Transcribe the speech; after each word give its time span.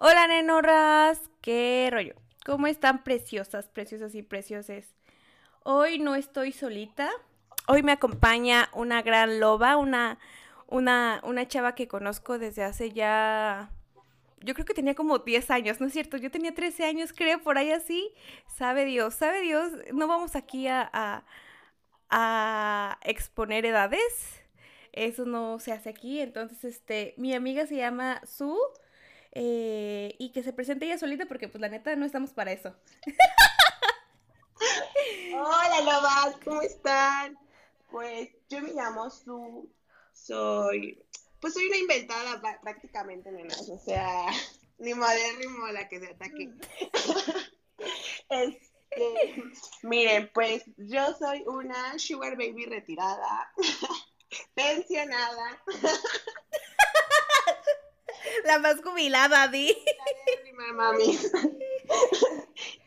Hola, 0.00 0.28
nenorras. 0.28 1.20
¿Qué 1.40 1.88
rollo? 1.90 2.14
¿Cómo 2.46 2.68
están 2.68 3.02
preciosas, 3.02 3.68
preciosas 3.68 4.14
y 4.14 4.22
preciosas? 4.22 4.84
Hoy 5.64 5.98
no 5.98 6.14
estoy 6.14 6.52
solita. 6.52 7.10
Hoy 7.66 7.82
me 7.82 7.90
acompaña 7.90 8.68
una 8.74 9.02
gran 9.02 9.40
loba, 9.40 9.76
una, 9.76 10.20
una, 10.68 11.20
una 11.24 11.48
chava 11.48 11.74
que 11.74 11.88
conozco 11.88 12.38
desde 12.38 12.62
hace 12.62 12.92
ya 12.92 13.72
yo 14.40 14.54
creo 14.54 14.64
que 14.64 14.74
tenía 14.74 14.94
como 14.94 15.18
10 15.18 15.50
años, 15.50 15.80
¿no 15.80 15.88
es 15.88 15.92
cierto? 15.92 16.16
Yo 16.16 16.30
tenía 16.30 16.54
13 16.54 16.84
años, 16.84 17.12
creo, 17.12 17.42
por 17.42 17.58
ahí 17.58 17.72
así. 17.72 18.14
Sabe 18.46 18.84
Dios, 18.84 19.16
sabe 19.16 19.40
Dios, 19.40 19.72
no 19.92 20.06
vamos 20.06 20.36
aquí 20.36 20.68
a, 20.68 20.88
a, 20.92 21.24
a, 22.08 22.98
exponer 23.02 23.66
edades. 23.66 24.42
Eso 24.92 25.24
no 25.24 25.58
se 25.58 25.72
hace 25.72 25.90
aquí. 25.90 26.20
Entonces, 26.20 26.62
este, 26.62 27.14
mi 27.16 27.34
amiga 27.34 27.66
se 27.66 27.74
llama 27.74 28.20
Su. 28.24 28.56
Eh, 29.32 30.14
y 30.18 30.32
que 30.32 30.42
se 30.42 30.52
presente 30.52 30.86
ella 30.86 30.98
solita 30.98 31.26
porque 31.26 31.48
pues 31.48 31.60
la 31.60 31.68
neta 31.68 31.94
no 31.96 32.06
estamos 32.06 32.32
para 32.32 32.52
eso. 32.52 32.74
Hola 35.32 35.80
Lobas, 35.80 36.36
¿cómo 36.44 36.62
están? 36.62 37.38
Pues 37.90 38.30
yo 38.48 38.60
me 38.60 38.72
llamo 38.72 39.10
Su, 39.10 39.70
soy, 40.12 41.04
pues 41.40 41.54
soy 41.54 41.66
una 41.66 41.76
inventada 41.76 42.40
prácticamente, 42.62 43.30
nenas, 43.30 43.68
o 43.68 43.78
sea, 43.78 44.26
ni 44.78 44.94
modérrimo 44.94 45.68
la 45.68 45.88
que 45.88 46.00
se 46.00 46.08
ataque. 46.08 46.50
este, 48.30 49.42
miren, 49.82 50.30
pues 50.34 50.64
yo 50.76 51.14
soy 51.14 51.44
una 51.46 51.98
sugar 51.98 52.36
baby 52.36 52.66
retirada, 52.66 53.52
pensionada. 54.54 55.62
La 58.44 58.58
más 58.58 58.80
jubilada, 58.82 59.48
Di. 59.48 59.76
mami. 60.74 61.18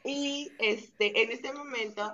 y 0.04 0.52
este, 0.60 1.22
en 1.22 1.32
este 1.32 1.52
momento 1.54 2.14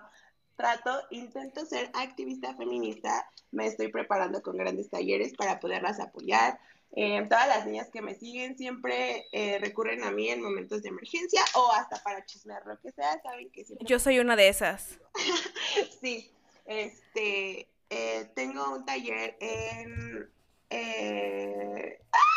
trato, 0.58 0.92
intento 1.12 1.66
ser 1.66 1.90
activista 1.94 2.56
feminista, 2.56 3.30
me 3.52 3.68
estoy 3.68 3.90
preparando 3.90 4.42
con 4.42 4.58
grandes 4.58 4.90
talleres 4.90 5.34
para 5.34 5.60
poderlas 5.60 6.00
apoyar. 6.00 6.60
Eh, 6.96 7.22
todas 7.30 7.48
las 7.48 7.66
niñas 7.66 7.90
que 7.92 8.02
me 8.02 8.16
siguen 8.16 8.58
siempre 8.58 9.28
eh, 9.32 9.60
recurren 9.60 10.04
a 10.04 10.12
mí 10.12 10.30
en 10.30 10.42
momentos 10.42 10.82
de 10.82 10.90
emergencia 10.90 11.44
o 11.54 11.72
hasta 11.74 12.02
para 12.02 12.26
chismear 12.26 12.66
lo 12.66 12.80
que 12.80 12.92
sea, 12.92 13.22
saben 13.22 13.52
que 13.52 13.66
siempre... 13.66 13.88
Yo 13.88 14.00
soy 14.00 14.20
una 14.20 14.36
de 14.36 14.48
esas. 14.48 14.98
sí, 16.02 16.32
este, 16.66 17.68
eh, 17.90 18.32
tengo 18.36 18.74
un 18.74 18.86
taller 18.86 19.38
en... 19.40 20.30
¡Ah! 22.12 22.37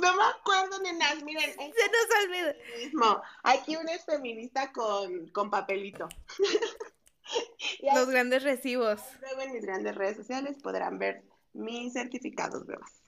No 0.00 0.16
me 0.16 0.22
acuerdo, 0.24 0.80
nenas, 0.82 1.22
miren. 1.22 1.50
Se 1.52 1.58
nos 1.58 2.24
olvida. 2.24 2.54
Mismo. 2.78 3.22
Aquí 3.42 3.76
uno 3.76 3.90
es 3.90 4.04
feminista 4.04 4.72
con, 4.72 5.28
con 5.28 5.50
papelito. 5.50 6.08
Los 7.94 8.08
grandes 8.08 8.42
recibos. 8.42 9.00
Luego 9.20 9.40
en 9.42 9.52
mis 9.52 9.64
grandes 9.64 9.94
redes 9.94 10.16
sociales 10.16 10.58
podrán 10.62 10.98
ver 10.98 11.22
mis 11.52 11.92
certificados, 11.92 12.66
bebas. 12.66 13.00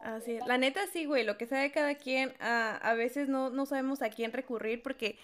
Así 0.00 0.32
es. 0.32 0.46
La 0.46 0.58
neta 0.58 0.86
sí, 0.92 1.06
güey, 1.06 1.24
lo 1.24 1.38
que 1.38 1.46
sabe 1.46 1.72
cada 1.72 1.94
quien, 1.94 2.34
a 2.40 2.94
veces 2.94 3.28
no, 3.28 3.48
no 3.48 3.64
sabemos 3.64 4.02
a 4.02 4.10
quién 4.10 4.32
recurrir 4.32 4.82
porque, 4.82 5.18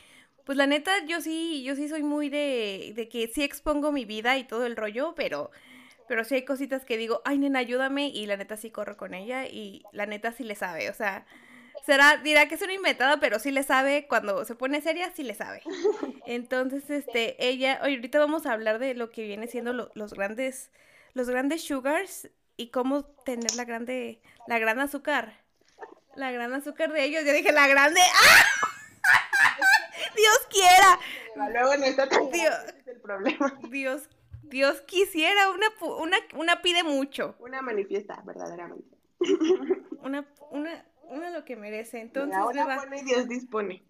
pues 0.47 0.57
la 0.57 0.67
neta 0.67 1.05
yo 1.05 1.21
sí, 1.21 1.63
yo 1.65 1.77
sí 1.77 1.87
soy 1.87 2.03
muy 2.03 2.31
de, 2.31 2.93
de 2.97 3.09
que 3.11 3.29
sí 3.29 3.43
expongo 3.43 3.93
mi 3.93 4.07
vida 4.07 4.39
y 4.39 4.45
todo 4.45 4.65
el 4.65 4.77
rollo, 4.77 5.15
pero 5.15 5.51
pero 6.11 6.25
sí 6.25 6.35
hay 6.35 6.45
cositas 6.45 6.85
que 6.85 6.97
digo, 6.97 7.23
ay, 7.25 7.39
nena, 7.39 7.61
ayúdame, 7.61 8.09
y 8.09 8.27
la 8.27 8.37
neta 8.37 8.57
sí 8.57 8.73
corro 8.73 8.97
con 8.97 9.15
ella, 9.15 9.47
y 9.47 9.85
la 9.93 10.07
neta 10.07 10.33
sí 10.33 10.43
le 10.43 10.57
sabe, 10.57 10.91
o 10.91 10.93
sea, 10.93 11.25
será, 11.87 12.17
dirá 12.17 12.49
que 12.49 12.57
es 12.57 12.63
una 12.63 12.73
inventada, 12.73 13.21
pero 13.21 13.39
sí 13.39 13.53
le 13.53 13.63
sabe, 13.63 14.09
cuando 14.09 14.45
se 14.45 14.57
pone 14.57 14.81
seria, 14.81 15.13
sí 15.13 15.23
le 15.23 15.35
sabe. 15.35 15.63
Entonces, 16.27 16.91
este, 16.91 17.37
ella, 17.47 17.75
ahorita 17.75 18.19
vamos 18.19 18.45
a 18.45 18.55
hablar 18.55 18.81
de 18.81 18.95
lo 18.95 19.11
que 19.11 19.23
viene 19.23 19.47
siendo 19.47 19.73
los 19.73 20.13
grandes, 20.13 20.73
los 21.15 21.31
grandes 21.31 21.63
sugars, 21.63 22.29
y 22.57 22.71
cómo 22.71 23.05
tener 23.05 23.55
la 23.55 23.65
grande, 23.65 24.21
la 24.49 24.59
gran 24.59 24.81
azúcar, 24.81 25.35
la 26.17 26.33
gran 26.33 26.53
azúcar 26.53 26.93
de 26.93 27.05
ellos, 27.05 27.25
yo 27.25 27.33
dije, 27.33 27.53
la 27.53 27.69
grande, 27.69 28.01
¡ah! 28.01 28.45
Dios 30.17 30.39
quiera. 30.51 30.99
Luego 31.53 31.77
no 31.77 31.85
está 31.85 32.09
Dios, 32.09 32.55
es 32.81 32.89
el 32.89 33.01
problema. 33.01 33.61
Dios 33.71 34.09
Dios 34.51 34.81
quisiera, 34.83 35.51
una, 35.51 35.67
una, 35.99 36.17
una 36.35 36.63
pide 36.63 36.83
mucho. 36.83 37.37
Una 37.39 37.63
manifiesta, 37.63 38.23
verdaderamente. 38.27 38.97
Una, 40.03 40.27
una, 40.51 40.85
una 41.05 41.31
lo 41.31 41.45
que 41.45 41.57
merece. 41.57 42.01
Entonces, 42.01 42.37
Ahora 42.37 42.79
pone 42.81 43.01
y 43.01 43.05
Dios 43.05 43.29
dispone. 43.29 43.83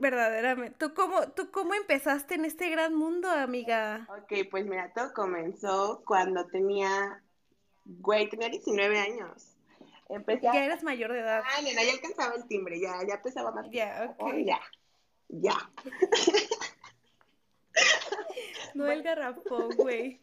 Verdaderamente. 0.00 0.76
¿Tú 0.78 0.94
cómo, 0.94 1.28
¿Tú 1.32 1.50
cómo 1.50 1.74
empezaste 1.74 2.34
en 2.34 2.44
este 2.44 2.70
gran 2.70 2.94
mundo, 2.94 3.28
amiga? 3.28 4.06
Ok, 4.08 4.48
pues 4.50 4.64
mira, 4.64 4.92
todo 4.94 5.12
comenzó 5.12 6.02
cuando 6.06 6.46
tenía, 6.46 7.22
güey, 7.84 8.28
tenía 8.28 8.48
19 8.48 8.98
años. 8.98 9.56
Empecé 10.08 10.42
Ya 10.42 10.64
eras 10.64 10.82
mayor 10.82 11.12
de 11.12 11.20
edad. 11.20 11.42
Ah, 11.44 11.62
nena, 11.62 11.82
ya 11.84 11.92
alcanzaba 11.92 12.34
el 12.34 12.46
timbre, 12.46 12.78
ya, 12.80 12.94
ya 13.08 13.22
pesaba 13.22 13.50
más. 13.50 13.66
Ya, 13.70 14.14
ok. 14.18 14.34
ya, 14.44 14.60
ya. 15.28 15.56
No 18.74 18.90
el 18.90 19.02
garrafón, 19.02 19.70
güey. 19.76 20.20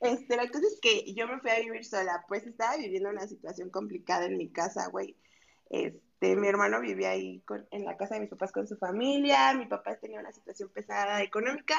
Este, 0.00 0.36
la 0.36 0.48
cosa 0.48 0.66
es 0.66 0.78
que 0.80 1.12
yo 1.12 1.28
me 1.28 1.40
fui 1.40 1.50
a 1.50 1.60
vivir 1.60 1.84
sola, 1.84 2.24
pues 2.26 2.46
estaba 2.46 2.76
viviendo 2.76 3.10
una 3.10 3.26
situación 3.26 3.70
complicada 3.70 4.26
en 4.26 4.38
mi 4.38 4.48
casa, 4.48 4.88
güey. 4.88 5.14
Este, 5.68 6.36
mi 6.36 6.48
hermano 6.48 6.80
vivía 6.80 7.10
ahí 7.10 7.42
en 7.70 7.84
la 7.84 7.96
casa 7.96 8.14
de 8.14 8.22
mis 8.22 8.30
papás 8.30 8.50
con 8.50 8.66
su 8.66 8.76
familia, 8.76 9.54
mi 9.54 9.66
papá 9.66 9.96
tenía 9.96 10.20
una 10.20 10.32
situación 10.32 10.70
pesada 10.70 11.22
económica. 11.22 11.76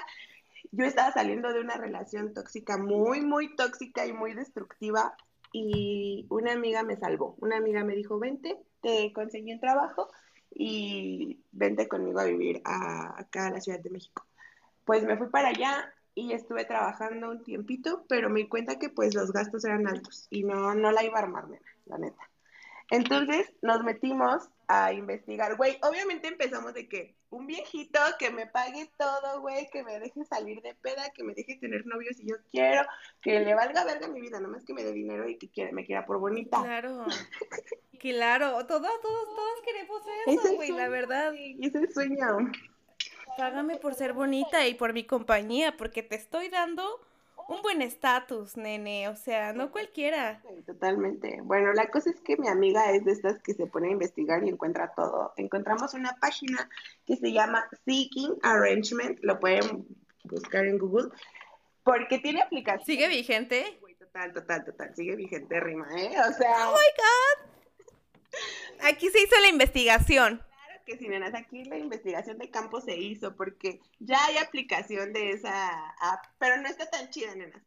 Yo 0.72 0.85
estaba 0.85 1.12
saliendo 1.12 1.51
de 1.51 1.62
una 1.62 1.78
relación 1.78 2.33
tóxica 2.33 2.78
muy, 2.78 3.22
muy 3.22 3.56
tóxica 3.56 4.06
y 4.06 4.13
muy 4.13 4.33
destructiva 4.33 5.16
y 5.51 6.28
una 6.29 6.53
amiga 6.53 6.83
me 6.83 6.97
salvó. 6.97 7.35
Una 7.39 7.57
amiga 7.57 7.83
me 7.83 7.95
dijo, 7.95 8.19
vente, 8.19 8.56
te 8.81 9.12
conseguí 9.13 9.51
un 9.51 9.59
trabajo 9.59 10.09
y 10.53 11.39
vente 11.51 11.88
conmigo 11.88 12.19
a 12.19 12.25
vivir 12.25 12.62
acá 12.63 13.47
a 13.47 13.51
la 13.51 13.62
Ciudad 13.62 13.79
de 13.79 13.89
México 13.89 14.25
pues 14.91 15.06
me 15.06 15.16
fui 15.16 15.29
para 15.29 15.47
allá 15.47 15.90
y 16.13 16.34
estuve 16.34 16.66
trabajando 16.66 17.31
un 17.31 17.46
tiempito, 17.46 18.03
pero 18.09 18.29
me 18.29 18.41
di 18.41 18.50
cuenta 18.50 18.78
que 18.78 18.90
pues 18.90 19.16
los 19.16 19.31
gastos 19.31 19.63
eran 19.63 19.88
altos 19.88 20.28
y 20.29 20.44
no, 20.44 20.75
no 20.75 20.91
la 20.91 21.02
iba 21.06 21.18
a 21.18 21.22
armar, 21.22 21.46
la 21.85 21.97
neta. 21.97 22.29
Entonces 22.90 23.53
nos 23.62 23.85
metimos 23.85 24.50
a 24.68 24.91
investigar, 24.91 25.56
güey, 25.56 25.78
obviamente 25.81 26.28
empezamos 26.28 26.74
de 26.74 26.90
que 26.90 27.16
un 27.30 27.47
viejito 27.47 28.01
que 28.19 28.31
me 28.31 28.47
pague 28.47 28.91
todo, 28.97 29.40
güey, 29.40 29.69
que 29.72 29.81
me 29.81 29.97
deje 29.97 30.25
salir 30.25 30.62
de 30.62 30.75
peda, 30.75 31.09
que 31.16 31.24
me 31.24 31.35
deje 31.35 31.56
tener 31.56 31.85
novios 31.85 32.18
si 32.18 32.28
yo 32.28 32.35
quiero, 32.51 32.81
que 33.22 33.40
le 33.40 33.56
valga 33.56 33.85
verga 33.85 34.09
mi 34.09 34.19
vida, 34.19 34.41
nomás 34.41 34.66
que 34.66 34.74
me 34.74 34.84
dé 34.84 34.91
dinero 34.91 35.30
y 35.30 35.38
que 35.38 35.50
quiera, 35.50 35.72
me 35.72 35.85
quiera 35.85 36.06
por 36.06 36.19
bonita. 36.19 36.62
Claro. 36.62 37.06
Claro, 38.01 38.66
todos, 38.66 39.00
todos, 39.03 39.35
todos 39.35 39.62
queremos 39.63 40.01
eso, 40.25 40.56
güey, 40.56 40.72
la 40.72 40.90
verdad. 40.90 41.35
Es 41.35 41.75
el 41.75 41.94
sueño. 41.94 42.50
Págame 43.38 43.78
por 43.78 43.96
ser 43.96 44.14
bonita 44.14 44.68
y 44.68 44.74
por 44.74 44.94
mi 44.94 45.06
compañía, 45.06 45.75
porque 45.78 46.03
te 46.03 46.16
estoy 46.16 46.50
dando 46.50 46.84
un 47.47 47.62
buen 47.62 47.81
estatus, 47.81 48.56
nene, 48.56 49.09
o 49.09 49.16
sea, 49.16 49.53
no 49.53 49.72
cualquiera. 49.72 50.42
totalmente. 50.66 51.42
Bueno, 51.44 51.74
la 51.74 51.88
cosa 51.88 52.09
es 52.09 52.19
que 52.22 52.38
mi 52.38 52.47
amiga 52.47 52.92
es 52.92 53.03
de 53.03 53.12
estas 53.12 53.40
que 53.42 53.53
se 53.53 53.68
pone 53.68 53.90
a 53.90 53.92
investigar 53.92 54.44
y 54.44 54.50
encuentra 54.50 54.94
todo. 54.96 55.34
Encontramos 55.38 55.94
una 55.94 56.16
página 56.19 56.69
que 57.06 57.18
se 57.18 57.31
llama 57.31 57.68
Seeking 57.86 58.38
Arrangement, 58.44 59.19
lo 59.22 59.40
pueden 59.40 59.86
buscar 60.24 60.66
en 60.66 60.78
Google, 60.78 61.09
porque 61.84 62.19
tiene 62.19 62.42
aplicación. 62.42 62.86
¿Sigue 62.86 63.08
vigente? 63.08 63.80
Total, 64.00 64.34
total, 64.34 64.66
total, 64.66 64.96
sigue 64.96 65.16
vigente, 65.16 65.59
rima, 65.59 65.88
¿eh? 65.98 66.12
O 66.30 66.34
sea... 66.34 66.69
¡Oh, 66.69 66.74
my 66.74 66.80
God! 66.98 68.88
Aquí 68.90 69.10
se 69.10 69.24
hizo 69.24 69.39
la 69.42 69.50
investigación 69.50 70.42
que 70.91 70.97
sí, 70.97 71.07
nenas, 71.07 71.33
aquí 71.33 71.63
la 71.63 71.77
investigación 71.77 72.38
de 72.38 72.49
campo 72.49 72.81
se 72.81 72.97
hizo 72.97 73.35
porque 73.35 73.79
ya 73.99 74.23
hay 74.25 74.38
aplicación 74.38 75.13
de 75.13 75.31
esa 75.31 75.89
app, 76.01 76.25
pero 76.38 76.57
no 76.57 76.67
está 76.67 76.89
tan 76.89 77.09
chida, 77.09 77.33
nenas. 77.33 77.61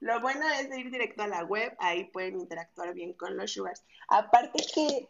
Lo 0.00 0.20
bueno 0.20 0.48
es 0.48 0.66
ir 0.78 0.90
directo 0.92 1.24
a 1.24 1.26
la 1.26 1.42
web, 1.42 1.74
ahí 1.80 2.04
pueden 2.04 2.38
interactuar 2.38 2.94
bien 2.94 3.14
con 3.14 3.36
los 3.36 3.52
sugars. 3.52 3.84
Aparte 4.06 4.62
que 4.72 5.08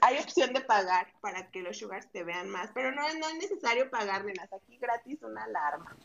hay 0.00 0.18
opción 0.18 0.52
de 0.52 0.60
pagar 0.60 1.12
para 1.20 1.52
que 1.52 1.62
los 1.62 1.78
sugars 1.78 2.10
te 2.10 2.24
vean 2.24 2.48
más, 2.48 2.70
pero 2.74 2.90
no, 2.90 3.02
no 3.14 3.28
es 3.28 3.34
necesario 3.36 3.90
pagar, 3.90 4.24
nenas, 4.24 4.52
aquí 4.52 4.76
gratis 4.78 5.22
una 5.22 5.44
alarma. 5.44 5.96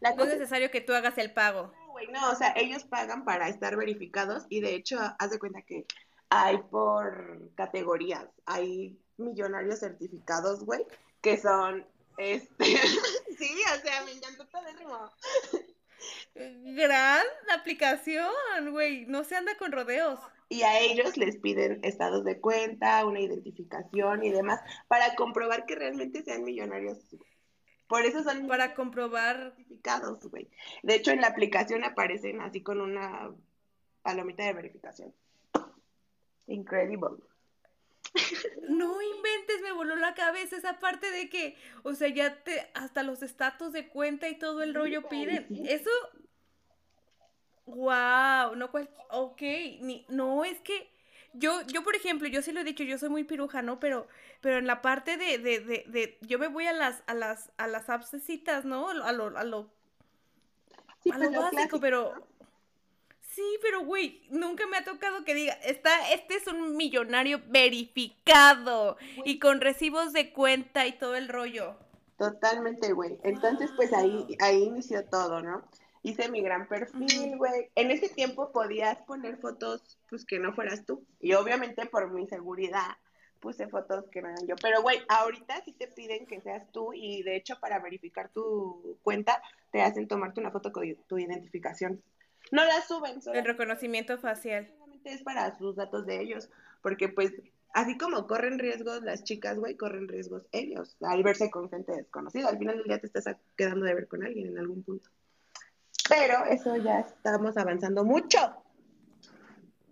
no 0.00 0.24
es 0.24 0.30
necesario 0.30 0.70
que 0.70 0.80
tú 0.80 0.94
hagas 0.94 1.18
el 1.18 1.34
pago. 1.34 1.74
No, 1.78 1.92
güey, 1.92 2.06
no, 2.06 2.30
o 2.30 2.34
sea, 2.34 2.54
ellos 2.56 2.84
pagan 2.84 3.26
para 3.26 3.48
estar 3.50 3.76
verificados 3.76 4.46
y 4.48 4.62
de 4.62 4.74
hecho, 4.74 4.98
haz 5.18 5.30
de 5.30 5.38
cuenta 5.38 5.60
que 5.60 5.84
hay 6.30 6.56
por 6.56 7.54
categorías, 7.54 8.26
hay 8.46 8.98
millonarios 9.18 9.80
certificados, 9.80 10.64
güey, 10.64 10.84
que 11.20 11.36
son, 11.36 11.86
este, 12.16 12.64
sí, 13.38 13.62
o 13.76 13.80
sea, 13.80 14.04
me 14.04 14.12
encantó 14.12 14.46
todo. 14.46 15.12
Gran 16.34 17.26
aplicación, 17.56 18.32
güey. 18.70 19.06
No 19.06 19.24
se 19.24 19.36
anda 19.36 19.56
con 19.58 19.72
rodeos. 19.72 20.20
Y 20.48 20.62
a 20.62 20.80
ellos 20.80 21.16
les 21.16 21.36
piden 21.36 21.80
estados 21.82 22.24
de 22.24 22.40
cuenta, 22.40 23.04
una 23.04 23.20
identificación 23.20 24.22
y 24.22 24.30
demás 24.30 24.60
para 24.86 25.14
comprobar 25.14 25.66
que 25.66 25.74
realmente 25.74 26.22
sean 26.22 26.44
millonarios. 26.44 26.98
Por 27.86 28.04
eso 28.04 28.22
son 28.22 28.46
para 28.46 28.74
comprobar 28.74 29.52
certificados, 29.56 30.20
güey. 30.30 30.48
De 30.82 30.94
hecho, 30.94 31.10
en 31.10 31.20
la 31.20 31.28
aplicación 31.28 31.84
aparecen 31.84 32.40
así 32.40 32.62
con 32.62 32.80
una 32.80 33.30
palomita 34.02 34.44
de 34.44 34.52
verificación. 34.54 35.14
Incredible. 36.46 37.18
No 38.68 39.00
inventes, 39.00 39.62
me 39.62 39.72
voló 39.72 39.96
la 39.96 40.14
cabeza 40.14 40.56
esa 40.56 40.78
parte 40.78 41.10
de 41.10 41.28
que, 41.28 41.56
o 41.82 41.94
sea, 41.94 42.08
ya 42.08 42.42
te, 42.42 42.70
hasta 42.74 43.02
los 43.02 43.22
estatus 43.22 43.72
de 43.72 43.88
cuenta 43.88 44.28
y 44.28 44.38
todo 44.38 44.62
el 44.62 44.74
rollo 44.74 45.08
piden. 45.08 45.46
Eso, 45.66 45.90
wow, 47.66 48.54
no 48.56 48.70
cual, 48.70 48.90
ok, 49.10 49.40
ni, 49.80 50.04
no, 50.08 50.44
es 50.44 50.60
que 50.60 50.90
yo, 51.34 51.62
yo, 51.66 51.82
por 51.82 51.94
ejemplo, 51.94 52.26
yo 52.28 52.42
sí 52.42 52.52
lo 52.52 52.60
he 52.60 52.64
dicho, 52.64 52.82
yo 52.84 52.98
soy 52.98 53.10
muy 53.10 53.24
piruja, 53.24 53.62
¿no? 53.62 53.78
Pero, 53.78 54.08
pero 54.40 54.58
en 54.58 54.66
la 54.66 54.82
parte 54.82 55.16
de, 55.16 55.38
de, 55.38 55.60
de, 55.60 55.84
de 55.86 56.18
yo 56.22 56.38
me 56.38 56.48
voy 56.48 56.66
a 56.66 56.72
las, 56.72 57.02
a 57.06 57.14
las, 57.14 57.52
a 57.58 57.66
las 57.66 57.88
appsecitas, 57.90 58.64
¿no? 58.64 58.88
A 58.88 58.94
lo, 58.94 59.04
a 59.04 59.12
lo, 59.12 59.38
a 59.38 59.44
lo, 59.44 59.70
pues, 61.02 61.32
básico, 61.32 61.80
pero 61.80 62.26
Sí, 63.38 63.58
pero 63.62 63.84
güey, 63.84 64.20
nunca 64.30 64.66
me 64.66 64.78
ha 64.78 64.84
tocado 64.84 65.24
que 65.24 65.32
diga, 65.32 65.52
está, 65.64 66.10
este 66.10 66.34
es 66.34 66.48
un 66.48 66.76
millonario 66.76 67.40
verificado 67.46 68.96
y 69.24 69.38
con 69.38 69.60
recibos 69.60 70.12
de 70.12 70.32
cuenta 70.32 70.88
y 70.88 70.98
todo 70.98 71.14
el 71.14 71.28
rollo. 71.28 71.76
Totalmente, 72.16 72.92
güey. 72.92 73.16
Entonces, 73.22 73.70
pues 73.76 73.92
ahí, 73.92 74.36
ahí 74.40 74.64
inició 74.64 75.04
todo, 75.04 75.40
¿no? 75.40 75.62
Hice 76.02 76.28
mi 76.28 76.42
gran 76.42 76.66
perfil, 76.66 77.36
güey. 77.36 77.70
En 77.76 77.92
ese 77.92 78.08
tiempo 78.08 78.50
podías 78.50 78.98
poner 79.02 79.36
fotos, 79.36 80.00
pues 80.10 80.24
que 80.24 80.40
no 80.40 80.52
fueras 80.52 80.84
tú. 80.84 81.04
Y 81.20 81.34
obviamente 81.34 81.86
por 81.86 82.10
mi 82.10 82.26
seguridad 82.26 82.96
puse 83.38 83.68
fotos 83.68 84.08
que 84.10 84.20
no 84.20 84.30
eran 84.30 84.48
yo. 84.48 84.56
Pero, 84.60 84.82
güey, 84.82 84.98
ahorita 85.06 85.62
sí 85.64 85.70
te 85.74 85.86
piden 85.86 86.26
que 86.26 86.40
seas 86.40 86.68
tú 86.72 86.92
y 86.92 87.22
de 87.22 87.36
hecho 87.36 87.60
para 87.60 87.78
verificar 87.78 88.30
tu 88.30 88.98
cuenta 89.04 89.40
te 89.70 89.80
hacen 89.80 90.08
tomarte 90.08 90.40
una 90.40 90.50
foto 90.50 90.72
con 90.72 90.92
tu 91.06 91.18
identificación. 91.20 92.02
No 92.50 92.64
la 92.64 92.80
suben. 92.82 93.20
El 93.32 93.44
reconocimiento 93.44 94.18
facial. 94.18 94.68
Solamente 94.68 95.12
es 95.12 95.22
para 95.22 95.56
sus 95.58 95.76
datos 95.76 96.06
de 96.06 96.20
ellos, 96.20 96.50
porque 96.82 97.08
pues 97.08 97.32
así 97.74 97.98
como 97.98 98.26
corren 98.26 98.58
riesgos 98.58 99.02
las 99.02 99.24
chicas, 99.24 99.58
güey, 99.58 99.76
corren 99.76 100.08
riesgos 100.08 100.44
ellos 100.52 100.96
al 101.00 101.22
verse 101.22 101.50
con 101.50 101.68
gente 101.70 101.92
desconocida. 101.92 102.48
Al 102.48 102.58
final 102.58 102.76
del 102.76 102.84
día 102.84 102.98
te 102.98 103.06
estás 103.06 103.36
quedando 103.56 103.84
de 103.86 103.94
ver 103.94 104.08
con 104.08 104.24
alguien 104.24 104.48
en 104.48 104.58
algún 104.58 104.82
punto. 104.82 105.10
Pero 106.08 106.44
eso 106.46 106.76
ya 106.76 107.00
estamos 107.00 107.56
avanzando 107.56 108.04
mucho. 108.04 108.38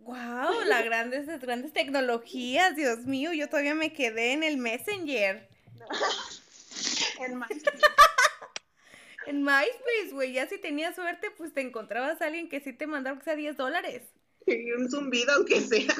Wow, 0.07 0.63
las 0.67 0.85
grandes, 0.85 1.27
grandes 1.41 1.73
tecnologías, 1.73 2.77
Dios 2.77 3.01
mío, 3.07 3.33
yo 3.33 3.49
todavía 3.49 3.75
me 3.75 3.93
quedé 3.93 4.33
en 4.33 4.45
el 4.45 4.57
Messenger. 4.57 5.49
en 7.21 7.41
en 9.27 9.43
MySpace, 9.43 10.13
güey, 10.13 10.33
ya 10.33 10.47
si 10.49 10.59
tenías 10.59 10.95
suerte, 10.95 11.31
pues 11.37 11.53
te 11.53 11.61
encontrabas 11.61 12.21
a 12.21 12.27
alguien 12.27 12.49
que 12.49 12.61
sí 12.61 12.73
te 12.73 12.87
mandaba 12.87 13.19
que 13.19 13.25
sea 13.25 13.37
10 13.37 13.57
dólares. 13.57 14.03
Y 14.47 14.73
un 14.73 14.91
zumbido, 14.91 15.33
aunque 15.35 15.61
sea. 15.61 15.95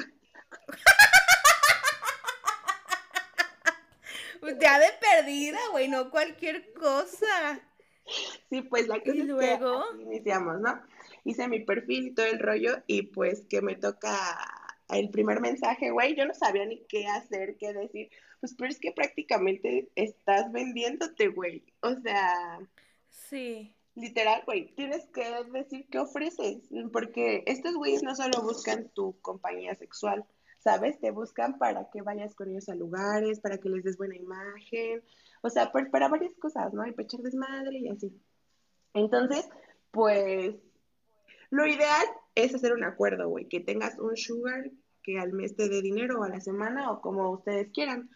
pues 4.39 4.57
ya 4.59 4.79
de 4.79 4.87
perdida, 4.99 5.59
güey, 5.71 5.87
no 5.89 6.09
cualquier 6.09 6.73
cosa. 6.73 7.61
Sí, 8.49 8.61
pues 8.61 8.87
la 8.87 9.01
que 9.01 9.11
y 9.11 9.23
luego 9.23 9.83
iniciamos, 9.99 10.59
¿no? 10.61 10.81
Hice 11.25 11.47
mi 11.49 11.59
perfil 11.59 12.07
y 12.07 12.13
todo 12.13 12.25
el 12.25 12.39
rollo 12.39 12.81
y 12.87 13.01
pues 13.03 13.43
que 13.49 13.61
me 13.61 13.75
toca 13.75 14.15
el 14.89 15.09
primer 15.09 15.41
mensaje, 15.41 15.91
güey, 15.91 16.15
yo 16.15 16.25
no 16.25 16.33
sabía 16.33 16.65
ni 16.65 16.85
qué 16.85 17.07
hacer, 17.07 17.57
qué 17.57 17.73
decir. 17.73 18.09
Pues 18.39 18.55
pero 18.57 18.69
es 18.69 18.79
que 18.79 18.91
prácticamente 18.91 19.89
estás 19.95 20.51
vendiéndote, 20.51 21.27
güey. 21.27 21.65
O 21.81 21.93
sea, 21.95 22.59
Sí. 23.17 23.73
Literal, 23.95 24.43
güey, 24.45 24.75
tienes 24.75 25.07
que 25.07 25.23
decir 25.51 25.87
qué 25.89 25.97
ofreces, 25.97 26.69
porque 26.93 27.43
estos 27.47 27.75
güeyes 27.75 28.03
no 28.03 28.15
solo 28.15 28.43
buscan 28.43 28.89
tu 28.89 29.19
compañía 29.21 29.73
sexual, 29.73 30.23
¿sabes? 30.59 30.99
Te 30.99 31.09
buscan 31.09 31.57
para 31.57 31.89
que 31.89 32.03
vayas 32.03 32.35
con 32.35 32.51
ellos 32.51 32.69
a 32.69 32.75
lugares, 32.75 33.39
para 33.39 33.57
que 33.57 33.69
les 33.69 33.83
des 33.83 33.97
buena 33.97 34.15
imagen, 34.15 35.01
o 35.41 35.49
sea, 35.49 35.71
para 35.71 36.09
varias 36.09 36.35
cosas, 36.35 36.73
¿no? 36.73 36.85
Y 36.85 36.93
desmadre 36.93 37.79
y 37.79 37.89
así. 37.89 38.13
Entonces, 38.93 39.49
pues, 39.89 40.53
lo 41.49 41.65
ideal 41.65 42.05
es 42.35 42.53
hacer 42.53 42.73
un 42.73 42.83
acuerdo, 42.83 43.29
güey, 43.29 43.47
que 43.47 43.61
tengas 43.61 43.97
un 43.97 44.15
sugar 44.15 44.69
que 45.01 45.17
al 45.17 45.33
mes 45.33 45.55
te 45.55 45.69
dé 45.69 45.81
dinero 45.81 46.19
o 46.19 46.23
a 46.23 46.29
la 46.29 46.39
semana 46.39 46.91
o 46.91 47.01
como 47.01 47.31
ustedes 47.31 47.71
quieran 47.73 48.11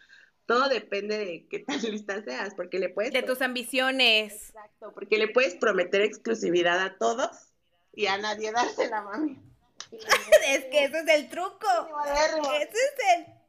todo 0.46 0.68
depende 0.68 1.18
de 1.18 1.46
qué 1.48 1.60
tan 1.60 1.80
lista 1.82 2.22
seas, 2.22 2.54
porque 2.54 2.78
le 2.78 2.88
puedes... 2.88 3.12
De 3.12 3.22
tus 3.22 3.42
ambiciones. 3.42 4.50
Exacto, 4.50 4.92
porque 4.92 5.18
le 5.18 5.28
puedes 5.28 5.54
prometer 5.54 6.02
exclusividad 6.02 6.80
a 6.80 6.96
todos 6.98 7.30
y 7.94 8.06
a 8.06 8.18
nadie 8.18 8.52
dársela, 8.52 9.02
mami. 9.02 9.38
es 9.92 10.64
que 10.66 10.84
ese 10.84 11.00
es 11.00 11.08
el 11.08 11.28
truco. 11.28 11.66
Ese 12.06 12.62
es 12.62 13.16
el... 13.16 13.42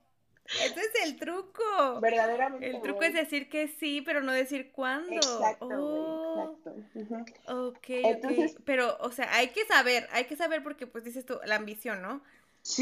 Ese 0.46 0.80
es 0.82 1.06
el 1.06 1.18
truco. 1.18 2.00
Verdaderamente. 2.02 2.70
El 2.70 2.82
truco 2.82 3.04
es 3.04 3.14
decir 3.14 3.50
que 3.50 3.70
sí, 3.70 4.02
pero 4.02 4.22
no 4.22 4.34
decir 4.34 4.72
cuándo. 4.74 5.16
Exacto, 5.16 5.68
oh. 5.72 6.60
exacto. 6.94 7.68
Ok, 7.68 7.86
Entonces, 7.88 8.58
Pero, 8.66 8.98
o 9.00 9.12
sea, 9.12 9.34
hay 9.34 9.50
que 9.50 9.66
saber, 9.66 10.08
hay 10.12 10.26
que 10.26 10.36
saber 10.36 10.62
porque, 10.62 10.86
pues, 10.86 11.06
dices 11.06 11.26
tú, 11.26 11.40
la 11.46 11.56
ambición, 11.56 12.02
¿no? 12.02 12.22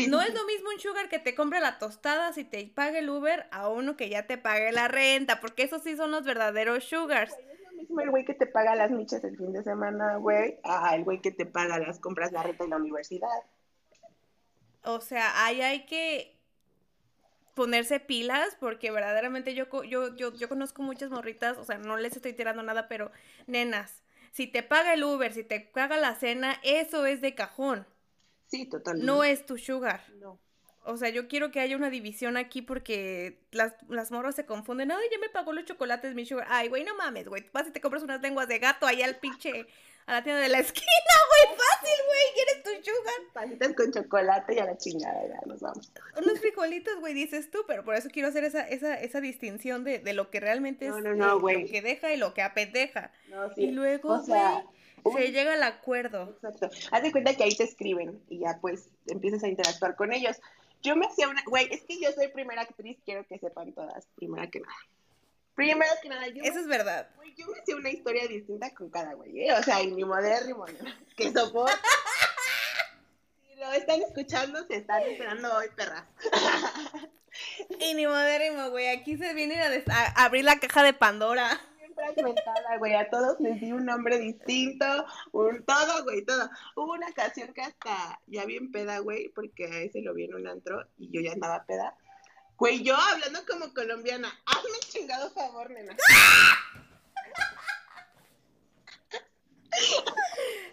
No 0.08 0.22
es 0.22 0.34
lo 0.34 0.46
mismo 0.46 0.70
un 0.74 0.80
sugar 0.80 1.10
que 1.10 1.18
te 1.18 1.34
compre 1.34 1.60
la 1.60 1.80
tostada 1.80 2.34
si 2.34 2.44
te 2.44 2.66
pague 2.68 3.00
el 3.00 3.10
Uber 3.10 3.48
a 3.52 3.68
uno 3.68 3.98
que 3.98 4.10
ya 4.10 4.28
te 4.28 4.38
pague 4.38 4.72
la 4.72 4.88
renta, 4.88 5.42
porque 5.42 5.64
esos 5.64 5.82
sí 5.82 5.98
son 5.98 6.12
los 6.12 6.24
verdaderos 6.24 6.84
sugars. 6.84 7.34
es 7.34 7.62
lo 7.66 7.78
mismo 7.78 8.02
el 8.02 8.12
güey 8.12 8.24
que 8.24 8.36
te 8.36 8.46
paga 8.46 8.76
las 8.76 8.92
michas 8.92 9.24
el 9.24 9.36
fin 9.38 9.54
de 9.54 9.64
semana, 9.64 10.18
güey, 10.18 10.60
a 10.64 10.96
el 10.96 11.04
güey 11.04 11.20
que 11.20 11.32
te 11.32 11.48
paga 11.48 11.80
las 11.80 12.00
compras, 12.00 12.32
la 12.32 12.44
renta 12.44 12.64
en 12.64 12.70
la 12.70 12.78
universidad. 12.78 13.28
O 14.84 15.02
sea, 15.02 15.46
ahí 15.46 15.62
hay 15.62 15.86
que 15.86 16.40
ponerse 17.56 18.00
pilas 18.00 18.56
porque 18.60 18.92
verdaderamente 18.92 19.56
yo, 19.56 19.66
yo, 19.84 20.16
yo, 20.16 20.34
yo 20.34 20.48
conozco 20.48 20.84
muchas 20.84 21.10
morritas, 21.10 21.58
o 21.58 21.64
sea, 21.64 21.80
no 21.80 21.98
les 21.98 22.16
estoy 22.16 22.34
tirando 22.34 22.62
nada, 22.62 22.88
pero 22.88 23.12
nenas, 23.48 24.04
si 24.32 24.46
te 24.46 24.62
paga 24.62 24.94
el 24.94 25.04
Uber, 25.04 25.34
si 25.34 25.44
te 25.44 25.60
paga 25.60 25.98
la 25.98 26.16
cena, 26.16 26.60
eso 26.64 27.06
es 27.08 27.20
de 27.22 27.34
cajón. 27.34 27.88
Sí, 28.52 28.66
totalmente. 28.66 29.06
No 29.06 29.24
es 29.24 29.46
tu 29.46 29.58
sugar. 29.58 30.04
No. 30.20 30.38
O 30.84 30.98
sea, 30.98 31.10
yo 31.10 31.28
quiero 31.28 31.52
que 31.52 31.60
haya 31.60 31.78
una 31.78 31.90
división 31.90 32.38
aquí 32.38 32.62
porque 32.62 33.40
las, 33.52 33.74
las 33.88 34.12
morras 34.12 34.36
se 34.36 34.46
confunden. 34.46 34.92
Ay, 34.92 35.08
ya 35.12 35.20
me 35.20 35.30
pagó 35.30 35.54
los 35.54 35.64
chocolates 35.64 36.16
mi 36.16 36.26
sugar. 36.26 36.48
Ay, 36.50 36.68
güey, 36.68 36.84
no 36.84 36.96
mames, 36.96 37.28
güey. 37.28 37.46
Vas 37.54 37.68
y 37.68 37.72
te 37.72 37.80
compras 37.80 38.04
unas 38.04 38.22
lenguas 38.22 38.48
de 38.48 38.60
gato 38.60 38.88
allá 38.88 39.06
al 39.06 39.18
pinche, 39.18 39.68
a 40.08 40.12
la 40.12 40.24
tienda 40.24 40.42
de 40.42 40.50
la 40.50 40.60
esquina, 40.60 40.86
güey. 41.48 41.58
Fácil, 41.58 41.98
güey. 42.08 42.34
¿Quieres 42.34 42.64
tu 42.64 42.92
sugar? 42.92 43.14
Pasitas 43.34 43.74
con 43.74 43.92
chocolate 43.94 44.56
y 44.56 44.60
a 44.60 44.66
la 44.66 44.78
chingada, 44.78 45.28
ya 45.28 45.40
nos 45.46 45.62
vamos. 45.62 45.92
Unos 46.18 46.40
frijolitos, 46.40 47.00
güey, 47.00 47.14
dices 47.14 47.52
tú, 47.52 47.60
pero 47.68 47.86
por 47.86 47.96
eso 47.96 48.10
quiero 48.12 48.28
hacer 48.28 48.44
esa, 48.44 48.68
esa, 48.68 48.96
esa 48.96 49.22
distinción 49.22 49.86
de, 49.86 50.00
de 50.00 50.14
lo 50.14 50.30
que 50.30 50.42
realmente 50.42 50.88
es 50.88 50.92
no, 50.92 51.16
no, 51.16 51.40
lo 51.40 51.48
que 51.48 51.82
deja 51.82 52.12
y 52.12 52.18
lo 52.18 52.34
que 52.34 52.42
apendeja. 52.42 53.14
No, 53.30 53.54
sí. 53.54 53.66
Y 53.66 53.72
luego, 53.72 54.20
güey 54.24 54.42
se 55.10 55.32
llega 55.32 55.54
al 55.54 55.64
acuerdo. 55.64 56.38
Exacto. 56.42 56.70
Haz 56.92 57.04
de 57.04 57.12
cuenta 57.12 57.36
que 57.36 57.44
ahí 57.44 57.56
te 57.56 57.64
escriben 57.64 58.22
y 58.30 58.40
ya 58.40 58.58
pues 58.62 58.90
empiezas 59.08 59.44
a 59.44 59.48
interactuar 59.48 59.96
con 59.96 60.14
ellos. 60.14 60.38
Yo 60.82 60.96
me 60.96 61.06
hacía 61.06 61.30
una, 61.30 61.44
güey, 61.46 61.68
es 61.72 61.84
que 61.84 62.00
yo 62.00 62.12
soy 62.12 62.30
primera 62.30 62.62
actriz, 62.62 62.98
quiero 63.06 63.26
que 63.28 63.38
sepan 63.38 63.74
todas, 63.74 64.08
primera 64.16 64.50
que 64.50 64.62
nada. 64.62 64.76
Primero 65.54 65.92
que 66.02 66.10
nada, 66.10 66.28
yo. 66.28 66.44
Eso 66.44 66.60
es 66.60 66.68
verdad. 66.68 67.10
Güey, 67.18 67.36
yo 67.36 67.46
me 67.48 67.60
hacía 67.60 67.76
una 67.76 67.90
historia 67.90 68.28
distinta 68.28 68.74
con 68.74 68.90
cada 68.90 69.14
güey, 69.14 69.42
¿eh? 69.42 69.54
O 69.54 69.64
sea, 69.64 69.82
y 69.82 69.92
mi 69.92 70.04
modérrimo, 70.04 70.66
que 71.16 71.32
soporte. 71.32 71.76
si 73.48 73.56
lo 73.60 73.72
están 73.74 74.02
escuchando, 74.02 74.66
se 74.66 74.78
están 74.78 75.04
esperando 75.04 75.54
hoy, 75.56 75.68
perras. 75.76 76.06
y 77.80 77.94
ni 77.94 78.08
modérrimo, 78.08 78.70
güey, 78.72 78.88
aquí 78.88 79.18
se 79.18 79.34
viene 79.34 79.62
a 79.62 80.24
abrir 80.24 80.46
la 80.46 80.60
caja 80.60 80.84
de 80.84 80.94
Pandora 80.94 81.62
fragmentada, 82.02 82.78
güey. 82.78 82.96
A 82.96 83.10
todos 83.10 83.40
les 83.40 83.60
di 83.60 83.72
un 83.72 83.86
nombre 83.86 84.18
distinto, 84.18 84.86
un 85.32 85.64
todo, 85.66 86.04
güey, 86.04 86.26
todo. 86.26 86.50
Hubo 86.76 86.94
una 86.94 87.08
ocasión 87.10 87.54
que 87.54 87.62
hasta 87.62 88.20
ya 88.28 88.46
bien 88.46 88.72
peda, 88.72 89.00
güey, 89.00 89.30
porque 89.30 89.66
a 89.66 89.80
ese 89.80 90.02
lo 90.02 90.14
vi 90.14 90.26
en 90.26 90.36
un 90.36 90.48
antro 90.48 90.88
y 90.98 91.10
yo 91.12 91.22
ya 91.22 91.34
andaba 91.34 91.66
peda. 91.66 91.96
Güey, 92.58 92.84
yo 92.84 92.96
hablando 92.96 93.40
como 93.46 93.74
colombiana, 93.74 94.28
hazme 94.46 94.80
chingado 94.82 95.32
favor, 95.32 95.72
nena. 95.72 95.96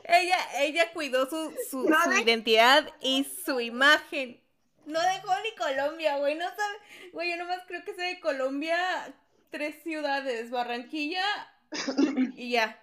ella, 0.04 0.38
ella 0.58 0.92
cuidó 0.92 1.28
su, 1.30 1.54
su, 1.70 1.88
identidad 2.22 2.92
y 3.00 3.24
su 3.24 3.60
imagen. 3.60 4.42
No 4.84 5.00
dejó 5.00 5.32
ni 5.42 5.54
Colombia, 5.54 6.16
güey. 6.18 6.34
No 6.34 6.46
sabe. 6.46 6.78
Güey, 7.12 7.30
yo 7.30 7.36
nomás 7.36 7.60
creo 7.66 7.84
que 7.84 7.94
sé 7.94 8.02
de 8.02 8.20
Colombia 8.20 9.14
tres 9.50 9.82
ciudades, 9.82 10.50
Barranquilla 10.50 11.24
y 12.36 12.52
ya. 12.52 12.82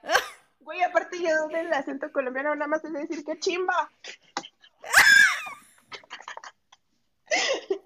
Güey, 0.59 0.81
aparte 0.81 1.19
yo 1.21 1.47
del 1.49 1.71
acento 1.73 2.11
colombiano 2.11 2.55
nada 2.55 2.67
más 2.67 2.83
es 2.83 2.93
decir 2.93 3.23
que 3.23 3.39
chimba. 3.39 3.91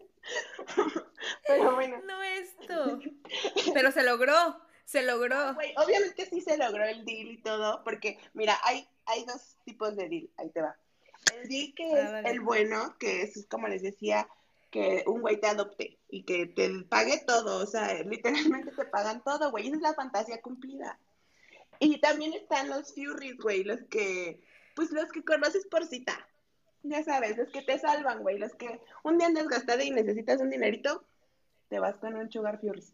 Pero 1.47 1.75
bueno. 1.75 2.01
No 2.05 2.21
esto. 2.23 2.99
Pero 3.73 3.91
se 3.91 4.03
logró, 4.03 4.61
se 4.85 5.03
logró. 5.03 5.53
Güey, 5.55 5.73
obviamente 5.77 6.25
sí 6.27 6.41
se 6.41 6.57
logró 6.57 6.85
el 6.85 7.03
deal 7.05 7.31
y 7.31 7.41
todo, 7.41 7.83
porque 7.83 8.19
mira, 8.33 8.57
hay, 8.63 8.87
hay 9.05 9.25
dos 9.25 9.57
tipos 9.65 9.95
de 9.95 10.07
deal, 10.07 10.29
ahí 10.37 10.49
te 10.51 10.61
va. 10.61 10.75
El 11.35 11.49
deal 11.49 11.73
que 11.75 11.91
Ah, 11.93 12.19
es 12.21 12.31
el 12.31 12.39
bueno, 12.39 12.95
que 12.99 13.23
es 13.23 13.45
como 13.49 13.67
les 13.67 13.81
decía, 13.81 14.29
que 14.69 15.03
un 15.07 15.21
güey 15.21 15.39
te 15.39 15.47
adopte 15.47 15.99
y 16.09 16.23
que 16.23 16.45
te 16.45 16.69
pague 16.83 17.23
todo, 17.25 17.63
o 17.63 17.65
sea, 17.65 17.93
literalmente 18.03 18.71
te 18.71 18.85
pagan 18.85 19.23
todo, 19.23 19.51
güey, 19.51 19.67
esa 19.67 19.75
es 19.75 19.81
la 19.81 19.93
fantasía 19.93 20.41
cumplida. 20.41 20.99
Y 21.79 21.99
también 22.01 22.33
están 22.33 22.69
los 22.69 22.93
furries, 22.93 23.37
güey, 23.37 23.63
los 23.63 23.79
que, 23.89 24.41
pues 24.75 24.91
los 24.91 25.11
que 25.11 25.23
conoces 25.23 25.65
por 25.67 25.85
cita, 25.85 26.27
ya 26.83 27.03
sabes, 27.03 27.37
los 27.37 27.49
que 27.49 27.61
te 27.61 27.79
salvan, 27.79 28.21
güey, 28.21 28.37
los 28.37 28.53
que 28.55 28.79
un 29.03 29.17
día 29.17 29.27
andas 29.27 29.47
gastada 29.47 29.83
y 29.83 29.91
necesitas 29.91 30.41
un 30.41 30.49
dinerito, 30.49 31.05
te 31.69 31.79
vas 31.79 31.97
con 31.97 32.15
un 32.15 32.31
sugar 32.31 32.59
furries. 32.59 32.93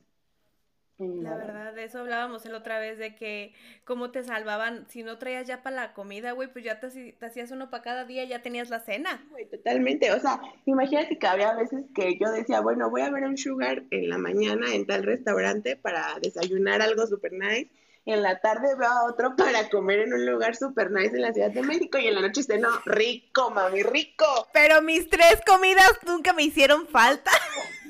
La 0.97 1.35
verdad, 1.35 1.73
de 1.73 1.83
eso 1.83 1.99
hablábamos 1.99 2.45
la 2.45 2.57
otra 2.57 2.79
vez, 2.79 2.97
de 2.97 3.15
que 3.15 3.53
cómo 3.83 4.11
te 4.11 4.23
salvaban, 4.23 4.85
si 4.87 5.03
no 5.03 5.17
traías 5.17 5.45
ya 5.45 5.61
para 5.61 5.75
la 5.75 5.93
comida, 5.93 6.31
güey, 6.31 6.47
pues 6.47 6.63
ya 6.63 6.79
te, 6.79 7.15
hacías 7.21 7.51
uno 7.51 7.69
para 7.69 7.83
cada 7.83 8.05
día, 8.05 8.23
ya 8.23 8.41
tenías 8.41 8.69
la 8.69 8.79
cena. 8.79 9.25
Güey, 9.29 9.45
totalmente. 9.45 10.13
O 10.13 10.19
sea, 10.21 10.39
imagínate 10.65 11.19
que 11.19 11.27
había 11.27 11.53
veces 11.53 11.83
que 11.93 12.17
yo 12.17 12.31
decía, 12.31 12.61
bueno, 12.61 12.89
voy 12.89 13.01
a 13.01 13.09
ver 13.09 13.25
un 13.25 13.37
sugar 13.37 13.83
en 13.91 14.09
la 14.09 14.17
mañana 14.17 14.73
en 14.73 14.85
tal 14.85 15.03
restaurante 15.03 15.75
para 15.75 16.17
desayunar 16.21 16.81
algo 16.81 17.05
super 17.07 17.33
nice. 17.33 17.69
En 18.05 18.21
la 18.21 18.39
tarde 18.39 18.75
veo 18.77 18.87
a 18.87 19.05
otro 19.05 19.35
para 19.35 19.67
comer 19.67 19.99
en 19.99 20.13
un 20.13 20.25
lugar 20.25 20.55
super 20.55 20.91
nice 20.91 21.15
en 21.15 21.23
la 21.23 21.33
Ciudad 21.33 21.51
de 21.51 21.63
México. 21.63 21.97
Y 21.97 22.07
en 22.07 22.15
la 22.15 22.21
noche 22.21 22.43
ceno 22.43 22.69
rico, 22.85 23.49
mami, 23.49 23.83
rico. 23.83 24.25
Pero 24.53 24.81
mis 24.81 25.09
tres 25.09 25.41
comidas 25.45 25.91
nunca 26.05 26.31
me 26.31 26.43
hicieron 26.43 26.87
falta. 26.87 27.31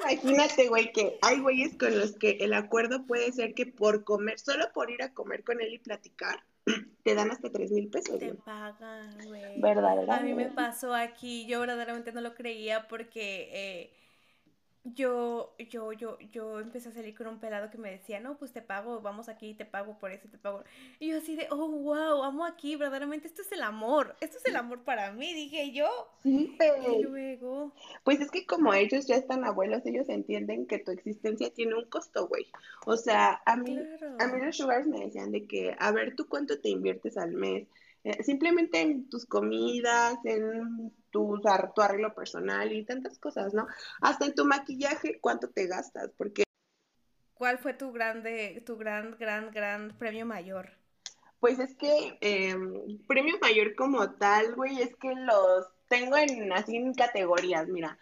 Imagínate, 0.00 0.68
güey, 0.68 0.92
que 0.92 1.18
hay 1.22 1.40
güeyes 1.40 1.76
con 1.76 1.98
los 1.98 2.12
que 2.16 2.38
el 2.40 2.54
acuerdo 2.54 3.06
puede 3.06 3.32
ser 3.32 3.54
que 3.54 3.66
por 3.66 4.04
comer, 4.04 4.38
solo 4.38 4.72
por 4.72 4.90
ir 4.90 5.02
a 5.02 5.12
comer 5.12 5.44
con 5.44 5.60
él 5.60 5.74
y 5.74 5.78
platicar, 5.78 6.42
te 7.04 7.14
dan 7.14 7.30
hasta 7.30 7.50
tres 7.50 7.70
mil 7.70 7.88
pesos. 7.88 8.18
Te 8.18 8.34
pagan, 8.34 9.16
güey. 9.26 9.60
¿Verdad, 9.60 9.96
verdad, 9.96 10.18
A 10.18 10.20
mí 10.20 10.34
me 10.34 10.46
pasó 10.46 10.94
aquí, 10.94 11.46
yo 11.46 11.60
verdaderamente 11.60 12.12
no 12.12 12.20
lo 12.20 12.34
creía 12.34 12.88
porque 12.88 13.48
eh, 13.52 13.92
yo, 14.94 15.54
yo, 15.70 15.92
yo, 15.92 16.18
yo 16.20 16.60
empecé 16.60 16.88
a 16.90 16.92
salir 16.92 17.14
con 17.16 17.26
un 17.26 17.40
pelado 17.40 17.70
que 17.70 17.78
me 17.78 17.90
decía, 17.90 18.20
no, 18.20 18.38
pues 18.38 18.52
te 18.52 18.62
pago, 18.62 19.00
vamos 19.00 19.28
aquí, 19.28 19.54
te 19.54 19.64
pago 19.66 19.98
por 19.98 20.12
eso, 20.12 20.28
te 20.28 20.38
pago. 20.38 20.64
Y 20.98 21.08
yo 21.10 21.18
así 21.18 21.36
de, 21.36 21.46
oh, 21.50 21.68
wow, 21.68 22.22
amo 22.22 22.44
aquí, 22.44 22.76
verdaderamente 22.76 23.26
esto 23.28 23.42
es 23.42 23.52
el 23.52 23.62
amor, 23.62 24.16
esto 24.20 24.38
es 24.38 24.46
el 24.46 24.56
amor 24.56 24.84
para 24.84 25.12
mí, 25.12 25.32
dije 25.34 25.72
yo. 25.72 25.88
Sí, 26.22 26.58
Y 26.76 26.96
güey. 26.96 26.96
luego, 26.96 27.72
Pues 28.04 28.20
es 28.20 28.30
que 28.30 28.46
como 28.46 28.74
ellos 28.74 29.06
ya 29.06 29.16
están 29.16 29.44
abuelos, 29.44 29.84
ellos 29.86 30.08
entienden 30.08 30.66
que 30.66 30.78
tu 30.78 30.90
existencia 30.90 31.50
tiene 31.52 31.74
un 31.76 31.86
costo, 31.88 32.26
güey. 32.28 32.46
O 32.86 32.96
sea, 32.96 33.42
a 33.46 33.56
mí, 33.56 33.90
claro. 33.98 34.16
a 34.18 34.26
mí 34.28 34.40
los 34.44 34.56
sugars 34.56 34.86
me 34.86 35.00
decían 35.00 35.30
de 35.32 35.46
que, 35.46 35.76
a 35.78 35.92
ver, 35.92 36.14
¿tú 36.16 36.28
cuánto 36.28 36.60
te 36.60 36.70
inviertes 36.70 37.16
al 37.16 37.32
mes? 37.32 37.68
Eh, 38.04 38.22
simplemente 38.22 38.80
en 38.80 39.08
tus 39.08 39.26
comidas, 39.26 40.18
en 40.24 40.92
ar- 41.44 41.72
tu 41.74 41.82
arreglo 41.82 42.14
personal 42.14 42.72
y 42.72 42.84
tantas 42.84 43.18
cosas, 43.18 43.54
¿no? 43.54 43.66
Hasta 44.00 44.26
en 44.26 44.34
tu 44.34 44.44
maquillaje, 44.44 45.18
¿cuánto 45.20 45.48
te 45.50 45.66
gastas? 45.66 46.10
Porque, 46.16 46.44
¿Cuál 47.34 47.58
fue 47.58 47.72
tu 47.74 47.92
grande, 47.92 48.62
tu 48.66 48.76
gran, 48.76 49.16
gran, 49.18 49.50
gran 49.50 49.96
premio 49.98 50.26
mayor? 50.26 50.70
pues 51.40 51.58
es 51.60 51.74
que 51.76 52.18
eh, 52.20 52.56
premio 53.06 53.38
mayor 53.40 53.76
como 53.76 54.10
tal, 54.14 54.54
güey, 54.56 54.82
es 54.82 54.96
que 54.96 55.14
los 55.14 55.68
tengo 55.88 56.16
en 56.16 56.52
así 56.52 56.76
en 56.76 56.92
categorías, 56.94 57.68
mira. 57.68 57.96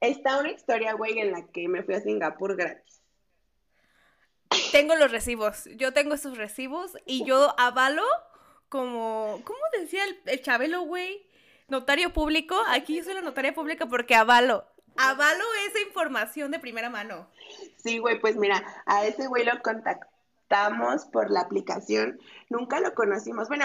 Está 0.00 0.40
una 0.40 0.50
historia, 0.50 0.94
güey, 0.94 1.20
en 1.20 1.30
la 1.30 1.46
que 1.46 1.68
me 1.68 1.84
fui 1.84 1.94
a 1.94 2.00
Singapur 2.00 2.56
gratis. 2.56 3.00
Tengo 4.72 4.96
los 4.96 5.12
recibos, 5.12 5.66
yo 5.76 5.92
tengo 5.92 6.14
esos 6.14 6.36
recibos 6.36 6.96
y 7.06 7.24
yo 7.24 7.54
avalo 7.58 8.02
como, 8.68 9.40
¿cómo 9.44 9.60
decía 9.78 10.04
el, 10.04 10.18
el 10.26 10.42
Chabelo, 10.42 10.82
güey? 10.82 11.24
Notario 11.76 12.12
público, 12.12 12.54
aquí 12.68 12.98
yo 12.98 13.02
soy 13.02 13.14
la 13.14 13.22
notaria 13.22 13.54
pública 13.54 13.86
porque 13.86 14.14
avalo, 14.14 14.66
avalo 14.98 15.42
esa 15.66 15.80
información 15.80 16.50
de 16.50 16.58
primera 16.58 16.90
mano. 16.90 17.30
Sí, 17.82 17.96
güey, 17.96 18.20
pues 18.20 18.36
mira, 18.36 18.62
a 18.84 19.06
ese 19.06 19.26
güey 19.26 19.42
lo 19.46 19.52
contactamos 19.62 21.06
por 21.06 21.30
la 21.30 21.40
aplicación, 21.40 22.20
nunca 22.50 22.78
lo 22.80 22.92
conocimos. 22.94 23.48
Bueno, 23.48 23.64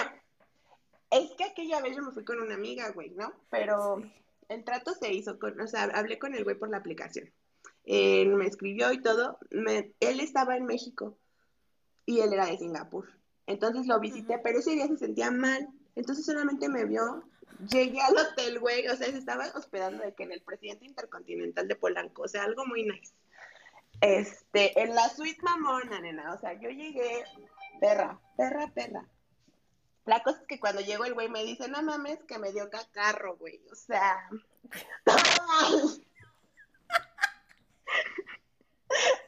es 1.10 1.32
que 1.38 1.44
aquella 1.44 1.82
vez 1.82 1.98
yo 1.98 2.02
me 2.02 2.14
fui 2.14 2.24
con 2.24 2.40
una 2.40 2.56
amiga, 2.56 2.90
güey, 2.92 3.10
¿no? 3.10 3.34
Pero 3.50 3.98
Sí. 4.02 4.14
el 4.48 4.64
trato 4.64 4.94
se 4.94 5.12
hizo 5.12 5.38
con, 5.38 5.60
o 5.60 5.68
sea, 5.68 5.84
hablé 5.94 6.18
con 6.18 6.34
el 6.34 6.46
güey 6.46 6.56
por 6.58 6.70
la 6.70 6.78
aplicación. 6.78 7.30
Eh, 7.84 8.26
me 8.26 8.46
escribió 8.48 8.94
y 8.94 9.02
todo. 9.02 9.38
Me- 9.52 9.92
él 10.00 10.22
estaba 10.22 10.56
en 10.56 10.64
México 10.66 11.18
y 12.06 12.22
él 12.22 12.32
era 12.32 12.46
de 12.46 12.58
Singapur. 12.58 13.10
Entonces 13.48 13.86
lo 13.86 14.00
visité, 14.00 14.40
pero 14.42 14.60
ese 14.60 14.72
día 14.72 14.88
se 14.88 14.96
sentía 14.96 15.30
mal. 15.30 15.68
Entonces 15.98 16.26
solamente 16.26 16.70
me 16.70 16.86
vio. 16.86 17.24
Llegué 17.70 18.00
al 18.02 18.16
hotel, 18.16 18.60
güey. 18.60 18.88
O 18.88 18.96
sea, 18.96 19.08
se 19.08 19.18
estaba 19.18 19.48
hospedando 19.56 20.04
de 20.04 20.14
que 20.14 20.24
en 20.24 20.32
el 20.32 20.44
presidente 20.44 20.86
intercontinental 20.86 21.68
de 21.68 21.76
Polanco. 21.76 22.22
O 22.22 22.28
sea, 22.28 22.44
algo 22.44 22.68
muy 22.68 22.84
nice. 22.84 23.16
Este, 24.00 24.80
en 24.80 24.94
la 24.94 25.10
suite 25.10 25.42
mamona, 25.42 26.00
nena. 26.00 26.36
O 26.36 26.38
sea, 26.38 26.54
yo 26.54 26.70
llegué, 26.70 27.26
perra, 27.80 28.20
perra, 28.38 28.72
perra. 28.76 29.08
La 30.06 30.22
cosa 30.22 30.40
es 30.42 30.48
que 30.48 30.60
cuando 30.60 30.82
llegó 30.82 31.04
el 31.06 31.16
güey 31.16 31.30
me 31.30 31.44
dice, 31.44 31.68
no 31.68 31.82
mames, 31.82 32.24
que 32.26 32.38
me 32.38 32.52
dio 32.52 32.70
cacarro, 32.70 33.36
güey. 33.38 33.60
O 33.72 33.76
sea, 33.76 34.30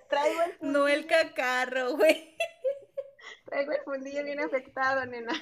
traigo 0.07 0.41
el, 0.43 0.57
No 0.61 0.87
el 0.87 1.07
cacarro, 1.07 1.97
güey. 1.97 2.37
traigo 3.45 3.71
el 3.71 3.81
fundillo 3.81 4.23
bien 4.23 4.39
afectado, 4.39 5.03
nena. 5.07 5.33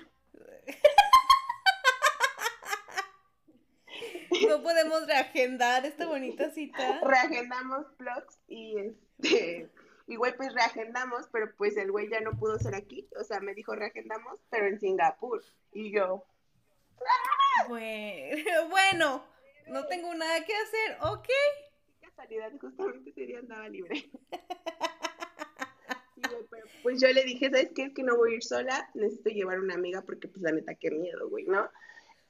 No 4.48 4.62
podemos 4.62 5.08
reagendar 5.08 5.86
esta 5.86 6.06
bonita 6.08 6.50
cita. 6.52 7.00
Reagendamos 7.04 7.86
vlogs 7.98 8.40
y 8.48 8.78
este, 8.78 9.70
y 10.08 10.16
güey, 10.16 10.36
pues 10.36 10.54
reagendamos, 10.54 11.28
pero 11.32 11.54
pues 11.58 11.76
el 11.78 11.92
güey 11.92 12.10
ya 12.10 12.22
no 12.22 12.32
pudo 12.32 12.58
ser 12.60 12.76
aquí. 12.76 13.08
O 13.20 13.24
sea, 13.24 13.40
me 13.40 13.54
dijo 13.54 13.76
reagendamos, 13.76 14.40
pero 14.50 14.68
en 14.68 14.80
Singapur. 14.80 15.44
Y 15.74 15.92
yo, 15.92 16.26
Bueno, 17.68 17.78
bueno, 18.70 19.24
no 19.68 19.86
tengo 19.88 20.14
nada 20.16 20.44
que 20.46 20.54
hacer, 20.56 20.98
ok. 21.02 21.28
qué 22.00 22.08
casualidad, 22.08 22.52
justamente 22.60 23.10
ese 23.10 23.26
día 23.26 23.40
andaba 23.40 23.68
libre. 23.68 24.10
Y, 26.16 26.22
güey, 26.30 26.44
pero, 26.50 26.66
pues 26.84 27.02
yo 27.02 27.08
le 27.10 27.24
dije, 27.24 27.50
¿sabes 27.50 27.72
qué? 27.76 27.84
Es 27.84 27.94
que 27.94 28.04
no 28.04 28.16
voy 28.18 28.32
a 28.32 28.36
ir 28.38 28.44
sola, 28.44 28.90
necesito 28.94 29.30
llevar 29.30 29.60
una 29.60 29.76
amiga 29.76 30.02
porque 30.02 30.28
pues 30.28 30.42
la 30.42 30.52
neta, 30.52 30.74
qué 30.76 30.90
miedo, 30.90 31.30
güey, 31.30 31.46
¿no? 31.46 31.70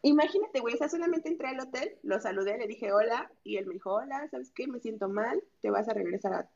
Imagínate, 0.04 0.60
güey, 0.60 0.76
o 0.76 0.78
sea, 0.78 0.90
solamente 0.90 1.28
entré 1.30 1.48
al 1.50 1.60
hotel, 1.60 1.98
lo 2.04 2.20
saludé, 2.20 2.58
le 2.58 2.68
dije 2.68 2.92
hola, 2.94 3.30
y 3.44 3.58
él 3.58 3.66
me 3.66 3.74
dijo, 3.74 3.94
hola, 3.94 4.28
¿sabes 4.30 4.52
qué? 4.52 4.68
Me 4.68 4.80
siento 4.80 5.10
mal, 5.10 5.44
te 5.62 5.70
vas 5.72 5.90
a 5.90 5.94
regresar 5.94 6.34
a 6.34 6.50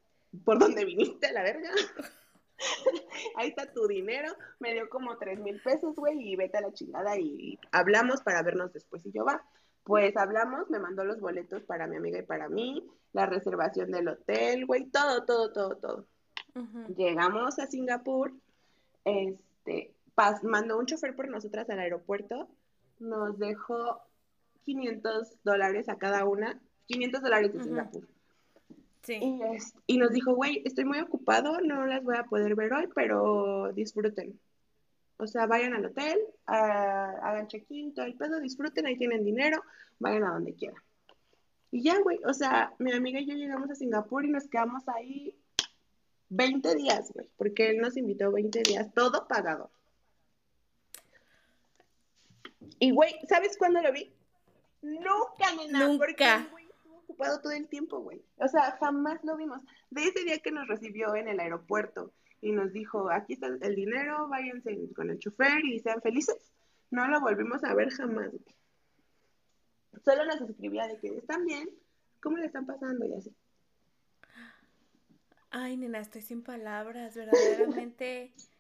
por 0.46 0.60
donde 0.60 0.86
viniste 0.86 1.28
a 1.28 1.34
la 1.34 1.44
verga. 1.44 1.70
Ahí 3.36 3.50
está 3.50 3.72
tu 3.74 3.88
dinero, 3.88 4.32
me 4.60 4.74
dio 4.74 4.88
como 4.90 5.18
tres 5.18 5.40
mil 5.40 5.60
pesos, 5.62 5.96
güey, 5.96 6.22
y 6.22 6.36
vete 6.36 6.58
a 6.58 6.62
la 6.62 6.72
chingada 6.74 7.18
y 7.18 7.58
hablamos 7.72 8.22
para 8.22 8.44
vernos 8.44 8.72
después. 8.72 9.04
Y 9.06 9.12
yo 9.12 9.26
va, 9.26 9.44
pues 9.84 10.16
hablamos, 10.16 10.70
me 10.70 10.80
mandó 10.80 11.04
los 11.04 11.20
boletos 11.20 11.64
para 11.64 11.88
mi 11.88 11.98
amiga 11.98 12.20
y 12.20 12.24
para 12.24 12.50
mí, 12.50 12.88
la 13.14 13.26
reservación 13.26 13.92
del 13.92 14.08
hotel, 14.10 14.66
güey, 14.68 14.86
todo, 14.86 15.26
todo, 15.26 15.52
todo, 15.52 15.76
todo. 15.78 16.06
Llegamos 16.96 17.58
a 17.60 17.66
Singapur, 17.66 18.32
este, 19.06 19.92
pas- 20.16 20.44
mandó 20.44 20.78
un 20.78 20.86
chofer 20.86 21.16
por 21.16 21.28
nosotras 21.30 21.70
al 21.70 21.80
aeropuerto, 21.80 22.48
nos 23.02 23.38
dejó 23.40 24.02
500 24.64 25.38
dólares 25.44 25.90
a 25.90 25.98
cada 25.98 26.26
una, 26.26 26.60
500 26.86 27.22
dólares 27.22 27.54
de. 27.54 27.64
Singapur. 27.64 28.08
Sí. 29.04 29.18
Y, 29.22 29.42
es- 29.56 29.74
y 29.88 29.98
nos 29.98 30.12
dijo, 30.12 30.34
güey, 30.36 30.62
estoy 30.64 30.86
muy 30.86 31.00
ocupado, 31.00 31.60
no 31.62 31.86
las 31.86 32.04
voy 32.04 32.16
a 32.18 32.24
poder 32.26 32.56
ver 32.56 32.72
hoy, 32.74 32.88
pero 32.94 33.72
disfruten. 33.74 34.40
O 35.18 35.28
sea, 35.28 35.46
vayan 35.48 35.74
al 35.74 35.86
hotel, 35.86 36.18
hagan 36.46 37.48
check-in, 37.48 37.94
todo 37.94 38.06
el 38.06 38.16
pedo, 38.16 38.40
disfruten, 38.40 38.86
ahí 38.86 38.98
tienen 38.98 39.24
dinero, 39.24 39.62
vayan 40.00 40.24
a 40.24 40.34
donde 40.34 40.54
quieran. 40.54 40.82
Y 41.72 41.84
ya, 41.84 42.00
güey, 42.02 42.20
o 42.26 42.34
sea, 42.34 42.74
mi 42.80 42.92
amiga 42.92 43.20
y 43.20 43.26
yo 43.28 43.34
llegamos 43.36 43.70
a 43.70 43.76
Singapur 43.76 44.26
y 44.26 44.30
nos 44.30 44.48
quedamos 44.48 44.88
ahí 44.90 45.36
20 46.30 46.76
días, 46.76 47.12
güey, 47.14 47.28
porque 47.38 47.70
él 47.70 47.78
nos 47.80 47.98
invitó 47.98 48.32
20 48.32 48.62
días, 48.64 48.94
todo 48.94 49.28
pagado. 49.28 49.70
Y, 52.82 52.90
güey, 52.90 53.14
¿sabes 53.30 53.58
cuándo 53.58 53.80
lo 53.80 53.92
vi? 53.94 54.12
Nunca, 54.82 55.56
nena, 55.56 55.88
porque 56.00 56.24
Nunca. 56.24 56.36
el 56.38 56.50
güey 56.50 56.66
estuvo 56.66 56.98
ocupado 56.98 57.40
todo 57.40 57.54
el 57.54 57.68
tiempo, 57.68 58.00
güey. 58.00 58.20
O 58.38 58.48
sea, 58.48 58.76
jamás 58.80 59.24
lo 59.24 59.38
vimos. 59.38 59.62
De 59.92 60.04
ese 60.04 60.24
día 60.24 60.40
que 60.40 60.52
nos 60.52 60.68
recibió 60.68 61.16
en 61.16 61.28
el 61.28 61.40
aeropuerto, 61.40 62.12
y 62.42 62.52
nos 62.52 62.74
dijo, 62.74 63.12
aquí 63.12 63.34
está 63.34 63.48
el 63.48 63.76
dinero, 63.76 64.28
váyanse 64.28 64.76
con 64.96 65.12
el 65.12 65.20
chofer 65.20 65.64
y 65.64 65.80
sean 65.80 66.02
felices. 66.02 66.52
No 66.90 67.08
lo 67.08 67.22
volvimos 67.22 67.64
a 67.64 67.76
ver 67.76 67.92
jamás. 67.92 68.32
Solo 70.04 70.26
nos 70.26 70.42
escribía 70.42 70.88
de 70.88 70.98
que 70.98 71.10
están 71.18 71.46
bien, 71.46 71.70
¿cómo 72.20 72.38
le 72.38 72.48
están 72.48 72.66
pasando? 72.66 73.06
Y 73.06 73.14
así. 73.14 73.36
Ay, 75.52 75.78
nena, 75.78 76.00
estoy 76.00 76.24
sin 76.24 76.42
palabras, 76.42 77.16
verdaderamente. 77.16 78.34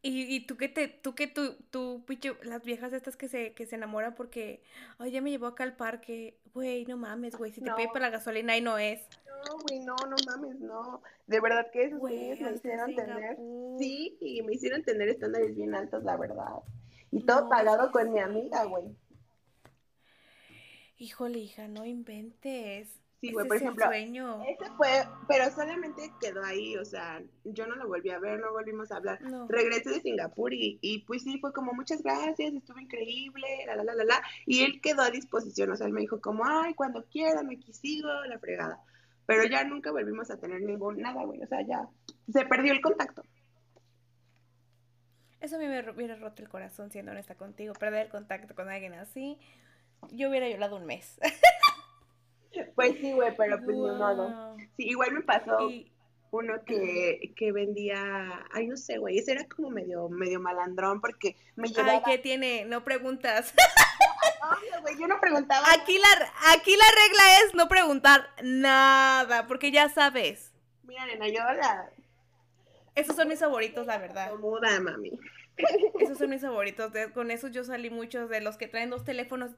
Y, 0.00 0.34
y 0.34 0.46
tú 0.46 0.56
que 0.56 0.68
te, 0.68 0.86
tú 0.86 1.14
que 1.14 1.26
tú, 1.26 1.56
tú, 1.70 2.04
picho, 2.06 2.36
las 2.44 2.62
viejas 2.64 2.92
estas 2.92 3.16
que 3.16 3.28
se, 3.28 3.52
que 3.54 3.66
se 3.66 3.74
enamoran 3.74 4.14
porque, 4.14 4.62
ay, 4.98 5.10
ya 5.10 5.20
me 5.20 5.30
llevó 5.30 5.46
acá 5.46 5.64
al 5.64 5.74
parque, 5.74 6.38
güey, 6.54 6.84
no 6.86 6.96
mames, 6.96 7.36
güey, 7.36 7.50
si 7.50 7.60
te 7.60 7.72
pide 7.72 7.88
para 7.88 8.06
la 8.06 8.10
gasolina 8.10 8.56
y 8.56 8.60
no 8.60 8.78
es. 8.78 9.00
No, 9.26 9.58
güey, 9.58 9.80
no, 9.80 9.96
no 9.96 10.16
mames, 10.26 10.60
no. 10.60 11.02
De 11.26 11.40
verdad 11.40 11.68
que 11.72 11.84
esos 11.84 11.98
güeyes 11.98 12.40
me 12.40 12.52
hicieron 12.52 12.94
tener, 12.94 13.36
sí, 13.78 14.16
y 14.20 14.42
me 14.42 14.54
hicieron 14.54 14.84
tener 14.84 15.08
estándares 15.08 15.56
bien 15.56 15.74
altos, 15.74 16.04
la 16.04 16.16
verdad. 16.16 16.62
Y 17.10 17.24
todo 17.24 17.48
pagado 17.48 17.90
con 17.90 18.12
mi 18.12 18.20
amiga, 18.20 18.64
güey. 18.64 18.84
Híjole, 20.96 21.38
hija, 21.38 21.66
no 21.66 21.84
inventes. 21.84 22.88
Sí, 23.20 23.32
güey, 23.32 23.48
por 23.48 23.56
ejemplo, 23.56 23.90
ese 23.90 24.70
fue, 24.76 24.88
pero 25.26 25.50
solamente 25.50 26.12
quedó 26.20 26.44
ahí, 26.44 26.76
o 26.76 26.84
sea, 26.84 27.20
yo 27.42 27.66
no 27.66 27.74
lo 27.74 27.88
volví 27.88 28.10
a 28.10 28.20
ver, 28.20 28.38
no 28.38 28.52
volvimos 28.52 28.92
a 28.92 28.96
hablar. 28.96 29.18
Regresé 29.48 29.90
de 29.90 30.00
Singapur 30.00 30.54
y, 30.54 30.78
y 30.82 31.00
pues 31.00 31.24
sí, 31.24 31.36
fue 31.40 31.52
como 31.52 31.72
muchas 31.72 32.00
gracias, 32.00 32.54
estuvo 32.54 32.78
increíble, 32.78 33.48
la, 33.66 33.74
la, 33.74 33.82
la, 33.82 33.94
la, 33.96 34.04
la, 34.04 34.22
y 34.46 34.62
él 34.62 34.80
quedó 34.80 35.02
a 35.02 35.10
disposición, 35.10 35.72
o 35.72 35.76
sea, 35.76 35.88
él 35.88 35.92
me 35.92 36.02
dijo 36.02 36.20
como, 36.20 36.44
ay, 36.46 36.74
cuando 36.74 37.04
quiera, 37.06 37.42
me 37.42 37.58
quisigo, 37.58 38.08
la 38.08 38.38
fregada. 38.38 38.80
Pero 39.26 39.44
ya 39.44 39.64
nunca 39.64 39.90
volvimos 39.90 40.30
a 40.30 40.38
tener 40.38 40.62
ningún, 40.62 40.98
nada, 40.98 41.24
güey, 41.24 41.42
o 41.42 41.46
sea, 41.48 41.60
ya 41.66 41.88
se 42.32 42.46
perdió 42.46 42.72
el 42.72 42.80
contacto. 42.80 43.24
Eso 45.40 45.56
a 45.56 45.58
mí 45.58 45.66
me 45.66 45.80
hubiera 45.90 46.16
roto 46.16 46.42
el 46.42 46.48
corazón, 46.48 46.90
siendo 46.92 47.10
honesta 47.10 47.34
contigo, 47.34 47.72
perder 47.72 48.06
el 48.06 48.12
contacto 48.12 48.54
con 48.54 48.68
alguien 48.68 48.94
así. 48.94 49.38
Yo 50.12 50.30
hubiera 50.30 50.48
llorado 50.48 50.76
un 50.76 50.86
mes. 50.86 51.18
Pues 52.74 52.96
sí, 53.00 53.12
güey, 53.12 53.34
pero 53.36 53.56
pues 53.64 53.76
ni 53.76 53.82
modo. 53.82 54.56
Sí, 54.76 54.84
igual 54.88 55.12
me 55.12 55.22
pasó 55.22 55.70
uno 56.30 56.62
que, 56.64 57.32
que 57.36 57.52
vendía, 57.52 58.44
ay, 58.52 58.66
no 58.66 58.76
sé, 58.76 58.98
güey, 58.98 59.18
ese 59.18 59.32
era 59.32 59.46
como 59.48 59.70
medio, 59.70 60.08
medio 60.08 60.40
malandrón 60.40 61.00
porque 61.00 61.36
me 61.56 61.68
llevaba... 61.68 61.92
Ay, 61.92 62.02
¿qué 62.04 62.18
tiene? 62.18 62.64
No 62.66 62.84
preguntas. 62.84 63.54
güey, 64.82 64.98
yo 64.98 65.06
no 65.06 65.18
preguntaba. 65.20 65.66
Aquí 65.72 65.98
la, 65.98 66.52
aquí 66.52 66.76
la 66.76 66.84
regla 66.84 67.40
es 67.44 67.54
no 67.54 67.68
preguntar 67.68 68.28
nada, 68.42 69.46
porque 69.46 69.70
ya 69.70 69.88
sabes. 69.88 70.52
Mira, 70.84 71.06
nena, 71.06 71.28
yo 71.28 71.40
la... 71.40 71.90
Esos 72.94 73.16
son 73.16 73.28
mis 73.28 73.38
favoritos, 73.38 73.86
la 73.86 73.98
verdad. 73.98 74.34
Muda, 74.34 74.80
mami. 74.80 75.12
Esos 76.00 76.18
son 76.18 76.30
mis 76.30 76.42
favoritos. 76.42 76.92
con 77.14 77.30
esos 77.30 77.50
yo 77.50 77.64
salí 77.64 77.90
muchos 77.90 78.28
de 78.28 78.40
los 78.40 78.56
que 78.56 78.68
traen 78.68 78.90
dos 78.90 79.04
teléfonos. 79.04 79.50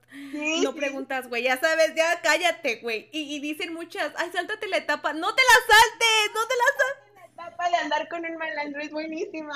no 0.63 0.75
preguntas, 0.75 1.29
güey. 1.29 1.43
Ya 1.45 1.59
sabes, 1.59 1.95
ya 1.95 2.21
cállate, 2.23 2.77
güey. 2.77 3.09
Y, 3.13 3.41
dicen 3.41 3.75
muchas, 3.75 4.13
ay, 4.17 4.31
sáltate 4.33 4.69
la 4.69 4.79
etapa. 4.79 5.13
No 5.13 5.35
te 5.35 5.43
la 5.43 5.75
saltes, 5.75 6.35
no 6.35 6.47
te 6.49 6.55
la 6.57 6.65
saltes. 6.79 7.15
La 7.15 7.45
etapa 7.45 7.71
de 7.71 7.77
andar 7.77 8.09
con 8.09 8.25
un 8.25 8.37
malandro 8.37 8.81
es 8.81 8.91
buenísima. 8.91 9.55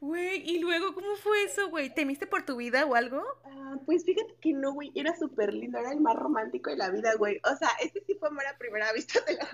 Güey, 0.00 0.42
y 0.44 0.58
luego, 0.58 0.94
¿cómo 0.94 1.16
fue 1.16 1.44
eso, 1.44 1.68
güey? 1.70 1.88
¿Temiste 1.88 2.26
por 2.26 2.44
tu 2.44 2.56
vida 2.56 2.84
o 2.84 2.94
algo? 2.94 3.22
Ah, 3.44 3.76
pues 3.86 4.04
fíjate 4.04 4.34
que 4.40 4.52
no, 4.52 4.72
güey. 4.72 4.92
Era 4.94 5.16
súper 5.16 5.54
lindo. 5.54 5.78
Era 5.78 5.92
el 5.92 6.00
más 6.00 6.16
romántico 6.16 6.70
de 6.70 6.76
la 6.76 6.90
vida, 6.90 7.14
güey. 7.14 7.40
O 7.44 7.56
sea, 7.56 7.70
este 7.80 8.02
sí 8.06 8.14
fue 8.18 8.28
amor 8.28 8.44
a 8.46 8.58
primera 8.58 8.92
vista 8.92 9.20
de 9.20 9.34
la 9.34 9.48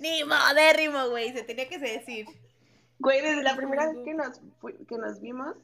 Ni 0.00 0.24
modérrimo, 0.24 1.08
güey. 1.08 1.32
Se 1.32 1.42
tenía 1.42 1.68
que 1.68 1.78
decir. 1.78 2.26
Güey, 2.98 3.20
desde 3.20 3.42
la 3.42 3.56
primera 3.56 3.86
vez 3.86 3.96
que 4.04 4.14
nos, 4.14 4.40
que 4.86 4.96
nos 4.96 5.20
vimos, 5.20 5.56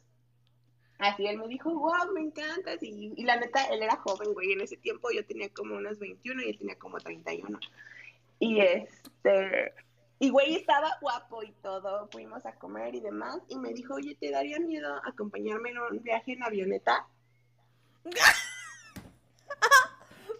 así 0.99 1.27
él 1.27 1.39
me 1.39 1.47
dijo, 1.47 1.73
wow, 1.73 2.13
me 2.13 2.21
encantas. 2.21 2.83
Y, 2.83 3.13
y 3.17 3.25
la 3.25 3.37
neta, 3.37 3.65
él 3.67 3.83
era 3.83 3.97
joven, 3.97 4.35
güey. 4.35 4.53
En 4.53 4.61
ese 4.61 4.77
tiempo 4.77 5.11
yo 5.11 5.25
tenía 5.25 5.49
como 5.51 5.77
unos 5.77 5.99
21 5.99 6.43
y 6.43 6.51
él 6.51 6.59
tenía 6.59 6.77
como 6.77 6.99
31. 6.99 7.59
Y 8.41 8.61
este, 8.61 9.73
y 10.21 10.31
güey 10.31 10.57
estaba 10.57 10.99
guapo 11.01 11.45
y 11.45 11.53
todo. 11.63 12.09
Fuimos 12.11 12.45
a 12.45 12.55
comer 12.55 12.95
y 12.95 13.01
demás. 13.01 13.39
Y 13.49 13.57
me 13.57 13.73
dijo, 13.73 13.95
oye, 13.95 14.17
¿te 14.17 14.31
daría 14.31 14.59
miedo 14.59 15.01
acompañarme 15.05 15.71
en 15.71 15.79
un 15.79 16.03
viaje 16.03 16.33
en 16.33 16.43
avioneta? 16.43 17.07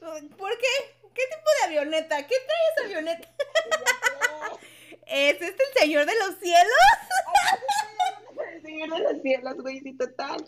¿Por 0.01 0.59
qué? 0.59 0.98
¿Qué 1.19 1.25
tipo 1.37 1.51
de 1.59 1.67
avioneta? 1.67 2.17
¿Qué 2.19 2.35
trae 2.47 2.69
esa 2.71 2.85
avioneta? 2.85 3.29
¿Es 5.07 5.43
este 5.43 5.47
el 5.49 5.81
señor 5.81 6.07
de 6.07 6.13
los 6.15 6.39
cielos? 6.39 6.89
el 8.55 8.63
señor 8.63 8.91
de 8.91 8.99
los 9.01 9.23
cielos, 9.23 9.57
güey, 9.57 9.81
sí, 9.81 9.95
total. 9.95 10.45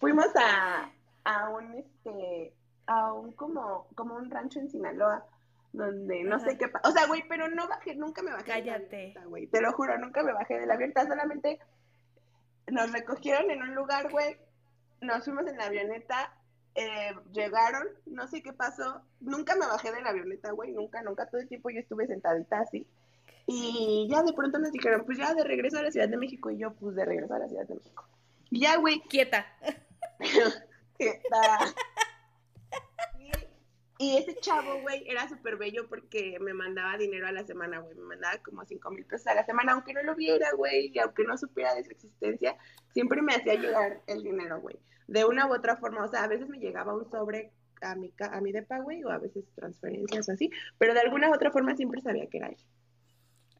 Fuimos 0.00 0.28
a, 0.36 0.90
a 1.24 1.50
un, 1.50 1.74
este, 1.74 2.54
a 2.86 3.12
un 3.12 3.32
como, 3.32 3.88
como 3.94 4.14
un 4.14 4.30
rancho 4.30 4.58
en 4.58 4.70
Sinaloa, 4.70 5.26
donde 5.74 6.24
no 6.24 6.38
sé 6.38 6.56
qué 6.56 6.64
O 6.84 6.90
sea, 6.92 7.06
güey, 7.08 7.22
pero 7.28 7.48
no 7.48 7.68
bajé, 7.68 7.94
nunca 7.94 8.22
me 8.22 8.32
bajé. 8.32 8.44
Cállate. 8.44 9.14
güey, 9.26 9.48
te 9.48 9.60
lo 9.60 9.70
juro, 9.72 9.98
nunca 9.98 10.22
me 10.22 10.32
bajé 10.32 10.58
de 10.58 10.64
la 10.64 10.74
avioneta, 10.74 11.06
solamente 11.06 11.60
nos 12.68 12.90
recogieron 12.90 13.50
en 13.50 13.60
un 13.60 13.74
lugar, 13.74 14.10
güey, 14.10 14.38
nos 15.02 15.24
fuimos 15.24 15.46
en 15.46 15.58
la 15.58 15.66
avioneta, 15.66 16.32
eh, 16.76 17.14
llegaron, 17.32 17.86
no 18.06 18.28
sé 18.28 18.42
qué 18.42 18.52
pasó, 18.52 19.02
nunca 19.20 19.56
me 19.56 19.66
bajé 19.66 19.92
de 19.92 20.02
la 20.02 20.10
avioneta, 20.10 20.52
güey, 20.52 20.72
nunca, 20.72 21.02
nunca, 21.02 21.26
todo 21.26 21.40
el 21.40 21.48
tiempo 21.48 21.70
yo 21.70 21.80
estuve 21.80 22.06
sentadita 22.06 22.60
así. 22.60 22.86
Y 23.46 24.08
ya 24.10 24.22
de 24.22 24.32
pronto 24.32 24.58
nos 24.58 24.72
dijeron, 24.72 25.04
pues 25.06 25.18
ya 25.18 25.32
de 25.32 25.44
regreso 25.44 25.78
a 25.78 25.82
la 25.82 25.90
Ciudad 25.90 26.08
de 26.08 26.16
México. 26.16 26.50
Y 26.50 26.58
yo, 26.58 26.74
pues 26.74 26.96
de 26.96 27.04
regreso 27.04 27.34
a 27.34 27.38
la 27.38 27.48
Ciudad 27.48 27.66
de 27.66 27.76
México. 27.76 28.04
Y 28.50 28.60
ya, 28.60 28.76
güey. 28.76 29.00
Quieta. 29.08 29.46
Quieta. 30.98 31.74
Y, 33.98 34.16
ese 34.16 34.34
chavo, 34.36 34.80
güey, 34.82 35.04
era 35.08 35.28
súper 35.28 35.56
bello 35.56 35.88
porque 35.88 36.38
me 36.40 36.52
mandaba 36.52 36.98
dinero 36.98 37.26
a 37.26 37.32
la 37.32 37.44
semana, 37.44 37.78
güey. 37.78 37.94
Me 37.96 38.04
mandaba 38.04 38.38
como 38.42 38.64
cinco 38.64 38.90
mil 38.90 39.06
pesos 39.06 39.26
a 39.28 39.34
la 39.34 39.44
semana, 39.44 39.72
aunque 39.72 39.94
no 39.94 40.02
lo 40.02 40.14
viera, 40.14 40.52
güey, 40.52 40.90
y 40.94 40.98
aunque 40.98 41.24
no 41.24 41.36
supiera 41.38 41.74
de 41.74 41.84
su 41.84 41.90
existencia, 41.92 42.56
siempre 42.92 43.22
me 43.22 43.34
hacía 43.34 43.54
llegar 43.54 44.02
el 44.06 44.22
dinero, 44.22 44.60
güey. 44.60 44.78
De 45.06 45.24
una 45.24 45.46
u 45.46 45.54
otra 45.54 45.76
forma, 45.76 46.04
o 46.04 46.08
sea, 46.08 46.24
a 46.24 46.28
veces 46.28 46.48
me 46.48 46.58
llegaba 46.58 46.94
un 46.94 47.10
sobre 47.10 47.52
a 47.80 47.94
mi, 47.94 48.12
a 48.18 48.40
mi 48.40 48.52
depa, 48.52 48.80
güey, 48.80 49.02
o 49.04 49.10
a 49.10 49.18
veces 49.18 49.44
transferencias 49.54 50.28
o 50.28 50.32
así, 50.32 50.50
pero 50.78 50.94
de 50.94 51.00
alguna 51.00 51.30
u 51.30 51.34
otra 51.34 51.50
forma 51.50 51.76
siempre 51.76 52.00
sabía 52.00 52.26
que 52.26 52.38
era 52.38 52.48
él. 52.48 52.56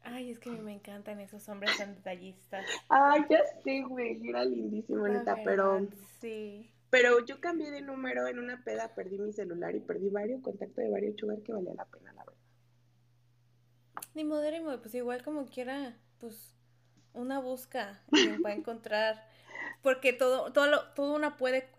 Ay, 0.03 0.31
es 0.31 0.39
que 0.39 0.49
me 0.51 0.71
encantan 0.71 1.19
esos 1.19 1.49
hombres 1.49 1.75
tan 1.77 1.95
detallistas. 1.95 2.65
Ay, 2.87 3.25
ya 3.29 3.43
sé, 3.63 3.81
güey, 3.81 4.17
era 4.27 4.45
lindísimo, 4.45 5.07
neta, 5.07 5.35
pero... 5.43 5.85
Sí. 6.21 6.71
Pero 6.89 7.25
yo 7.25 7.41
cambié 7.41 7.71
de 7.71 7.81
número 7.81 8.27
en 8.27 8.39
una 8.39 8.63
peda, 8.63 8.95
perdí 8.95 9.17
mi 9.17 9.33
celular 9.33 9.75
y 9.75 9.79
perdí 9.79 10.09
varios 10.09 10.41
contactos 10.41 10.77
de 10.77 10.89
varios 10.89 11.15
chugar 11.15 11.41
que 11.41 11.53
valía 11.53 11.73
la 11.73 11.85
pena, 11.85 12.13
la 12.13 12.23
verdad. 12.23 12.39
Ni 14.13 14.23
modérimo, 14.23 14.77
pues 14.79 14.95
igual 14.95 15.23
como 15.23 15.47
quiera, 15.47 15.97
pues 16.19 16.55
una 17.13 17.39
busca 17.39 18.01
para 18.41 18.55
encontrar, 18.55 19.27
porque 19.81 20.13
todo, 20.13 20.53
todo, 20.53 20.93
todo 20.95 21.15
una 21.15 21.37
puede 21.37 21.69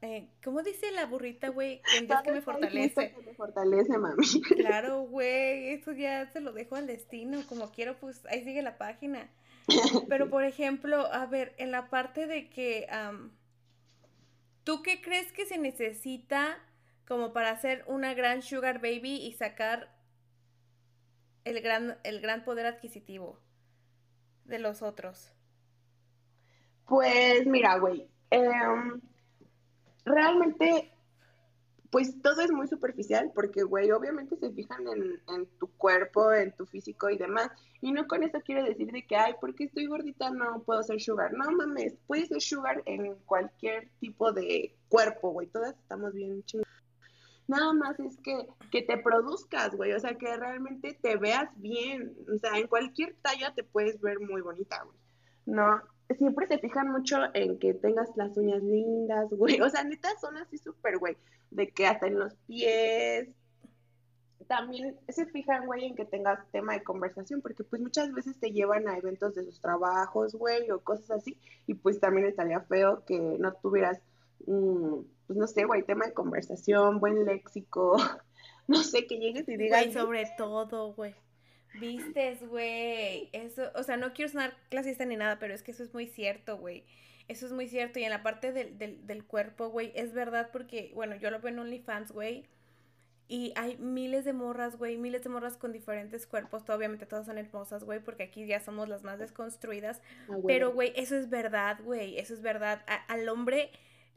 eh, 0.00 0.28
¿cómo 0.42 0.62
dice 0.62 0.90
la 0.92 1.06
burrita, 1.06 1.48
güey? 1.48 1.82
El 1.98 2.06
Dios 2.06 2.22
que 2.22 2.32
me 2.32 2.40
fortalece. 2.40 3.14
me 3.24 3.34
fortalece, 3.34 3.98
mami. 3.98 4.24
Claro, 4.56 5.02
güey, 5.02 5.70
eso 5.70 5.92
ya 5.92 6.26
se 6.30 6.40
lo 6.40 6.52
dejo 6.52 6.76
al 6.76 6.86
destino, 6.86 7.42
como 7.48 7.70
quiero, 7.70 7.98
pues 7.98 8.24
ahí 8.26 8.44
sigue 8.44 8.62
la 8.62 8.78
página. 8.78 9.28
Pero, 10.08 10.30
por 10.30 10.44
ejemplo, 10.44 11.12
a 11.12 11.26
ver, 11.26 11.54
en 11.58 11.70
la 11.70 11.90
parte 11.90 12.26
de 12.26 12.48
que, 12.48 12.86
¿tú 14.68 14.82
qué 14.82 15.00
crees 15.00 15.32
que 15.32 15.46
se 15.46 15.56
necesita 15.56 16.58
como 17.06 17.32
para 17.32 17.48
hacer 17.48 17.84
una 17.86 18.12
gran 18.12 18.42
sugar 18.42 18.82
baby 18.82 19.14
y 19.14 19.32
sacar 19.32 19.88
el 21.44 21.62
gran, 21.62 21.96
el 22.04 22.20
gran 22.20 22.44
poder 22.44 22.66
adquisitivo 22.66 23.40
de 24.44 24.58
los 24.58 24.82
otros? 24.82 25.32
Pues 26.86 27.46
mira, 27.46 27.78
güey, 27.78 28.10
eh, 28.30 28.50
realmente, 30.04 30.92
pues 31.90 32.20
todo 32.20 32.42
es 32.42 32.50
muy 32.50 32.68
superficial 32.68 33.32
porque, 33.34 33.62
güey, 33.62 33.90
obviamente 33.90 34.36
se 34.36 34.50
fijan 34.50 34.86
en, 34.88 35.46
tu 35.58 35.68
cuerpo, 35.76 36.32
en 36.32 36.52
tu 36.52 36.66
físico 36.66 37.08
y 37.08 37.16
demás. 37.16 37.50
Y 37.80 37.92
no 37.92 38.06
con 38.06 38.22
eso 38.22 38.40
quiero 38.44 38.62
decir 38.62 38.90
de 38.92 39.06
que, 39.06 39.16
ay, 39.16 39.34
porque 39.40 39.64
estoy 39.64 39.86
gordita 39.86 40.30
no 40.30 40.62
puedo 40.64 40.82
ser 40.82 41.00
sugar. 41.00 41.32
No 41.32 41.50
mames, 41.50 41.94
puedes 42.06 42.28
ser 42.28 42.42
sugar 42.42 42.82
en 42.84 43.14
cualquier 43.24 43.88
tipo 44.00 44.32
de 44.32 44.74
cuerpo, 44.88 45.30
güey. 45.30 45.46
Todas 45.46 45.76
estamos 45.78 46.12
bien 46.12 46.44
chingadas. 46.44 46.68
Nada 47.46 47.72
más 47.72 47.98
es 48.00 48.18
que, 48.18 48.46
que 48.70 48.82
te 48.82 48.98
produzcas, 48.98 49.74
güey. 49.74 49.92
O 49.92 50.00
sea, 50.00 50.14
que 50.14 50.36
realmente 50.36 50.98
te 51.00 51.16
veas 51.16 51.48
bien. 51.56 52.14
O 52.34 52.38
sea, 52.38 52.58
en 52.58 52.66
cualquier 52.66 53.16
talla 53.22 53.54
te 53.54 53.64
puedes 53.64 53.98
ver 54.02 54.20
muy 54.20 54.42
bonita, 54.42 54.82
güey. 54.84 54.98
No, 55.46 55.82
siempre 56.16 56.46
se 56.46 56.58
fijan 56.58 56.90
mucho 56.90 57.18
en 57.34 57.58
que 57.58 57.74
tengas 57.74 58.08
las 58.16 58.36
uñas 58.36 58.62
lindas, 58.62 59.28
güey. 59.30 59.60
O 59.60 59.68
sea, 59.68 59.84
neta 59.84 60.08
son 60.20 60.36
así 60.36 60.58
súper, 60.58 60.98
güey. 60.98 61.16
De 61.50 61.68
que 61.70 61.86
hasta 61.86 62.06
en 62.06 62.18
los 62.18 62.34
pies, 62.46 63.28
también 64.48 64.96
se 65.08 65.26
fijan, 65.26 65.66
güey, 65.66 65.84
en 65.84 65.94
que 65.94 66.06
tengas 66.06 66.40
tema 66.50 66.72
de 66.72 66.82
conversación, 66.82 67.40
porque 67.42 67.62
pues 67.64 67.80
muchas 67.80 68.12
veces 68.12 68.40
te 68.40 68.50
llevan 68.50 68.88
a 68.88 68.96
eventos 68.96 69.34
de 69.34 69.44
sus 69.44 69.60
trabajos, 69.60 70.34
güey, 70.34 70.70
o 70.70 70.80
cosas 70.80 71.10
así, 71.10 71.38
y 71.66 71.74
pues 71.74 72.00
también 72.00 72.26
estaría 72.26 72.60
feo 72.62 73.04
que 73.04 73.18
no 73.18 73.52
tuvieras, 73.54 74.00
mm, 74.46 75.00
pues 75.26 75.38
no 75.38 75.46
sé, 75.46 75.64
güey, 75.64 75.82
tema 75.82 76.06
de 76.06 76.14
conversación, 76.14 76.98
buen 76.98 77.26
léxico, 77.26 77.96
no 78.66 78.82
sé, 78.82 79.06
que 79.06 79.18
llegues 79.18 79.48
y 79.48 79.56
digas... 79.56 79.82
Güey, 79.82 79.92
sobre 79.92 80.26
todo, 80.36 80.94
güey. 80.94 81.14
Vistes, 81.74 82.46
güey. 82.46 83.28
Eso, 83.32 83.70
o 83.74 83.82
sea, 83.82 83.96
no 83.96 84.12
quiero 84.12 84.30
sonar 84.30 84.56
clasista 84.68 85.04
ni 85.04 85.16
nada, 85.16 85.38
pero 85.38 85.54
es 85.54 85.62
que 85.62 85.70
eso 85.70 85.82
es 85.82 85.92
muy 85.94 86.06
cierto, 86.06 86.58
güey. 86.58 86.84
Eso 87.28 87.46
es 87.46 87.52
muy 87.52 87.68
cierto. 87.68 87.98
Y 87.98 88.04
en 88.04 88.10
la 88.10 88.22
parte 88.22 88.52
del, 88.52 88.78
del, 88.78 89.06
del 89.06 89.24
cuerpo, 89.24 89.68
güey, 89.68 89.92
es 89.94 90.12
verdad 90.12 90.50
porque, 90.52 90.92
bueno, 90.94 91.16
yo 91.16 91.30
lo 91.30 91.40
veo 91.40 91.52
en 91.52 91.58
OnlyFans, 91.58 92.12
güey 92.12 92.46
y 93.28 93.52
hay 93.56 93.76
miles 93.76 94.24
de 94.24 94.32
morras, 94.32 94.76
güey, 94.78 94.96
miles 94.96 95.22
de 95.22 95.28
morras 95.28 95.58
con 95.58 95.70
diferentes 95.70 96.26
cuerpos. 96.26 96.68
Obviamente 96.70 97.04
todas 97.04 97.26
son 97.26 97.36
hermosas, 97.36 97.84
güey, 97.84 98.00
porque 98.00 98.22
aquí 98.22 98.46
ya 98.46 98.58
somos 98.58 98.88
las 98.88 99.04
más 99.04 99.18
desconstruidas. 99.18 100.00
Ah, 100.30 100.38
pero, 100.46 100.72
güey, 100.72 100.94
eso 100.96 101.14
es 101.14 101.28
verdad, 101.28 101.78
güey, 101.84 102.18
eso 102.18 102.32
es 102.32 102.40
verdad. 102.40 102.82
al 103.06 103.28
hombre 103.28 103.70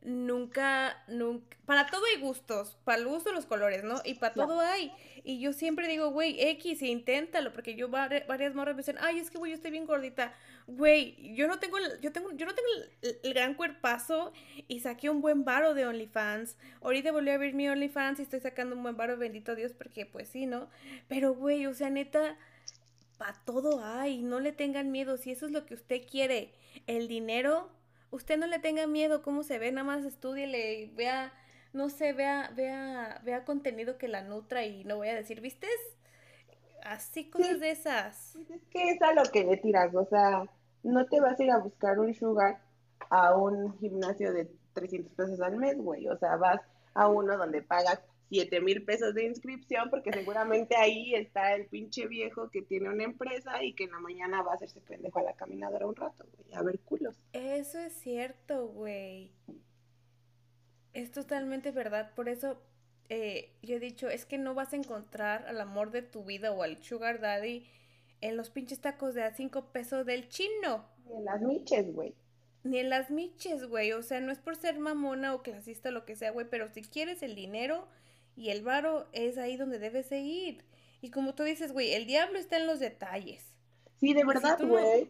nunca, 0.04 1.04
nunca, 1.08 1.58
para 1.66 1.88
todo 1.88 2.04
hay 2.06 2.22
gustos, 2.22 2.78
para 2.84 2.98
el 2.98 3.08
gusto 3.08 3.32
los 3.32 3.46
colores, 3.46 3.84
¿no? 3.84 4.02
Y 4.04 4.16
para 4.16 4.34
todo 4.34 4.60
hay. 4.60 4.92
Y 5.24 5.40
yo 5.40 5.54
siempre 5.54 5.88
digo, 5.88 6.10
güey, 6.10 6.36
X, 6.40 6.82
inténtalo, 6.82 7.54
porque 7.54 7.76
yo 7.76 7.90
varias 7.90 8.56
morras 8.56 8.76
me 8.76 8.82
dicen, 8.82 8.98
ay, 9.00 9.20
es 9.20 9.30
que, 9.30 9.38
güey, 9.38 9.52
yo 9.52 9.56
estoy 9.56 9.72
bien 9.72 9.86
gordita. 9.86 10.34
Güey, 10.68 11.34
yo 11.36 11.48
no 11.48 11.60
tengo, 11.60 11.78
yo 12.02 12.12
tengo, 12.12 12.32
yo 12.32 12.46
no 12.46 12.54
tengo 12.56 12.68
el, 13.24 13.34
gran 13.34 13.54
cuerpazo 13.54 14.34
y 14.68 14.80
saqué 14.80 15.10
un 15.10 15.22
buen 15.22 15.46
varo 15.46 15.74
de 15.74 15.86
OnlyFans. 15.86 16.58
Ahorita 16.82 17.12
volví 17.12 17.30
a 17.30 17.38
ver 17.38 17.54
mi 17.54 17.70
OnlyFans 17.70 18.20
y 18.20 18.24
estoy 18.24 18.40
sacando 18.40 18.76
un 18.76 18.84
buen 18.84 18.98
varo, 18.98 19.18
bendito 19.18 19.56
Dios, 19.56 19.74
porque 19.74 20.06
pues 20.06 20.30
sí, 20.30 20.46
¿no? 20.46 20.70
Pero, 21.08 21.36
güey, 21.36 21.68
o 21.68 21.74
sea, 21.74 21.90
neta, 21.90 22.38
para 23.18 23.34
todo 23.46 23.84
hay, 23.84 24.24
no 24.24 24.40
le 24.40 24.52
tengan 24.52 24.92
miedo, 24.92 25.18
si 25.18 25.32
eso 25.32 25.46
es 25.46 25.52
lo 25.52 25.66
que 25.66 25.76
usted 25.76 26.02
quiere, 26.10 26.52
el 26.88 27.08
dinero 27.08 27.70
usted 28.12 28.38
no 28.38 28.48
le 28.48 28.60
tenga 28.60 28.88
miedo 28.88 29.22
cómo 29.22 29.44
se 29.44 29.58
ve, 29.58 29.72
nada 29.72 29.86
más 29.86 30.06
estudiele, 30.06 30.92
vea, 30.96 31.34
no 31.74 31.90
sé, 31.90 32.14
vea, 32.14 32.52
vea, 32.56 33.22
vea 33.24 33.46
contenido 33.46 33.98
que 33.98 34.08
la 34.08 34.22
nutra 34.22 34.66
y 34.66 34.84
no 34.84 34.98
voy 34.98 35.08
a 35.08 35.16
decir, 35.16 35.42
¿viste? 35.42 35.68
Así 36.84 37.30
cosas 37.30 37.60
de 37.60 37.72
esas. 37.72 38.32
Pues 38.34 38.50
es 38.52 38.68
que 38.70 38.92
es 38.92 39.02
a 39.02 39.14
lo 39.14 39.24
que 39.24 39.44
le 39.44 39.58
tiras, 39.58 39.94
o 39.96 40.06
sea, 40.06 40.44
no 40.84 41.06
te 41.06 41.20
vas 41.20 41.40
a 41.40 41.44
ir 41.44 41.52
a 41.52 41.60
buscar 41.60 42.00
un 42.00 42.14
sugar 42.14 42.62
a 43.10 43.36
un 43.36 43.78
gimnasio 43.80 44.34
de 44.34 44.52
300 44.74 45.14
pesos 45.14 45.42
al 45.42 45.58
mes, 45.58 45.78
güey, 45.78 46.08
o 46.08 46.18
sea, 46.18 46.36
vas 46.36 46.62
a 46.94 47.08
uno 47.08 47.38
donde 47.38 47.62
pagas 47.62 48.02
7 48.32 48.62
mil 48.62 48.86
pesos 48.86 49.14
de 49.14 49.26
inscripción, 49.26 49.90
porque 49.90 50.14
seguramente 50.14 50.78
ahí 50.78 51.14
está 51.14 51.54
el 51.54 51.66
pinche 51.66 52.08
viejo 52.08 52.50
que 52.50 52.62
tiene 52.62 52.88
una 52.88 53.04
empresa 53.04 53.62
y 53.62 53.74
que 53.74 53.84
en 53.84 53.92
la 53.92 54.00
mañana 54.00 54.42
va 54.42 54.54
a 54.54 54.56
hacerse 54.56 54.80
pendejo 54.80 55.20
a 55.20 55.24
la 55.24 55.34
caminadora 55.34 55.86
un 55.86 55.98
rato, 55.98 56.26
güey, 56.38 56.54
a 56.54 56.64
ver 56.64 56.80
culos. 56.80 57.18
Eso 57.34 57.78
es 57.80 57.92
cierto, 57.92 58.68
güey. 58.68 59.34
Es 60.94 61.12
totalmente 61.12 61.72
verdad. 61.72 62.16
Por 62.16 62.30
eso 62.30 62.62
eh, 63.10 63.52
yo 63.62 63.76
he 63.76 63.80
dicho, 63.82 64.08
es 64.08 64.26
que 64.26 64.38
no 64.38 64.54
vas 64.54 64.72
a 64.72 64.78
encontrar 64.78 65.46
al 65.48 65.60
amor 65.60 65.92
de 65.92 66.02
tu 66.02 66.24
vida 66.24 66.54
o 66.54 66.64
al 66.64 66.82
sugar 66.82 67.20
daddy 67.20 67.68
en 68.22 68.38
los 68.38 68.50
pinches 68.50 68.80
tacos 68.80 69.14
de 69.14 69.24
a 69.24 69.36
5 69.36 69.74
pesos 69.74 70.06
del 70.06 70.30
chino. 70.30 70.86
Ni 71.06 71.18
en 71.18 71.26
las 71.26 71.42
miches, 71.42 71.94
güey. 71.94 72.16
Ni 72.64 72.78
en 72.78 72.90
las 72.90 73.12
miches, 73.12 73.68
güey. 73.68 73.92
O 73.92 74.04
sea, 74.04 74.22
no 74.22 74.32
es 74.32 74.40
por 74.40 74.56
ser 74.56 74.80
mamona 74.80 75.34
o 75.34 75.44
clasista 75.44 75.90
o 75.90 75.92
lo 75.92 76.06
que 76.06 76.16
sea, 76.16 76.32
güey, 76.32 76.48
pero 76.50 76.70
si 76.70 76.84
quieres 76.84 77.24
el 77.24 77.36
dinero 77.36 77.90
y 78.36 78.50
el 78.50 78.64
varo 78.64 79.08
es 79.14 79.38
ahí 79.38 79.58
donde 79.58 79.80
debes 79.80 80.10
de 80.10 80.20
ir. 80.20 80.64
Y 81.02 81.10
como 81.10 81.34
tú 81.34 81.44
dices, 81.44 81.72
güey, 81.72 81.94
el 81.94 82.06
diablo 82.06 82.38
está 82.38 82.58
en 82.58 82.68
los 82.68 82.80
detalles. 82.80 83.44
Sí, 84.00 84.14
de 84.14 84.24
verdad, 84.24 84.60
güey. 84.62 85.10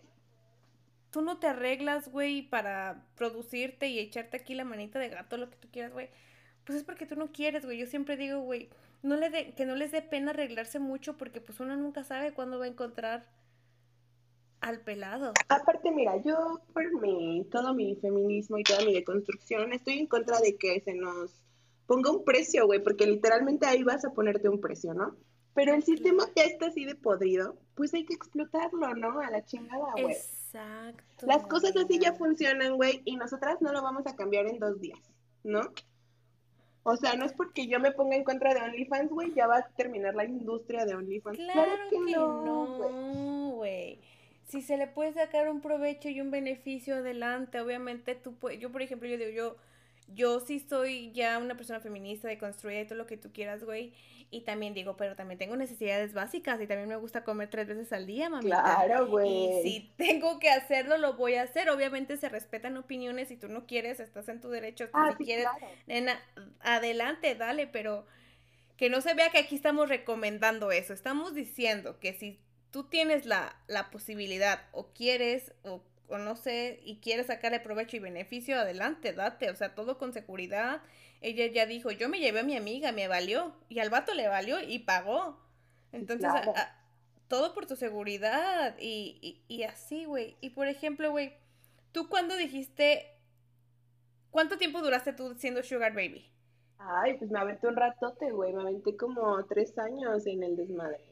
tú 1.11 1.21
no 1.21 1.39
te 1.39 1.47
arreglas, 1.47 2.09
güey, 2.09 2.41
para 2.41 3.05
producirte 3.15 3.87
y 3.87 3.99
echarte 3.99 4.37
aquí 4.37 4.55
la 4.55 4.65
manita 4.65 4.99
de 4.99 5.09
gato, 5.09 5.37
lo 5.37 5.49
que 5.49 5.57
tú 5.57 5.69
quieras, 5.71 5.93
güey. 5.93 6.09
Pues 6.65 6.79
es 6.79 6.83
porque 6.83 7.05
tú 7.05 7.15
no 7.15 7.31
quieres, 7.31 7.65
güey. 7.65 7.77
Yo 7.77 7.87
siempre 7.87 8.17
digo, 8.17 8.39
güey, 8.41 8.69
no 9.03 9.15
le 9.15 9.29
de, 9.29 9.53
que 9.53 9.65
no 9.65 9.75
les 9.75 9.91
dé 9.91 10.01
pena 10.01 10.31
arreglarse 10.31 10.79
mucho 10.79 11.17
porque 11.17 11.41
pues 11.41 11.59
uno 11.59 11.75
nunca 11.75 12.03
sabe 12.03 12.33
cuándo 12.33 12.59
va 12.59 12.65
a 12.65 12.69
encontrar 12.69 13.25
al 14.61 14.79
pelado. 14.81 15.33
Aparte, 15.49 15.91
mira, 15.91 16.21
yo 16.23 16.61
por 16.71 17.01
mi, 17.01 17.45
todo 17.51 17.73
mi 17.73 17.95
feminismo 17.95 18.59
y 18.59 18.63
toda 18.63 18.85
mi 18.85 18.93
deconstrucción, 18.93 19.73
estoy 19.73 19.99
en 19.99 20.07
contra 20.07 20.39
de 20.39 20.55
que 20.55 20.79
se 20.81 20.93
nos 20.93 21.31
ponga 21.91 22.09
un 22.09 22.23
precio, 22.23 22.65
güey, 22.67 22.81
porque 22.81 23.05
literalmente 23.05 23.65
ahí 23.65 23.83
vas 23.83 24.05
a 24.05 24.11
ponerte 24.11 24.47
un 24.47 24.61
precio, 24.61 24.93
¿no? 24.93 25.17
Pero 25.53 25.73
el 25.73 25.83
sistema 25.83 26.23
ya 26.37 26.43
está 26.43 26.67
así 26.67 26.85
de 26.85 26.95
podrido, 26.95 27.57
pues 27.75 27.93
hay 27.93 28.05
que 28.05 28.13
explotarlo, 28.13 28.95
¿no? 28.95 29.19
A 29.19 29.29
la 29.29 29.43
chingada, 29.43 29.91
güey. 29.91 30.13
Exacto. 30.13 31.27
Las 31.27 31.45
cosas 31.47 31.75
así 31.75 31.99
ya 31.99 32.13
funcionan, 32.13 32.77
güey, 32.77 33.01
y 33.03 33.17
nosotras 33.17 33.57
no 33.59 33.73
lo 33.73 33.81
vamos 33.81 34.07
a 34.07 34.15
cambiar 34.15 34.47
en 34.47 34.57
dos 34.57 34.79
días, 34.79 35.01
¿no? 35.43 35.59
O 36.83 36.95
sea, 36.95 37.15
no 37.15 37.25
es 37.25 37.33
porque 37.33 37.67
yo 37.67 37.81
me 37.81 37.91
ponga 37.91 38.15
en 38.15 38.23
contra 38.23 38.53
de 38.53 38.61
OnlyFans, 38.61 39.11
güey, 39.11 39.33
ya 39.33 39.47
va 39.47 39.57
a 39.57 39.67
terminar 39.75 40.15
la 40.15 40.23
industria 40.23 40.85
de 40.85 40.95
OnlyFans. 40.95 41.39
Claro, 41.39 41.71
que, 41.89 41.99
no, 42.13 43.51
güey. 43.55 43.99
Si 44.47 44.61
se 44.61 44.77
le 44.77 44.87
puede 44.87 45.11
sacar 45.11 45.49
un 45.49 45.59
provecho 45.59 46.07
y 46.07 46.21
un 46.21 46.31
beneficio 46.31 46.95
adelante, 46.95 47.59
obviamente 47.59 48.15
tú 48.15 48.33
puedes, 48.35 48.61
yo 48.61 48.71
por 48.71 48.81
ejemplo, 48.81 49.09
yo 49.09 49.17
digo, 49.17 49.31
yo 49.31 49.57
yo 50.13 50.39
sí 50.39 50.59
soy 50.59 51.11
ya 51.11 51.37
una 51.37 51.55
persona 51.55 51.79
feminista, 51.79 52.27
de 52.27 52.37
construir 52.37 52.81
y 52.81 52.85
todo 52.85 52.97
lo 52.97 53.07
que 53.07 53.17
tú 53.17 53.31
quieras, 53.31 53.63
güey. 53.63 53.93
Y 54.33 54.41
también 54.41 54.73
digo, 54.73 54.95
pero 54.95 55.15
también 55.15 55.37
tengo 55.37 55.57
necesidades 55.57 56.13
básicas 56.13 56.61
y 56.61 56.67
también 56.67 56.87
me 56.87 56.95
gusta 56.95 57.25
comer 57.25 57.49
tres 57.49 57.67
veces 57.67 57.91
al 57.91 58.07
día, 58.07 58.29
mamita. 58.29 58.63
Claro, 58.63 59.07
güey. 59.07 59.59
Y 59.59 59.63
si 59.63 59.91
tengo 59.97 60.39
que 60.39 60.49
hacerlo, 60.49 60.97
lo 60.97 61.15
voy 61.15 61.35
a 61.35 61.43
hacer. 61.43 61.69
Obviamente 61.69 62.15
se 62.15 62.29
respetan 62.29 62.77
opiniones. 62.77 63.27
Si 63.27 63.35
tú 63.35 63.49
no 63.49 63.65
quieres, 63.65 63.99
estás 63.99 64.29
en 64.29 64.39
tu 64.39 64.49
derecho. 64.49 64.87
Ah, 64.93 65.13
si 65.17 65.25
quieres, 65.25 65.47
nena, 65.85 66.17
adelante, 66.61 67.35
dale, 67.35 67.67
pero 67.67 68.05
que 68.77 68.89
no 68.89 69.01
se 69.01 69.13
vea 69.13 69.29
que 69.31 69.39
aquí 69.39 69.55
estamos 69.55 69.89
recomendando 69.89 70.71
eso. 70.71 70.93
Estamos 70.93 71.35
diciendo 71.35 71.99
que 71.99 72.13
si 72.13 72.39
tú 72.71 72.85
tienes 72.85 73.25
la, 73.25 73.53
la 73.67 73.91
posibilidad 73.91 74.61
o 74.71 74.93
quieres 74.93 75.53
o 75.63 75.83
o 76.11 76.17
no 76.17 76.35
sé, 76.35 76.79
y 76.83 76.97
quiere 76.97 77.23
sacarle 77.23 77.59
provecho 77.59 77.97
y 77.97 77.99
beneficio, 77.99 78.59
adelante, 78.59 79.13
date, 79.13 79.49
o 79.49 79.55
sea, 79.55 79.73
todo 79.73 79.97
con 79.97 80.13
seguridad. 80.13 80.81
Ella 81.21 81.47
ya 81.47 81.65
dijo, 81.65 81.91
yo 81.91 82.09
me 82.09 82.19
llevé 82.19 82.41
a 82.41 82.43
mi 82.43 82.57
amiga, 82.57 82.91
me 82.91 83.07
valió, 83.07 83.53
y 83.69 83.79
al 83.79 83.89
vato 83.89 84.13
le 84.13 84.27
valió 84.27 84.59
y 84.59 84.79
pagó. 84.79 85.39
Entonces, 85.91 86.29
todo 87.27 87.53
por 87.53 87.65
tu 87.65 87.75
seguridad 87.75 88.75
y, 88.79 89.41
y, 89.47 89.63
así, 89.63 90.05
güey. 90.05 90.35
Y 90.41 90.49
por 90.51 90.67
ejemplo, 90.67 91.11
güey, 91.11 91.33
¿tú 91.91 92.09
cuándo 92.09 92.35
dijiste, 92.35 93.05
cuánto 94.31 94.57
tiempo 94.57 94.81
duraste 94.81 95.13
tú 95.13 95.33
siendo 95.35 95.63
Sugar 95.63 95.93
Baby? 95.93 96.29
Ay, 96.77 97.17
pues 97.17 97.31
me 97.31 97.39
aventé 97.39 97.67
un 97.67 97.75
ratote, 97.75 98.31
güey, 98.31 98.51
me 98.53 98.63
aventé 98.63 98.97
como 98.97 99.45
tres 99.45 99.77
años 99.77 100.25
en 100.25 100.43
el 100.43 100.55
desmadre. 100.55 101.05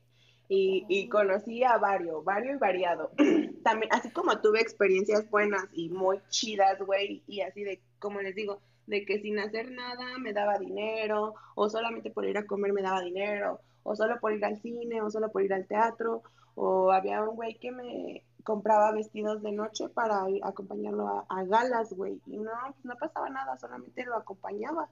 Y, 0.48 0.86
y, 0.90 1.08
conocí 1.08 1.64
a 1.64 1.78
varios, 1.78 2.24
varios 2.26 2.56
y 2.56 2.60
variado. 2.60 3.12
También, 3.64 3.92
así 3.94 4.10
como 4.12 4.40
tuve 4.40 4.62
experiencias 4.62 5.30
buenas 5.30 5.66
y 5.74 5.90
muy 5.90 6.20
chidas, 6.30 6.80
güey, 6.82 7.24
y 7.28 7.42
así 7.42 7.64
de, 7.64 7.82
como 8.00 8.22
les 8.22 8.36
digo, 8.36 8.62
de 8.88 9.06
que 9.06 9.20
sin 9.22 9.40
hacer 9.40 9.72
nada 9.72 10.18
me 10.18 10.34
daba 10.34 10.58
dinero, 10.58 11.36
o 11.56 11.70
solamente 11.70 12.10
por 12.10 12.26
ir 12.26 12.38
a 12.38 12.46
comer 12.46 12.74
me 12.74 12.82
daba 12.82 13.02
dinero, 13.02 13.60
o 13.84 13.96
solo 13.96 14.20
por 14.20 14.34
ir 14.34 14.44
al 14.46 14.62
cine, 14.62 15.02
o 15.02 15.10
solo 15.10 15.32
por 15.32 15.44
ir 15.44 15.54
al 15.54 15.68
teatro, 15.68 16.24
o 16.56 16.92
había 16.92 17.22
un 17.24 17.36
güey 17.36 17.56
que 17.60 17.72
me 17.72 18.24
compraba 18.44 18.92
vestidos 18.92 19.42
de 19.44 19.52
noche 19.52 19.90
para 19.90 20.26
acompañarlo 20.44 21.26
a, 21.30 21.44
galas, 21.44 21.94
güey, 21.94 22.20
y 22.26 22.38
no, 22.38 22.52
pues 22.74 22.86
no 22.86 22.96
pasaba 22.96 23.30
nada, 23.30 23.58
solamente 23.58 24.06
lo 24.06 24.16
acompañaba, 24.16 24.90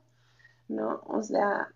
¿no? 0.68 1.02
O 1.06 1.24
sea... 1.24 1.70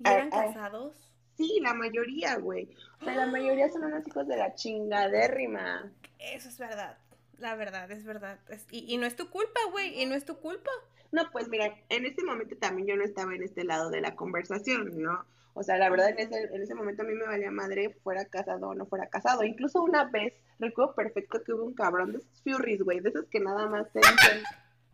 ¿Y 0.00 0.08
eran 0.08 0.30
casados? 0.30 1.13
Sí, 1.36 1.58
la 1.60 1.74
mayoría, 1.74 2.36
güey. 2.36 2.68
O 3.00 3.04
sea, 3.04 3.14
la 3.14 3.26
mayoría 3.26 3.70
son 3.70 3.84
unos 3.84 4.06
hijos 4.06 4.26
de 4.28 4.36
la 4.36 4.54
chingadérrima. 4.54 5.90
Eso 6.18 6.48
es 6.48 6.58
verdad. 6.58 6.96
La 7.38 7.56
verdad, 7.56 7.90
es 7.90 8.04
verdad. 8.04 8.38
y, 8.70 8.92
y, 8.92 8.96
no 8.96 9.06
es 9.06 9.16
tu 9.16 9.28
culpa, 9.30 9.60
güey. 9.72 10.00
Y 10.00 10.06
no 10.06 10.14
es 10.14 10.24
tu 10.24 10.36
culpa. 10.36 10.70
No, 11.10 11.30
pues 11.30 11.48
mira, 11.48 11.74
en 11.88 12.06
ese 12.06 12.22
momento 12.24 12.56
también 12.56 12.88
yo 12.88 12.96
no 12.96 13.04
estaba 13.04 13.34
en 13.34 13.42
este 13.42 13.64
lado 13.64 13.90
de 13.90 14.00
la 14.00 14.14
conversación, 14.14 15.00
¿no? 15.00 15.24
O 15.54 15.62
sea, 15.62 15.76
la 15.76 15.88
verdad, 15.88 16.10
en 16.10 16.18
ese, 16.18 16.42
en 16.52 16.62
ese 16.62 16.74
momento 16.74 17.02
a 17.02 17.06
mí 17.06 17.14
me 17.14 17.26
valía 17.26 17.50
madre 17.50 17.96
fuera 18.02 18.24
casado 18.24 18.68
o 18.68 18.74
no 18.74 18.86
fuera 18.86 19.06
casado. 19.06 19.44
Incluso 19.44 19.82
una 19.82 20.04
vez, 20.04 20.34
recuerdo 20.58 20.94
perfecto 20.94 21.42
que 21.42 21.52
hubo 21.52 21.64
un 21.64 21.74
cabrón 21.74 22.12
de 22.12 22.18
esos 22.18 22.42
furries, 22.42 22.82
güey, 22.82 23.00
de 23.00 23.10
esos 23.10 23.26
que 23.26 23.38
nada 23.38 23.68
más 23.68 23.90
te 23.92 24.00
dicen, 24.00 24.42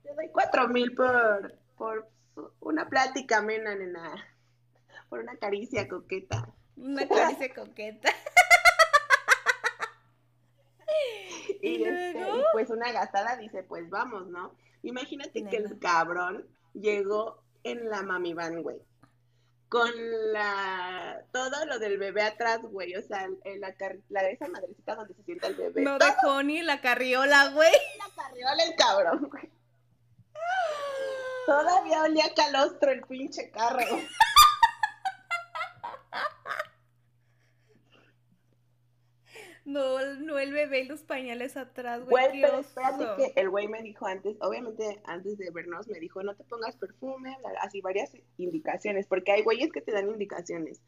te 0.03 0.15
doy 0.15 0.29
cuatro 0.29 0.69
mil 0.69 0.95
por, 0.95 1.55
por 1.79 2.07
una 2.61 2.89
plática 2.89 3.39
amena, 3.39 3.75
nena 3.75 4.13
por 5.11 5.21
una 5.21 5.37
caricia 5.37 5.87
coqueta. 5.89 6.49
Una 6.77 7.07
caricia 7.07 7.53
coqueta. 7.53 8.09
y, 11.61 11.85
este, 11.85 12.25
pues 12.53 12.71
una 12.71 12.91
gastada 12.93 13.37
dice, 13.37 13.65
pues 13.65 13.91
vamos, 13.91 14.29
¿no? 14.29 14.55
Imagínate 14.83 15.45
que 15.45 15.57
el 15.57 15.79
cabrón 15.79 16.47
llegó 16.73 17.43
en 17.65 17.91
la 17.91 18.03
mami 18.03 18.33
van, 18.33 18.63
güey. 18.63 18.79
con 19.69 19.91
la 20.33 21.23
todo 21.33 21.67
lo 21.67 21.79
del 21.79 21.99
bebé 21.99 22.23
atrás, 22.23 22.61
güey, 22.63 22.97
o 22.97 23.03
sea, 23.03 23.29
en 23.45 23.61
la, 23.61 23.75
la 24.09 24.23
de 24.23 24.33
esa 24.33 24.49
madrecita 24.49 24.95
donde 24.95 25.15
se 25.15 25.23
sienta 25.25 25.49
el 25.49 25.57
bebé. 25.57 25.83
No 25.83 25.99
dejó 25.99 26.43
ni 26.43 26.63
la 26.63 26.81
carriola, 26.81 27.51
güey. 27.51 27.73
La 27.99 28.23
carriola 28.23 28.65
el 28.65 28.75
cabrón, 28.77 29.29
güey. 29.29 29.51
Todavía 31.47 32.03
olía 32.03 32.33
calostro 32.35 32.93
el 32.93 33.03
pinche 33.03 33.51
carro. 33.51 33.81
No, 39.65 40.05
no 40.17 40.39
el 40.39 40.53
bebé 40.53 40.81
y 40.81 40.85
los 40.87 41.03
pañales 41.03 41.57
atrás, 41.57 42.05
güey. 42.05 42.29
Güey, 42.29 42.43
pero 42.43 42.61
espérate 42.61 43.05
que 43.17 43.41
el 43.41 43.51
güey 43.51 43.69
me 43.69 43.83
dijo 43.83 44.07
antes, 44.07 44.37
obviamente 44.41 45.01
antes 45.05 45.39
de 45.39 45.51
vernos, 45.51 45.87
me 45.89 45.99
dijo, 45.99 46.23
no 46.23 46.35
te 46.35 46.45
pongas 46.45 46.77
perfume, 46.77 47.37
así 47.61 47.81
varias 47.81 48.13
indicaciones, 48.39 49.07
porque 49.07 49.33
hay 49.33 49.43
güeyes 49.43 49.71
que 49.73 49.83
te 49.83 49.93
dan 49.93 50.09
indicaciones. 50.09 50.81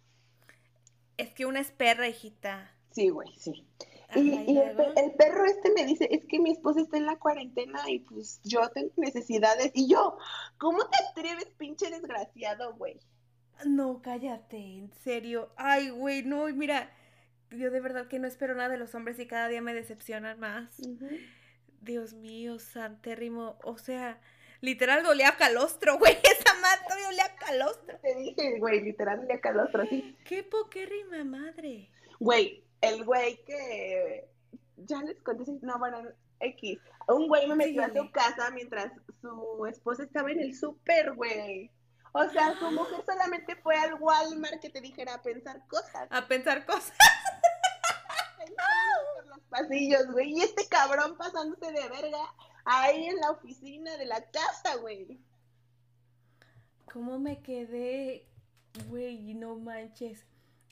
Es 1.17 1.33
que 1.33 1.47
una 1.47 1.61
es 1.61 1.71
perra, 1.71 2.09
hijita. 2.09 2.75
Sí, 2.93 3.09
güey, 3.11 3.29
sí. 3.39 3.67
y, 4.15 4.59
el, 4.59 5.13
perro 5.17 5.45
este 5.45 5.71
me 5.73 5.85
dice, 5.85 6.09
es 6.11 6.25
que 6.27 6.39
mi 6.39 6.51
esposa 6.51 6.81
está 6.81 6.97
en 6.97 7.07
la 7.07 7.19
cuarentena 7.19 7.89
y 7.89 8.01
pues 8.01 8.41
yo 8.45 8.69
tengo 8.71 8.93
necesidades. 8.97 9.71
Y 9.75 9.89
yo, 9.89 10.17
¿cómo 10.59 10.79
te 10.89 10.99
atreves, 11.11 11.47
pinche 11.59 11.91
desgraciado, 11.91 12.75
güey? 12.75 12.99
No, 13.65 14.03
cállate, 14.03 14.57
en 14.57 14.93
serio. 15.05 15.53
Ay, 15.57 15.91
güey, 15.91 16.23
no, 16.23 16.47
mira, 16.49 16.91
yo 17.57 17.71
de 17.71 17.81
verdad 17.81 18.07
que 18.09 18.19
no 18.19 18.27
espero 18.27 18.55
nada 18.55 18.69
de 18.69 18.79
los 18.79 18.95
hombres 18.95 19.19
y 19.19 19.27
cada 19.27 19.49
día 19.49 19.63
me 19.63 19.75
decepcionan 19.75 20.39
más. 20.39 20.77
Dios 21.81 22.15
mío, 22.15 22.59
santérrimo. 22.59 23.59
O 23.65 23.79
sea, 23.79 24.21
literal 24.61 25.03
dolía 25.03 25.31
a 25.31 25.37
calostro, 25.37 25.99
güey. 25.99 26.15
Esa 26.23 26.55
madre 26.61 27.03
dolía 27.05 27.25
a 27.25 27.37
calostro. 27.37 27.99
Te 27.99 28.15
dije, 28.15 28.59
güey, 28.59 28.81
literal 28.81 29.21
dolía 29.21 29.37
a 29.37 29.41
calostro, 29.41 29.87
sí. 29.87 30.17
Qué 30.25 30.43
poquérrima 30.43 31.25
madre. 31.25 31.91
Güey, 32.19 32.65
el 32.81 33.05
güey 33.05 33.43
que. 33.45 34.29
Ya 34.77 35.01
les 35.03 35.21
conté, 35.23 35.45
no, 35.61 35.79
bueno, 35.79 36.03
X. 36.41 36.79
Un 37.09 37.29
güey 37.29 37.47
me 37.47 37.55
metió 37.55 37.85
a 37.85 37.93
su 37.93 38.11
casa 38.11 38.51
mientras 38.51 38.93
su 39.21 39.67
esposa 39.67 40.03
estaba 40.05 40.31
en 40.31 40.41
el 40.41 40.55
súper, 40.55 41.13
güey. 41.13 41.71
O 42.13 42.29
sea, 42.29 42.55
su 42.59 42.71
mujer 42.71 43.03
solamente 43.07 43.57
fue 43.57 43.75
al 43.77 43.95
Walmart 43.95 44.61
que 44.61 44.69
te 44.69 44.81
dijera 44.81 45.15
a 45.15 45.23
pensar 45.23 45.67
cosas. 45.67 46.09
A 46.11 46.29
pensar 46.29 46.67
cosas. 46.67 46.93
por 49.17 49.27
los 49.27 49.41
pasillos, 49.49 50.07
güey. 50.13 50.33
Y 50.33 50.43
este 50.43 50.69
cabrón 50.69 51.17
pasándose 51.17 51.73
de 51.73 51.89
verga 51.89 52.35
ahí 52.67 53.07
en 53.07 53.17
la 53.17 53.31
oficina 53.31 53.97
de 53.97 54.05
la 54.05 54.23
casa, 54.31 54.77
güey. 54.77 55.19
¿Cómo 56.93 57.19
me 57.19 57.41
quedé? 57.41 58.27
Güey, 58.89 59.33
no 59.35 59.57
manches. 59.57 60.27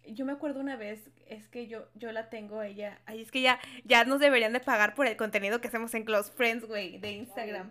Yo 0.06 0.26
me 0.26 0.32
acuerdo 0.32 0.60
una 0.60 0.76
vez, 0.76 1.10
es 1.26 1.48
que 1.48 1.66
yo, 1.66 1.86
yo 1.94 2.12
la 2.12 2.28
tengo 2.28 2.62
ella. 2.62 3.00
Ay, 3.06 3.22
es 3.22 3.30
que 3.30 3.40
ya, 3.40 3.58
ya 3.84 4.04
nos 4.04 4.20
deberían 4.20 4.52
de 4.52 4.60
pagar 4.60 4.94
por 4.94 5.06
el 5.06 5.16
contenido 5.16 5.60
que 5.60 5.68
hacemos 5.68 5.94
en 5.94 6.04
Close 6.04 6.32
Friends, 6.32 6.66
güey, 6.66 6.98
de 6.98 7.12
Instagram 7.12 7.70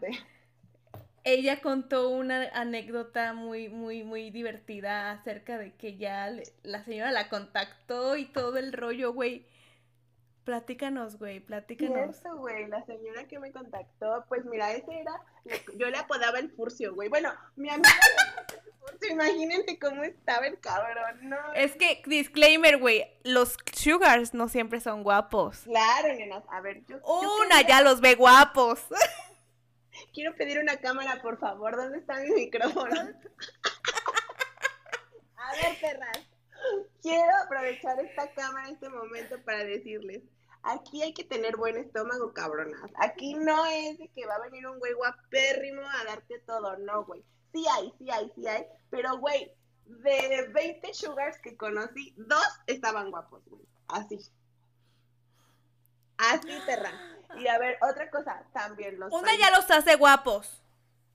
ella 1.23 1.61
contó 1.61 2.09
una 2.09 2.49
anécdota 2.53 3.33
muy, 3.33 3.69
muy, 3.69 4.03
muy 4.03 4.31
divertida 4.31 5.11
acerca 5.11 5.57
de 5.57 5.73
que 5.75 5.97
ya 5.97 6.33
la 6.63 6.83
señora 6.83 7.11
la 7.11 7.29
contactó 7.29 8.15
y 8.15 8.25
todo 8.25 8.57
el 8.57 8.73
rollo, 8.73 9.13
güey. 9.13 9.45
Platícanos, 10.43 11.19
güey, 11.19 11.41
platícanos. 11.41 12.17
Eso, 12.17 12.35
güey, 12.37 12.67
la 12.67 12.83
señora 12.85 13.27
que 13.27 13.37
me 13.39 13.51
contactó, 13.51 14.25
pues 14.27 14.45
mira, 14.45 14.71
ese 14.71 14.99
era, 14.99 15.21
yo 15.77 15.87
le 15.89 15.97
apodaba 15.97 16.39
el 16.39 16.49
furcio, 16.49 16.95
güey. 16.95 17.07
Bueno, 17.07 17.31
mi 17.55 17.69
amiga 17.69 17.89
furcio, 18.79 19.11
imagínate 19.11 19.77
cómo 19.77 20.03
estaba 20.03 20.47
el 20.47 20.59
cabrón, 20.59 21.29
¿no? 21.29 21.37
Es 21.53 21.75
que, 21.75 22.01
disclaimer, 22.07 22.79
güey, 22.79 23.05
los 23.23 23.57
sugars 23.73 24.33
no 24.33 24.47
siempre 24.47 24.79
son 24.79 25.03
guapos. 25.03 25.59
Claro, 25.65 26.15
nenas, 26.15 26.43
a 26.49 26.61
ver, 26.61 26.83
yo... 26.87 26.97
Una 27.03 27.61
ya 27.61 27.81
los 27.81 28.01
ve 28.01 28.15
guapos. 28.15 28.79
Quiero 30.13 30.35
pedir 30.35 30.59
una 30.59 30.77
cámara, 30.77 31.21
por 31.21 31.39
favor. 31.39 31.75
¿Dónde 31.75 31.99
está 31.99 32.19
mi 32.19 32.29
micrófono? 32.31 32.95
A 35.35 35.51
ver, 35.53 35.79
perras. 35.79 36.19
Quiero 37.01 37.31
aprovechar 37.43 37.99
esta 37.99 38.31
cámara 38.33 38.67
en 38.67 38.73
este 38.75 38.89
momento 38.89 39.41
para 39.43 39.63
decirles, 39.63 40.21
aquí 40.63 41.01
hay 41.01 41.13
que 41.13 41.23
tener 41.23 41.55
buen 41.55 41.77
estómago, 41.77 42.33
cabronas. 42.33 42.91
Aquí 42.95 43.33
no 43.35 43.65
es 43.65 43.97
de 43.97 44.09
que 44.09 44.25
va 44.25 44.35
a 44.35 44.41
venir 44.41 44.67
un 44.67 44.79
güey 44.79 44.93
guapérrimo 44.93 45.81
a 45.81 46.03
darte 46.03 46.39
todo, 46.39 46.77
no, 46.77 47.05
güey. 47.05 47.23
Sí 47.53 47.65
hay, 47.71 47.93
sí 47.97 48.09
hay, 48.11 48.31
sí 48.35 48.47
hay, 48.47 48.65
pero, 48.89 49.17
güey, 49.17 49.51
de 49.85 50.49
20 50.53 50.93
sugars 50.93 51.39
que 51.41 51.57
conocí, 51.57 52.13
dos 52.17 52.47
estaban 52.67 53.09
guapos, 53.09 53.43
güey. 53.45 53.63
Así. 53.87 54.19
Así, 56.19 56.49
perra. 56.65 56.91
Y 57.39 57.47
a 57.47 57.57
ver, 57.57 57.77
otra 57.81 58.09
cosa, 58.09 58.43
también 58.53 58.99
los. 58.99 59.11
Una 59.13 59.35
ya 59.37 59.49
los 59.51 59.69
hace 59.71 59.95
guapos. 59.95 60.61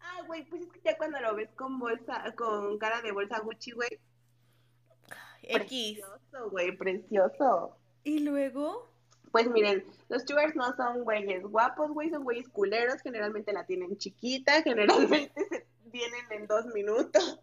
Ah, 0.00 0.22
güey, 0.26 0.44
pues 0.44 0.62
es 0.62 0.72
que 0.72 0.80
ya 0.82 0.96
cuando 0.96 1.20
lo 1.20 1.34
ves 1.34 1.50
con 1.54 1.78
bolsa, 1.78 2.24
con 2.36 2.78
cara 2.78 3.02
de 3.02 3.12
bolsa 3.12 3.40
Gucci, 3.40 3.72
güey. 3.72 4.00
X. 5.42 6.00
Precioso, 6.00 6.50
güey, 6.50 6.76
precioso. 6.76 7.76
¿Y 8.02 8.20
luego? 8.20 8.90
Pues 9.30 9.48
miren, 9.48 9.84
los 10.08 10.22
sugars 10.22 10.54
no 10.54 10.74
son 10.76 11.04
güeyes 11.04 11.42
guapos, 11.42 11.90
güey, 11.90 12.08
son 12.08 12.22
güeyes 12.24 12.48
culeros, 12.48 13.02
generalmente 13.02 13.52
la 13.52 13.66
tienen 13.66 13.98
chiquita, 13.98 14.62
generalmente 14.62 15.32
se 15.50 15.66
vienen 15.90 16.24
en 16.30 16.46
dos 16.46 16.66
minutos. 16.66 17.40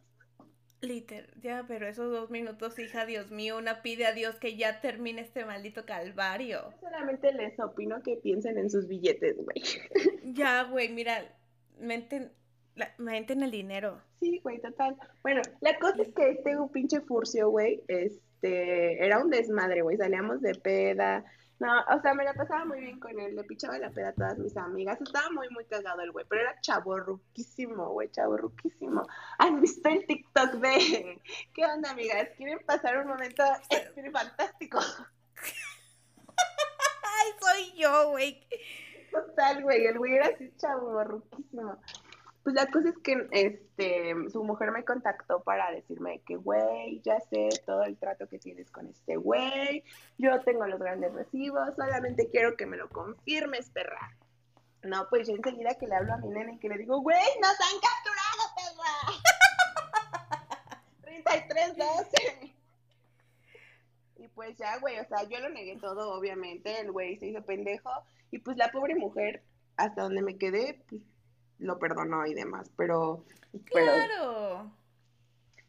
Liter, 0.82 1.30
ya, 1.42 1.66
pero 1.68 1.88
esos 1.88 2.12
dos 2.12 2.32
minutos, 2.32 2.80
hija, 2.80 3.06
Dios 3.06 3.30
mío, 3.30 3.58
una 3.58 3.84
pide 3.84 4.06
a 4.06 4.14
Dios 4.14 4.36
que 4.38 4.58
ya 4.58 4.82
termine 4.82 5.22
este 5.22 5.46
maldito 5.46 5.86
calvario. 5.86 6.74
Solamente 6.80 7.32
les 7.34 7.60
opino 7.60 8.02
que 8.02 8.18
piensen 8.18 8.58
en 8.58 8.70
sus 8.70 8.88
billetes, 8.88 9.38
güey. 9.38 9.62
Ya, 10.34 10.64
güey, 10.64 10.90
mira, 10.90 11.36
menten, 11.80 12.32
la, 12.76 12.94
menten 12.98 13.44
el 13.44 13.52
dinero. 13.52 14.02
Sí, 14.20 14.40
güey, 14.44 14.60
total. 14.60 14.96
Bueno, 15.22 15.42
la 15.62 15.78
cosa 15.78 16.02
es 16.02 16.14
que 16.14 16.30
este 16.32 16.56
pinche 16.72 17.02
furcio, 17.02 17.50
güey, 17.50 17.82
este, 17.88 19.06
era 19.06 19.20
un 19.24 19.30
desmadre, 19.30 19.82
güey, 19.82 19.98
salíamos 19.98 20.42
de 20.42 20.56
peda, 20.56 21.26
no, 21.62 21.80
o 21.96 22.02
sea, 22.02 22.16
me 22.16 22.24
la 22.24 22.34
pasaba 22.34 22.66
muy 22.66 22.80
bien 22.80 23.00
con 23.00 23.20
él, 23.20 23.36
le 23.36 23.44
pichaba 23.44 23.78
la 23.78 23.92
peda 23.92 24.10
a 24.10 24.14
todas 24.14 24.40
mis 24.40 24.58
amigas, 24.58 25.00
estaba 25.00 25.30
muy, 25.30 25.48
muy 25.52 25.64
cagado 25.66 26.02
el 26.02 26.12
güey, 26.12 26.26
pero 26.28 26.42
era 26.42 26.60
chaborruquísimo, 26.60 27.90
güey, 27.90 28.10
chaborruquísimo. 28.10 29.04
¿Han 29.38 29.62
visto 29.62 29.88
el 29.88 30.04
TikTok 30.08 30.54
de, 30.54 31.22
qué 31.54 31.66
onda, 31.68 31.92
amigas? 31.92 32.30
¿Quieren 32.36 32.66
pasar 32.66 32.98
un 32.98 33.10
momento 33.10 33.44
fantástico? 34.12 34.80
Ay, 37.20 37.32
soy 37.40 37.80
yo, 37.80 38.10
güey. 38.10 38.44
Total, 39.12 39.62
güey, 39.62 39.86
el 39.86 40.00
güey 40.00 40.16
era 40.16 40.30
así 40.30 40.52
chaborruquísimo. 40.58 41.80
Pues 42.44 42.56
la 42.56 42.66
cosa 42.68 42.90
es 42.90 42.98
que 42.98 43.28
este, 43.32 44.16
su 44.32 44.44
mujer 44.44 44.72
me 44.72 44.84
contactó 44.84 45.44
para 45.44 45.72
decirme 45.72 46.22
que, 46.26 46.38
güey, 46.38 47.00
ya 47.02 47.20
sé 47.20 47.50
todo 47.66 47.84
el 47.84 47.98
trato 47.98 48.28
que 48.28 48.40
tienes 48.40 48.72
con 48.72 48.88
este 48.88 49.16
güey, 49.16 49.84
yo 50.18 50.42
tengo 50.42 50.66
los 50.66 50.80
grandes 50.80 51.14
recibos, 51.14 51.76
solamente 51.76 52.30
quiero 52.32 52.58
que 52.58 52.66
me 52.66 52.78
lo 52.78 52.90
confirmes, 52.90 53.70
perra. 53.70 54.18
No, 54.82 55.08
pues 55.10 55.28
yo 55.28 55.36
enseguida 55.36 55.76
que 55.76 55.86
le 55.86 55.96
hablo 55.96 56.14
a 56.14 56.18
mi 56.18 56.30
nene 56.30 56.54
y 56.54 56.58
que 56.58 56.70
le 56.70 56.80
digo, 56.80 57.00
güey, 57.02 57.20
nos 57.40 57.52
han 57.52 57.80
capturado, 57.80 58.42
perra. 58.58 59.32
3312. 61.04 62.56
Y 64.18 64.28
pues 64.30 64.58
ya, 64.58 64.80
güey, 64.80 64.98
o 65.00 65.06
sea, 65.06 65.24
yo 65.30 65.40
lo 65.40 65.50
negué 65.50 65.78
todo, 65.78 66.18
obviamente, 66.18 66.80
el 66.80 66.92
güey 66.92 67.18
se 67.18 67.28
hizo 67.28 67.44
pendejo, 67.44 67.92
y 68.32 68.40
pues 68.40 68.58
la 68.58 68.72
pobre 68.72 68.96
mujer, 68.96 69.44
hasta 69.78 70.02
donde 70.02 70.24
me 70.24 70.38
quedé, 70.38 70.84
pues 70.90 71.02
lo 71.62 71.80
perdonó 71.80 72.26
y 72.26 72.34
demás, 72.34 72.70
pero... 72.76 73.24
Claro. 73.66 74.72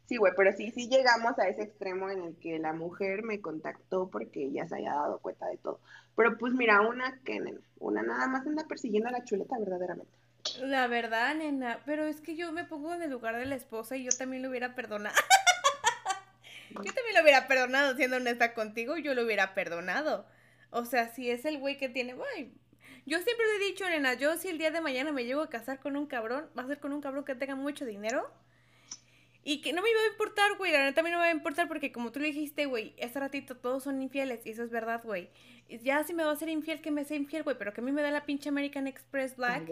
sí, 0.07 0.17
güey, 0.17 0.31
pero 0.37 0.51
sí, 0.53 0.71
sí 0.71 0.87
llegamos 0.87 1.37
a 1.37 1.47
ese 1.47 1.63
extremo 1.63 2.09
en 2.09 2.23
el 2.23 2.35
que 2.37 2.59
la 2.59 2.73
mujer 2.73 3.23
me 3.23 3.41
contactó 3.41 4.09
porque 4.09 4.51
ya 4.51 4.67
se 4.67 4.75
había 4.75 4.93
dado 4.93 5.19
cuenta 5.19 5.47
de 5.47 5.57
todo. 5.57 5.79
Pero 6.15 6.37
pues 6.37 6.53
mira, 6.53 6.81
una 6.81 7.19
que, 7.23 7.41
una 7.79 8.03
nada 8.03 8.27
más 8.27 8.45
anda 8.47 8.65
persiguiendo 8.67 9.09
a 9.09 9.11
la 9.11 9.23
chuleta 9.23 9.57
verdaderamente. 9.59 10.11
La 10.61 10.87
verdad, 10.87 11.35
nena, 11.35 11.79
pero 11.85 12.05
es 12.05 12.21
que 12.21 12.35
yo 12.35 12.51
me 12.51 12.65
pongo 12.65 12.93
en 12.93 13.01
el 13.01 13.09
lugar 13.09 13.37
de 13.37 13.45
la 13.45 13.55
esposa 13.55 13.95
y 13.95 14.03
yo 14.03 14.11
también 14.11 14.43
lo 14.43 14.49
hubiera 14.49 14.75
perdonado. 14.75 15.15
yo 16.69 16.93
también 16.93 17.15
lo 17.15 17.21
hubiera 17.21 17.47
perdonado, 17.47 17.95
siendo 17.95 18.17
honesta 18.17 18.53
contigo, 18.53 18.97
yo 18.97 19.13
lo 19.13 19.23
hubiera 19.23 19.53
perdonado. 19.53 20.25
O 20.69 20.85
sea, 20.85 21.07
si 21.09 21.29
es 21.29 21.45
el 21.45 21.59
güey 21.59 21.77
que 21.77 21.87
tiene, 21.87 22.13
güey, 22.13 22.51
yo 23.05 23.19
siempre 23.19 23.45
le 23.47 23.55
he 23.55 23.67
dicho, 23.69 23.87
nena, 23.89 24.13
yo 24.13 24.37
si 24.37 24.47
el 24.47 24.57
día 24.57 24.71
de 24.71 24.81
mañana 24.81 25.11
me 25.11 25.25
llego 25.25 25.41
a 25.41 25.49
casar 25.49 25.79
con 25.79 25.97
un 25.97 26.05
cabrón, 26.05 26.49
va 26.57 26.63
a 26.63 26.67
ser 26.67 26.79
con 26.79 26.93
un 26.93 27.01
cabrón 27.01 27.25
que 27.25 27.35
tenga 27.35 27.55
mucho 27.55 27.85
dinero. 27.85 28.29
Y 29.45 29.61
que 29.61 29.73
no 29.73 29.81
me 29.81 29.89
iba 29.89 29.99
a 29.99 30.07
importar, 30.07 30.55
güey, 30.57 30.71
la 30.71 30.85
neta 30.85 31.01
a 31.01 31.03
mí 31.03 31.09
no 31.09 31.17
me 31.17 31.23
va 31.23 31.29
a 31.29 31.31
importar 31.31 31.67
porque 31.67 31.91
como 31.91 32.13
tú 32.13 32.21
le 32.21 32.27
dijiste, 32.27 32.65
güey, 32.65 32.93
este 32.97 33.19
ratito 33.19 33.57
todos 33.57 33.83
son 33.83 34.01
infieles 34.01 34.45
y 34.45 34.51
eso 34.51 34.63
es 34.63 34.69
verdad, 34.69 35.01
güey. 35.03 35.29
Ya 35.67 36.01
si 36.05 36.13
me 36.13 36.23
va 36.23 36.31
a 36.31 36.35
ser 36.37 36.47
infiel, 36.47 36.81
que 36.81 36.91
me 36.91 37.03
sea 37.03 37.17
infiel, 37.17 37.43
güey, 37.43 37.57
pero 37.57 37.73
que 37.73 37.81
a 37.81 37.83
mí 37.83 37.91
me 37.91 38.01
da 38.01 38.09
la 38.09 38.25
pinche 38.25 38.47
American 38.47 38.87
Express 38.87 39.35
Black. 39.35 39.69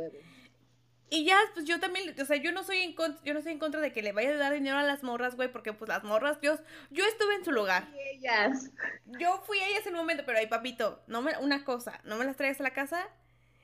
Y 1.10 1.26
ya, 1.26 1.38
pues 1.54 1.65
yo 1.65 1.80
también, 1.80 2.15
o 2.22 2.26
sea, 2.26 2.38
yo 2.38 2.52
no 2.52 2.63
soy 2.63 2.80
en 2.80 2.94
contra, 2.94 3.22
yo 3.24 3.34
no 3.34 3.39
estoy 3.39 3.54
en 3.54 3.60
contra 3.60 3.80
de 3.80 3.94
que 3.94 4.02
le 4.02 4.12
vaya 4.12 4.30
a 4.32 4.38
dar 4.38 4.54
dinero 4.54 4.78
a 4.78 4.84
las 4.84 5.04
morras, 5.04 5.36
güey, 5.36 5.52
porque 5.52 5.72
pues 5.72 5.88
las 5.88 6.04
morras, 6.04 6.39
yo, 6.41 6.58
yo 6.89 7.06
estuve 7.06 7.36
en 7.36 7.46
su 7.46 7.52
lugar. 7.52 7.88
Y 7.94 8.17
ellas. 8.17 8.72
Yo 9.20 9.41
fui 9.46 9.60
a 9.60 9.67
ellas 9.67 9.86
en 9.88 9.94
un 9.94 10.00
momento, 10.00 10.24
pero 10.26 10.38
ahí, 10.38 10.48
papito, 10.48 11.02
no 11.08 11.22
me, 11.22 11.38
una 11.38 11.63
cosa, 11.63 12.00
no 12.06 12.17
me 12.17 12.26
las 12.26 12.38
traigas 12.38 12.60
a 12.62 12.63
la 12.63 12.74
casa 12.74 13.10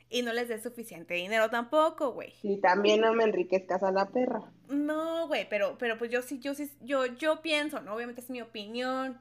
y 0.09 0.21
no 0.21 0.33
les 0.33 0.47
des 0.47 0.63
suficiente 0.63 1.13
dinero 1.15 1.49
tampoco, 1.49 2.11
güey. 2.11 2.33
Y 2.43 2.57
también 2.57 3.01
no 3.01 3.13
me 3.13 3.23
enriquezcas 3.23 3.83
a 3.83 3.91
la 3.91 4.07
perra. 4.09 4.51
No, 4.69 5.27
güey, 5.27 5.47
pero, 5.49 5.77
pero 5.77 5.97
pues 5.97 6.11
yo 6.11 6.21
sí, 6.21 6.39
yo 6.39 6.53
sí, 6.53 6.71
yo, 6.81 7.05
yo 7.05 7.41
pienso, 7.41 7.81
¿no? 7.81 7.95
Obviamente 7.95 8.21
es 8.21 8.29
mi 8.29 8.41
opinión. 8.41 9.19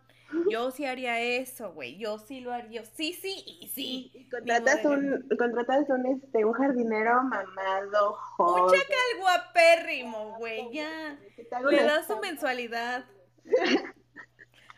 Yo 0.50 0.72
sí 0.72 0.84
haría 0.84 1.20
eso, 1.20 1.72
güey. 1.72 1.98
Yo 1.98 2.18
sí 2.18 2.40
lo 2.40 2.52
haría. 2.52 2.84
Sí, 2.84 3.12
sí 3.12 3.44
y 3.60 3.68
sí. 3.68 4.10
Y 4.12 4.28
contratas 4.28 4.84
un, 4.84 5.24
contratas 5.38 5.88
un, 5.88 6.06
este, 6.06 6.44
un 6.44 6.52
jardinero 6.52 7.22
mamado, 7.22 8.14
joven. 8.36 8.64
Un 8.64 8.70
chacal 8.70 9.20
guapérrimo, 9.20 10.36
güey, 10.38 10.72
ya. 10.72 11.16
Le 11.70 11.82
das 11.84 12.08
su 12.08 12.18
mensualidad. 12.18 13.04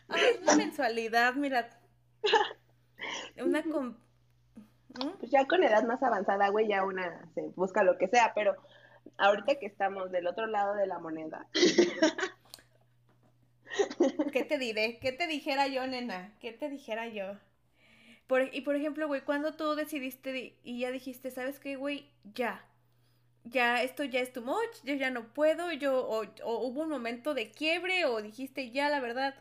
Ay, 0.07 0.39
una 0.41 0.55
mensualidad, 0.55 1.33
mira. 1.33 1.69
Una 3.43 3.63
con... 3.63 3.97
Pues 5.19 5.31
ya 5.31 5.45
con 5.45 5.63
edad 5.63 5.83
más 5.83 6.01
avanzada, 6.03 6.49
güey, 6.49 6.67
ya 6.67 6.85
una 6.85 7.27
se 7.33 7.41
busca 7.55 7.83
lo 7.83 7.97
que 7.97 8.07
sea, 8.07 8.33
pero 8.33 8.55
ahorita 9.17 9.55
que 9.55 9.65
estamos 9.65 10.11
del 10.11 10.27
otro 10.27 10.47
lado 10.47 10.75
de 10.75 10.87
la 10.87 10.99
moneda. 10.99 11.47
¿Qué 14.33 14.43
te 14.43 14.57
diré? 14.57 14.99
¿Qué 14.99 15.11
te 15.11 15.27
dijera 15.27 15.67
yo, 15.67 15.85
nena? 15.87 16.33
¿Qué 16.39 16.51
te 16.51 16.69
dijera 16.69 17.07
yo? 17.07 17.37
Por, 18.27 18.53
y 18.53 18.61
por 18.61 18.75
ejemplo, 18.75 19.07
güey, 19.07 19.21
cuando 19.21 19.55
tú 19.55 19.75
decidiste 19.75 20.57
y 20.63 20.79
ya 20.79 20.91
dijiste, 20.91 21.31
¿sabes 21.31 21.59
qué, 21.59 21.75
güey? 21.75 22.09
Ya. 22.35 22.63
Ya, 23.45 23.81
esto 23.81 24.03
ya 24.03 24.19
es 24.19 24.33
too 24.33 24.43
much, 24.43 24.83
yo 24.83 24.93
ya 24.93 25.09
no 25.09 25.33
puedo, 25.33 25.71
yo, 25.71 26.07
o, 26.07 26.25
hubo 26.43 26.81
un 26.81 26.89
momento 26.89 27.33
de 27.33 27.51
quiebre, 27.51 28.05
o 28.05 28.21
dijiste, 28.21 28.69
ya, 28.69 28.89
la 28.89 28.99
verdad, 28.99 29.33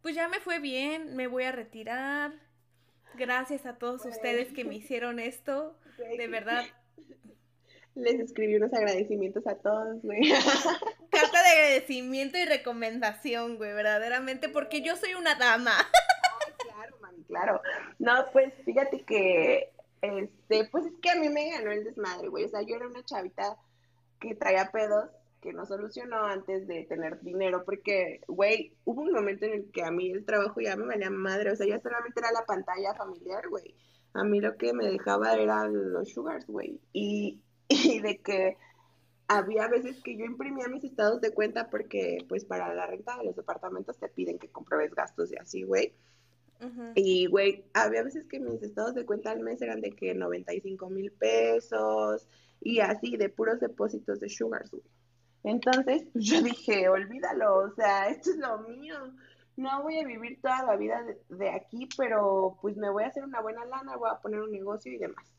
pues 0.00 0.16
ya 0.16 0.26
me 0.26 0.40
fue 0.40 0.58
bien, 0.58 1.14
me 1.14 1.28
voy 1.28 1.44
a 1.44 1.52
retirar. 1.52 2.32
Gracias 3.16 3.66
a 3.66 3.76
todos 3.76 4.04
ustedes 4.04 4.52
que 4.52 4.64
me 4.64 4.76
hicieron 4.76 5.18
esto, 5.18 5.76
de 5.98 6.26
verdad. 6.28 6.64
Les 7.94 8.18
escribí 8.20 8.56
unos 8.56 8.72
agradecimientos 8.72 9.46
a 9.46 9.54
todos, 9.56 10.00
güey. 10.02 10.22
Carta 11.10 11.42
de 11.42 11.48
agradecimiento 11.48 12.38
y 12.38 12.44
recomendación, 12.46 13.56
güey, 13.56 13.74
verdaderamente, 13.74 14.48
porque 14.48 14.80
yo 14.80 14.96
soy 14.96 15.14
una 15.14 15.34
dama. 15.34 15.72
claro, 16.72 16.96
mami, 17.02 17.22
claro. 17.24 17.60
No, 17.98 18.24
pues 18.32 18.54
fíjate 18.64 19.02
que, 19.02 19.72
este, 20.00 20.64
pues 20.70 20.86
es 20.86 20.92
que 21.02 21.10
a 21.10 21.16
mí 21.16 21.28
me 21.28 21.50
ganó 21.50 21.70
el 21.70 21.84
desmadre, 21.84 22.28
güey. 22.28 22.44
O 22.44 22.48
sea, 22.48 22.62
yo 22.62 22.76
era 22.76 22.86
una 22.86 23.04
chavita 23.04 23.58
que 24.20 24.34
traía 24.34 24.70
pedos 24.72 25.10
que 25.42 25.52
no 25.52 25.66
solucionó 25.66 26.24
antes 26.24 26.66
de 26.66 26.84
tener 26.84 27.20
dinero, 27.20 27.64
porque, 27.64 28.20
güey, 28.28 28.74
hubo 28.84 29.02
un 29.02 29.12
momento 29.12 29.44
en 29.44 29.54
el 29.54 29.70
que 29.72 29.82
a 29.82 29.90
mí 29.90 30.10
el 30.10 30.24
trabajo 30.24 30.60
ya 30.60 30.76
me 30.76 30.86
valía 30.86 31.10
madre, 31.10 31.50
o 31.50 31.56
sea, 31.56 31.66
ya 31.66 31.80
solamente 31.80 32.20
era 32.20 32.32
la 32.32 32.46
pantalla 32.46 32.94
familiar, 32.94 33.48
güey. 33.48 33.74
A 34.14 34.24
mí 34.24 34.40
lo 34.40 34.56
que 34.56 34.72
me 34.72 34.86
dejaba 34.86 35.34
eran 35.34 35.92
los 35.92 36.10
sugars, 36.10 36.46
güey. 36.46 36.80
Y, 36.92 37.42
y 37.68 38.00
de 38.00 38.18
que 38.18 38.56
había 39.26 39.66
veces 39.68 40.00
que 40.02 40.16
yo 40.16 40.24
imprimía 40.24 40.68
mis 40.68 40.84
estados 40.84 41.20
de 41.20 41.32
cuenta 41.32 41.70
porque 41.70 42.18
pues 42.28 42.44
para 42.44 42.72
la 42.74 42.86
renta 42.86 43.16
de 43.18 43.24
los 43.24 43.36
departamentos 43.36 43.98
te 43.98 44.08
piden 44.08 44.38
que 44.38 44.48
compruebes 44.48 44.94
gastos 44.94 45.32
y 45.32 45.36
así, 45.36 45.62
güey. 45.64 45.94
Y, 46.94 47.26
güey, 47.26 47.64
había 47.74 48.04
veces 48.04 48.24
que 48.28 48.38
mis 48.38 48.62
estados 48.62 48.94
de 48.94 49.04
cuenta 49.04 49.32
al 49.32 49.40
mes 49.40 49.60
eran 49.60 49.80
de 49.80 49.90
que 49.90 50.14
95 50.14 50.90
mil 50.90 51.10
pesos 51.10 52.28
y 52.60 52.78
así, 52.78 53.16
de 53.16 53.28
puros 53.28 53.58
depósitos 53.58 54.20
de 54.20 54.28
Sugar, 54.28 54.64
güey. 54.70 54.84
Entonces, 55.44 56.04
pues 56.12 56.24
yo 56.24 56.42
dije, 56.42 56.88
olvídalo, 56.88 57.56
o 57.56 57.70
sea, 57.70 58.08
esto 58.08 58.30
es 58.30 58.36
lo 58.36 58.58
mío. 58.60 58.96
No 59.56 59.82
voy 59.82 59.98
a 59.98 60.06
vivir 60.06 60.40
toda 60.40 60.64
la 60.64 60.76
vida 60.76 61.04
de 61.28 61.50
aquí, 61.50 61.88
pero 61.96 62.56
pues 62.62 62.76
me 62.76 62.90
voy 62.90 63.04
a 63.04 63.08
hacer 63.08 63.24
una 63.24 63.40
buena 63.40 63.64
lana, 63.64 63.96
voy 63.96 64.10
a 64.10 64.20
poner 64.20 64.40
un 64.40 64.52
negocio 64.52 64.92
y 64.92 64.98
demás. 64.98 65.34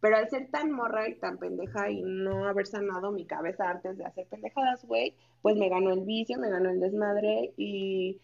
Pero 0.00 0.16
al 0.16 0.28
ser 0.28 0.50
tan 0.50 0.70
morra 0.70 1.08
y 1.08 1.16
tan 1.16 1.38
pendeja 1.38 1.90
y 1.90 2.02
no 2.02 2.46
haber 2.46 2.66
sanado 2.66 3.10
mi 3.10 3.26
cabeza 3.26 3.68
antes 3.68 3.98
de 3.98 4.04
hacer 4.04 4.26
pendejadas, 4.28 4.84
güey, 4.84 5.14
pues 5.42 5.56
me 5.56 5.68
ganó 5.68 5.90
el 5.92 6.04
vicio, 6.04 6.38
me 6.38 6.50
ganó 6.50 6.70
el 6.70 6.80
desmadre 6.80 7.52
y 7.56 8.20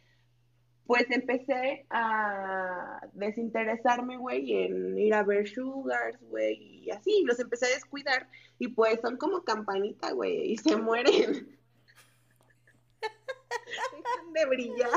pues 0.86 1.10
empecé 1.10 1.86
a 1.90 3.00
desinteresarme, 3.14 4.18
güey, 4.18 4.64
en 4.64 4.98
ir 4.98 5.14
a 5.14 5.22
ver 5.22 5.48
sugars, 5.48 6.18
güey, 6.28 6.84
y 6.84 6.90
así, 6.90 7.22
los 7.24 7.40
empecé 7.40 7.66
a 7.66 7.70
descuidar 7.70 8.28
y 8.58 8.68
pues 8.68 9.00
son 9.00 9.16
como 9.16 9.44
campanita, 9.44 10.12
güey, 10.12 10.52
y 10.52 10.56
se 10.58 10.76
mueren. 10.76 11.58
Dejan 13.00 14.32
de 14.32 14.46
brillar. 14.46 14.90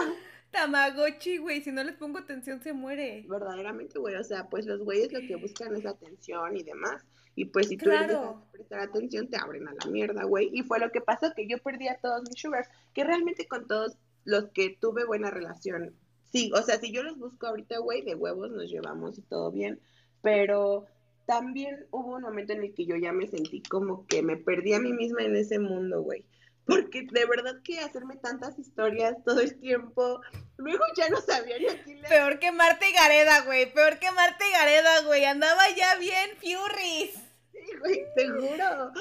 Tamagotchi, 0.52 1.38
güey, 1.38 1.62
si 1.62 1.72
no 1.72 1.84
les 1.84 1.96
pongo 1.96 2.20
atención 2.20 2.62
se 2.62 2.74
muere. 2.74 3.26
Verdaderamente, 3.28 4.00
güey, 4.00 4.16
o 4.16 4.24
sea, 4.24 4.50
pues 4.50 4.66
los 4.66 4.84
güeyes 4.84 5.12
lo 5.12 5.20
que 5.20 5.36
buscan 5.36 5.76
es 5.76 5.86
atención 5.86 6.56
y 6.56 6.64
demás. 6.64 7.06
Y 7.36 7.46
pues 7.46 7.68
si 7.68 7.78
tú 7.78 7.86
claro. 7.86 8.44
prestar 8.52 8.80
atención, 8.80 9.28
te 9.30 9.38
abren 9.38 9.68
a 9.68 9.74
la 9.74 9.92
mierda, 9.92 10.24
güey. 10.24 10.50
Y 10.52 10.64
fue 10.64 10.80
lo 10.80 10.90
que 10.90 11.02
pasó, 11.02 11.32
que 11.36 11.48
yo 11.48 11.60
perdí 11.60 11.88
a 11.88 12.00
todos 12.00 12.24
mis 12.28 12.42
sugars, 12.42 12.68
que 12.96 13.04
realmente 13.04 13.48
con 13.48 13.68
todos 13.68 13.98
los 14.28 14.50
que 14.50 14.78
tuve 14.80 15.06
buena 15.06 15.32
relación. 15.32 15.96
Sí, 16.32 16.52
o 16.54 16.62
sea, 16.62 16.80
si 16.80 16.92
yo 16.92 17.02
los 17.02 17.18
busco 17.18 17.48
ahorita, 17.48 17.80
güey, 17.80 18.04
de 18.04 18.16
huevos 18.16 18.52
nos 18.52 18.70
llevamos 18.70 19.18
y 19.18 19.22
todo 19.24 19.52
bien, 19.52 19.80
pero 20.22 20.86
también 21.26 21.88
hubo 21.92 22.16
un 22.16 22.22
momento 22.22 22.54
en 22.54 22.64
el 22.64 22.74
que 22.74 22.86
yo 22.86 22.96
ya 22.96 23.12
me 23.12 23.28
sentí 23.28 23.62
como 23.64 24.06
que 24.06 24.22
me 24.22 24.38
perdí 24.38 24.74
a 24.74 24.80
mí 24.80 24.94
misma 24.94 25.24
en 25.24 25.36
ese 25.36 25.60
mundo, 25.60 26.02
güey 26.02 26.26
porque 26.68 27.08
de 27.10 27.26
verdad 27.26 27.56
que 27.64 27.80
hacerme 27.80 28.18
tantas 28.18 28.60
historias 28.60 29.16
todo 29.24 29.40
el 29.40 29.58
tiempo, 29.58 30.22
luego 30.58 30.84
ya 30.98 31.10
no 31.10 31.22
sabía 31.22 31.58
ni 31.58 31.68
a 31.68 31.82
quién 31.82 32.02
le... 32.02 32.10
Peor 32.10 32.40
que 32.40 32.52
Marta 32.52 32.88
y 32.88 32.92
Gareda, 32.92 33.42
güey, 33.46 33.74
peor 33.74 33.98
que 34.00 34.12
Marta 34.12 34.46
y 34.48 34.52
Gareda, 34.52 35.02
güey, 35.04 35.24
andaba 35.24 35.64
ya 35.76 35.96
bien 35.98 36.30
Furries. 36.36 37.14
Sí, 37.54 37.78
güey, 37.80 38.04
te 38.16 38.28
juro, 38.30 38.92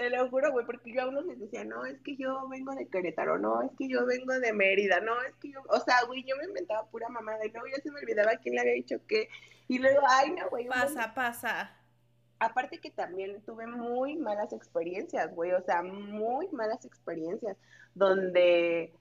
te 0.00 0.10
lo 0.10 0.28
juro, 0.30 0.52
güey, 0.52 0.64
porque 0.64 0.92
yo 0.92 1.02
a 1.02 1.08
unos 1.08 1.26
les 1.26 1.38
decía, 1.38 1.64
no, 1.64 1.84
es 1.84 2.00
que 2.00 2.16
yo 2.16 2.48
vengo 2.48 2.74
de 2.74 2.88
Querétaro, 2.88 3.38
no, 3.38 3.62
es 3.62 3.70
que 3.78 3.88
yo 3.88 4.06
vengo 4.06 4.38
de 4.38 4.52
Mérida, 4.52 5.00
no, 5.00 5.20
es 5.22 5.34
que 5.36 5.50
yo, 5.50 5.60
o 5.68 5.80
sea, 5.80 6.04
güey, 6.06 6.24
yo 6.24 6.36
me 6.36 6.44
inventaba 6.44 6.88
pura 6.88 7.08
mamada 7.08 7.44
y 7.44 7.50
luego 7.50 7.66
ya 7.66 7.82
se 7.82 7.90
me 7.90 8.00
olvidaba 8.00 8.36
quién 8.36 8.54
le 8.54 8.60
había 8.62 8.72
dicho 8.74 8.96
qué, 9.06 9.28
y 9.68 9.78
luego, 9.78 10.00
ay, 10.08 10.32
no, 10.32 10.48
güey. 10.48 10.66
Pasa, 10.66 11.14
pasa 11.14 11.76
aparte 12.40 12.80
que 12.80 12.90
también 12.90 13.42
tuve 13.42 13.66
muy 13.66 14.16
malas 14.16 14.52
experiencias, 14.52 15.32
güey, 15.34 15.52
o 15.52 15.62
sea, 15.62 15.82
muy 15.82 16.48
malas 16.48 16.84
experiencias, 16.86 17.56
donde, 17.94 18.94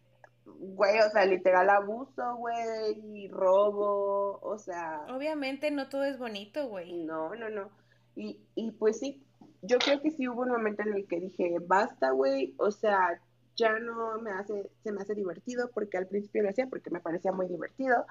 güey, 0.46 1.00
o 1.00 1.10
sea, 1.10 1.26
literal 1.26 1.70
abuso, 1.70 2.36
güey, 2.36 3.00
y 3.14 3.30
robo, 3.30 4.40
o 4.42 4.58
sea. 4.58 5.06
Obviamente 5.10 5.72
no 5.72 5.88
todo 5.88 6.04
es 6.04 6.20
bonito, 6.20 6.68
güey. 6.68 6.92
No, 7.06 7.34
no, 7.36 7.50
no. 7.50 7.72
Y, 8.16 8.42
y 8.56 8.72
pues 8.72 9.00
sí, 9.00 9.26
yo 9.62 9.78
creo 9.80 10.02
que 10.02 10.12
sí 10.12 10.28
hubo 10.28 10.42
un 10.42 10.50
momento 10.50 10.84
en 10.84 10.94
el 10.94 11.08
que 11.08 11.20
dije, 11.20 11.58
basta, 11.62 12.12
güey, 12.12 12.54
o 12.58 12.72
sea, 12.72 13.22
ya 13.56 13.78
no 13.80 14.20
me 14.22 14.32
hace, 14.32 14.70
se 14.84 14.92
me 14.92 15.02
hace 15.02 15.16
divertido, 15.16 15.70
porque 15.74 15.98
al 15.98 16.08
principio 16.08 16.44
lo 16.44 16.50
hacía 16.50 16.68
porque 16.68 16.90
me 16.90 17.02
parecía 17.02 17.32
muy 17.32 17.48
divertido, 17.48 18.06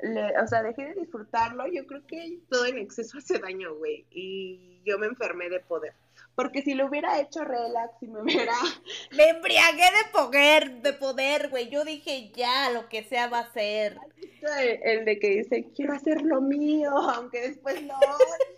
le, 0.00 0.38
o 0.40 0.46
sea, 0.46 0.62
dejé 0.62 0.86
de 0.86 0.94
disfrutarlo. 0.94 1.66
Yo 1.68 1.86
creo 1.86 2.06
que 2.06 2.40
todo 2.50 2.66
en 2.66 2.78
exceso 2.78 3.18
hace 3.18 3.38
daño, 3.38 3.74
güey. 3.76 4.06
Y 4.10 4.82
yo 4.84 4.98
me 4.98 5.06
enfermé 5.06 5.48
de 5.48 5.60
poder. 5.60 5.94
Porque 6.34 6.62
si 6.62 6.74
lo 6.74 6.86
hubiera 6.86 7.20
hecho 7.20 7.44
relax 7.44 8.02
y 8.02 8.08
me 8.08 8.22
hubiera... 8.22 8.52
Me 9.16 9.28
embriagué 9.28 9.84
de 9.84 10.10
poder, 10.12 10.82
de 10.82 10.92
poder, 10.92 11.48
güey. 11.48 11.70
Yo 11.70 11.84
dije, 11.84 12.32
ya, 12.34 12.70
lo 12.70 12.88
que 12.88 13.04
sea 13.04 13.28
va 13.28 13.40
a 13.40 13.52
ser. 13.52 13.98
El, 14.82 15.04
de 15.04 15.18
que 15.20 15.28
dice, 15.28 15.70
quiero 15.74 15.94
hacer 15.94 16.22
lo 16.22 16.40
mío, 16.40 16.90
aunque 16.90 17.40
después 17.40 17.80
no. 17.82 17.94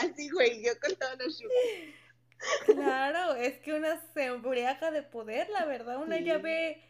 así, 0.00 0.30
güey, 0.30 0.62
yo 0.64 0.72
con 0.80 0.94
todos 0.96 1.18
los 1.18 1.42
Claro, 2.64 3.34
es 3.34 3.58
que 3.58 3.74
una 3.74 4.00
se 4.14 4.24
embriaga 4.26 4.90
de 4.90 5.02
poder, 5.02 5.48
la 5.50 5.66
verdad. 5.66 5.98
Una 5.98 6.18
ya 6.20 6.38
ve 6.38 6.82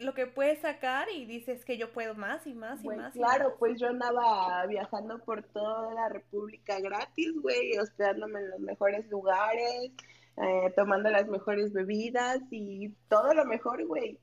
lo 0.00 0.14
que 0.14 0.26
puedes 0.26 0.60
sacar 0.60 1.08
y 1.10 1.26
dices 1.26 1.64
que 1.64 1.78
yo 1.78 1.92
puedo 1.92 2.14
más 2.14 2.46
y 2.46 2.54
más 2.54 2.82
y 2.84 2.88
más. 2.88 3.12
Claro, 3.12 3.56
pues 3.58 3.80
yo 3.80 3.88
andaba 3.88 4.64
viajando 4.66 5.18
por 5.20 5.42
toda 5.42 5.94
la 5.94 6.08
República 6.08 6.80
gratis, 6.80 7.32
güey, 7.40 7.78
hospedándome 7.78 8.40
en 8.40 8.50
los 8.50 8.60
mejores 8.60 9.08
lugares, 9.08 9.92
eh, 10.36 10.72
tomando 10.76 11.10
las 11.10 11.28
mejores 11.28 11.72
bebidas 11.72 12.40
y 12.50 12.90
todo 13.08 13.34
lo 13.34 13.44
mejor, 13.44 13.84
güey, 13.86 14.18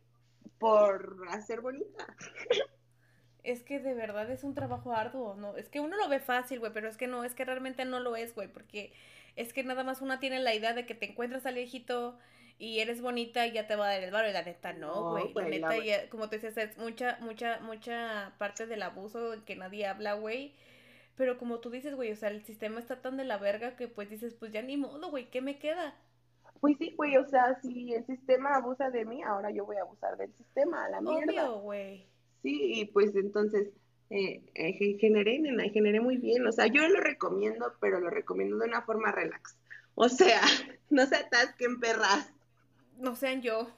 por 0.60 1.26
hacer 1.30 1.62
bonita. 1.62 2.16
Es 3.50 3.64
que 3.64 3.80
de 3.80 3.94
verdad 3.94 4.30
es 4.30 4.44
un 4.44 4.54
trabajo 4.54 4.94
arduo, 4.94 5.36
¿no? 5.36 5.56
Es 5.58 5.70
que 5.70 5.80
uno 5.80 5.98
lo 5.98 6.08
ve 6.08 6.20
fácil, 6.20 6.60
güey, 6.60 6.72
pero 6.72 6.88
es 6.88 6.98
que 6.98 7.08
no, 7.08 7.24
es 7.24 7.34
que 7.34 7.46
realmente 7.46 7.84
no 7.86 8.00
lo 8.00 8.16
es, 8.16 8.36
güey, 8.36 8.48
porque 8.48 8.94
es 9.36 9.54
que 9.54 9.64
nada 9.64 9.84
más 9.84 10.02
una 10.02 10.20
tiene 10.20 10.40
la 10.40 10.54
idea 10.54 10.74
de 10.74 10.86
que 10.86 10.96
te 10.96 11.10
encuentras 11.10 11.46
al 11.46 11.56
viejito 11.56 12.18
y 12.60 12.80
eres 12.80 13.02
bonita 13.02 13.48
y 13.48 13.54
ya 13.54 13.66
te 13.68 13.76
va 13.76 13.88
a 13.88 13.94
dar 13.94 14.04
el 14.04 14.12
barrio. 14.12 14.30
Y 14.30 14.34
la 14.34 14.44
neta, 14.44 14.74
no, 14.74 15.12
güey. 15.12 15.34
la 15.34 15.70
neta, 15.70 16.10
como 16.10 16.30
te 16.30 16.36
dices, 16.36 16.58
es 16.58 16.78
mucha, 16.78 17.18
mucha, 17.22 17.60
mucha 17.62 18.34
parte 18.38 18.68
del 18.68 18.84
abuso 18.84 19.34
que 19.46 19.56
nadie 19.56 19.88
habla, 19.88 20.14
güey. 20.14 20.54
Pero 21.16 21.38
como 21.38 21.60
tú 21.60 21.70
dices, 21.70 21.96
güey, 21.96 22.12
o 22.12 22.16
sea, 22.16 22.30
el 22.30 22.44
sistema 22.44 22.80
está 22.80 23.02
tan 23.02 23.18
de 23.18 23.26
la 23.26 23.38
verga 23.38 23.76
que 23.76 23.88
pues 23.88 24.10
dices, 24.10 24.36
pues 24.36 24.52
ya 24.52 24.62
ni 24.62 24.78
modo, 24.78 25.10
güey, 25.10 25.30
¿qué 25.30 25.42
me 25.42 25.58
queda? 25.58 25.96
Pues 26.60 26.78
sí, 26.78 26.94
güey, 26.96 27.18
o 27.18 27.26
sea, 27.26 27.60
si 27.62 27.94
el 27.94 28.06
sistema 28.06 28.56
abusa 28.56 28.90
de 28.90 29.06
mí, 29.06 29.24
ahora 29.24 29.50
yo 29.52 29.66
voy 29.66 29.78
a 29.78 29.82
abusar 29.82 30.18
del 30.18 30.34
sistema, 30.36 30.86
a 30.86 30.90
la 30.90 31.02
mierda. 31.02 31.50
Obvio, 31.50 31.60
güey. 31.62 32.08
Sí, 32.42 32.80
y 32.80 32.86
pues 32.86 33.16
entonces 33.16 33.70
eh, 34.10 34.42
eh, 34.56 34.98
generé, 35.00 35.40
nena, 35.40 35.64
generé 35.70 36.00
muy 36.00 36.18
bien. 36.18 36.46
O 36.48 36.52
sea, 36.52 36.68
yo 36.68 36.88
lo 36.88 37.00
recomiendo, 37.00 37.74
pero 37.80 38.00
lo 38.00 38.10
recomiendo 38.10 38.58
de 38.58 38.68
una 38.68 38.82
forma 38.82 39.12
relax. 39.12 39.58
O 39.96 40.10
sea, 40.10 40.42
no 40.90 41.06
se 41.06 41.18
atasquen 41.18 41.80
perras. 41.80 42.32
No 42.98 43.16
sean 43.16 43.42
yo. 43.42 43.70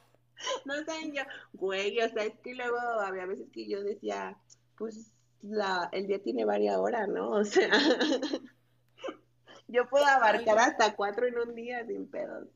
No 0.65 0.75
sean 0.83 1.11
yo. 1.11 1.23
Güey, 1.53 1.99
o 1.99 2.09
sea, 2.09 2.23
es 2.23 2.39
que 2.39 2.55
luego 2.55 2.77
había 2.77 3.25
veces 3.25 3.47
que 3.51 3.67
yo 3.67 3.83
decía, 3.83 4.37
pues 4.77 5.13
la, 5.41 5.89
el 5.91 6.07
día 6.07 6.21
tiene 6.21 6.45
varias 6.45 6.77
horas, 6.77 7.07
¿no? 7.09 7.31
O 7.31 7.43
sea, 7.43 7.69
yo 9.67 9.87
puedo 9.89 10.05
abarcar 10.05 10.57
hasta 10.59 10.95
cuatro 10.95 11.27
en 11.27 11.37
un 11.37 11.55
día 11.55 11.85
sin 11.85 12.09
pedos. 12.09 12.47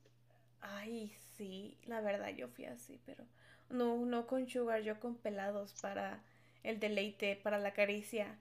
Ay, 0.62 1.14
sí, 1.38 1.78
la 1.86 2.02
verdad 2.02 2.30
yo 2.30 2.48
fui 2.48 2.66
así, 2.66 3.00
pero 3.06 3.26
no, 3.70 4.06
no 4.06 4.28
con 4.28 4.48
sugar, 4.48 4.82
yo 4.82 5.00
con 5.00 5.16
pelados 5.16 5.74
para 5.82 6.22
el 6.64 6.80
deleite, 6.80 7.40
para 7.42 7.60
la 7.60 7.74
caricia. 7.74 8.38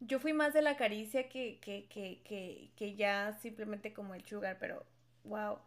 Yo 0.00 0.18
fui 0.18 0.32
más 0.32 0.54
de 0.54 0.62
la 0.62 0.76
caricia 0.76 1.28
que, 1.28 1.58
que, 1.60 1.86
que, 1.88 2.20
que, 2.24 2.70
que 2.76 2.94
ya 2.96 3.38
simplemente 3.42 3.92
como 3.92 4.14
el 4.14 4.24
sugar, 4.24 4.56
pero 4.58 4.84
wow. 5.24 5.58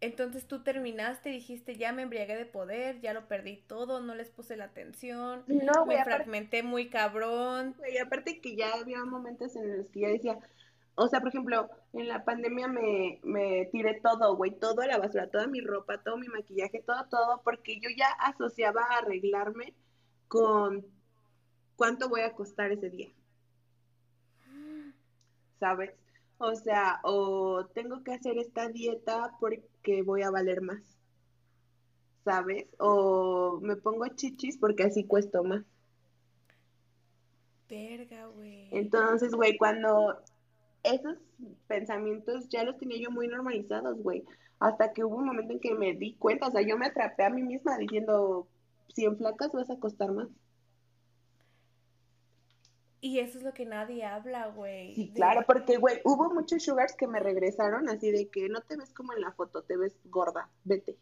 Entonces 0.00 0.46
tú 0.48 0.64
terminaste, 0.64 1.30
dijiste, 1.30 1.76
ya 1.76 1.92
me 1.92 2.02
embriagué 2.02 2.34
de 2.34 2.44
poder, 2.44 3.00
ya 3.00 3.12
lo 3.14 3.28
perdí 3.28 3.58
todo, 3.68 4.00
no 4.00 4.16
les 4.16 4.30
puse 4.30 4.56
la 4.56 4.64
atención, 4.64 5.44
no, 5.46 5.86
me 5.86 6.02
fragmenté 6.02 6.64
muy 6.64 6.90
cabrón. 6.90 7.76
Y 7.88 7.98
aparte 7.98 8.40
que 8.40 8.56
ya 8.56 8.72
había 8.74 9.04
momentos 9.04 9.54
en 9.54 9.78
los 9.78 9.86
que 9.90 10.00
ya 10.00 10.08
decía, 10.08 10.38
o 10.94 11.08
sea, 11.08 11.20
por 11.20 11.28
ejemplo, 11.30 11.70
en 11.92 12.08
la 12.08 12.24
pandemia 12.24 12.68
me, 12.68 13.20
me 13.22 13.66
tiré 13.72 14.00
todo, 14.00 14.36
güey, 14.36 14.58
todo 14.58 14.82
a 14.82 14.86
la 14.86 14.98
basura, 14.98 15.30
toda 15.30 15.46
mi 15.46 15.60
ropa, 15.60 16.02
todo 16.02 16.16
mi 16.18 16.28
maquillaje, 16.28 16.82
todo, 16.82 17.06
todo, 17.10 17.40
porque 17.42 17.80
yo 17.80 17.88
ya 17.96 18.08
asociaba 18.20 18.82
a 18.82 18.98
arreglarme 18.98 19.74
con 20.28 20.84
cuánto 21.76 22.08
voy 22.08 22.20
a 22.20 22.34
costar 22.34 22.72
ese 22.72 22.90
día. 22.90 23.08
¿Sabes? 25.58 25.92
O 26.38 26.54
sea, 26.56 27.00
o 27.04 27.66
tengo 27.66 28.02
que 28.02 28.12
hacer 28.12 28.36
esta 28.38 28.68
dieta 28.68 29.36
porque 29.40 30.02
voy 30.02 30.22
a 30.22 30.30
valer 30.30 30.60
más. 30.60 30.82
¿Sabes? 32.24 32.66
O 32.78 33.60
me 33.62 33.76
pongo 33.76 34.06
chichis 34.08 34.58
porque 34.58 34.84
así 34.84 35.04
cuesto 35.04 35.44
más. 35.44 35.64
Verga, 37.68 38.26
güey. 38.26 38.68
Entonces, 38.70 39.32
güey, 39.32 39.56
cuando 39.56 40.22
esos 40.82 41.18
pensamientos 41.66 42.48
ya 42.48 42.64
los 42.64 42.78
tenía 42.78 43.00
yo 43.00 43.10
muy 43.10 43.28
normalizados, 43.28 44.02
güey. 44.02 44.24
Hasta 44.58 44.92
que 44.92 45.04
hubo 45.04 45.16
un 45.16 45.26
momento 45.26 45.52
en 45.52 45.60
que 45.60 45.74
me 45.74 45.94
di 45.94 46.14
cuenta, 46.14 46.48
o 46.48 46.50
sea, 46.50 46.62
yo 46.62 46.78
me 46.78 46.86
atrapé 46.86 47.24
a 47.24 47.30
mí 47.30 47.42
misma 47.42 47.78
diciendo, 47.78 48.48
si 48.94 49.04
en 49.04 49.16
flacas 49.16 49.52
vas 49.52 49.70
a 49.70 49.78
costar 49.78 50.12
más. 50.12 50.28
Y 53.00 53.18
eso 53.18 53.38
es 53.38 53.44
lo 53.44 53.52
que 53.52 53.66
nadie 53.66 54.04
habla, 54.04 54.46
güey. 54.46 54.94
Sí, 54.94 55.10
claro, 55.12 55.42
porque, 55.44 55.76
güey, 55.76 56.00
hubo 56.04 56.32
muchos 56.32 56.62
sugars 56.62 56.94
que 56.94 57.08
me 57.08 57.18
regresaron 57.18 57.88
así 57.88 58.12
de 58.12 58.28
que 58.28 58.48
no 58.48 58.60
te 58.60 58.76
ves 58.76 58.94
como 58.94 59.12
en 59.12 59.22
la 59.22 59.32
foto, 59.32 59.62
te 59.62 59.76
ves 59.76 59.98
gorda, 60.04 60.48
vete. 60.62 60.96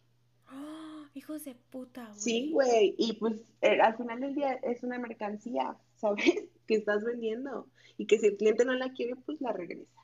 ¡Oh, 0.51 1.05
hijos 1.13 1.45
de 1.45 1.55
puta, 1.55 2.07
güey. 2.07 2.19
Sí, 2.19 2.53
güey, 2.53 2.95
y 2.97 3.13
pues 3.15 3.53
eh, 3.61 3.83
al 3.83 3.99
final 3.99 4.21
del 4.21 4.35
día 4.35 4.55
es 4.63 4.83
una 4.83 4.99
mercancía, 4.99 5.77
¿sabes? 6.01 6.25
Que 6.67 6.77
estás 6.77 7.03
vendiendo 7.03 7.69
y 7.97 8.07
que 8.07 8.19
si 8.21 8.29
el 8.29 8.37
cliente 8.37 8.65
no 8.65 8.75
la 8.75 8.93
quiere, 8.93 9.17
pues 9.17 9.41
la 9.41 9.53
regresa. 9.53 10.01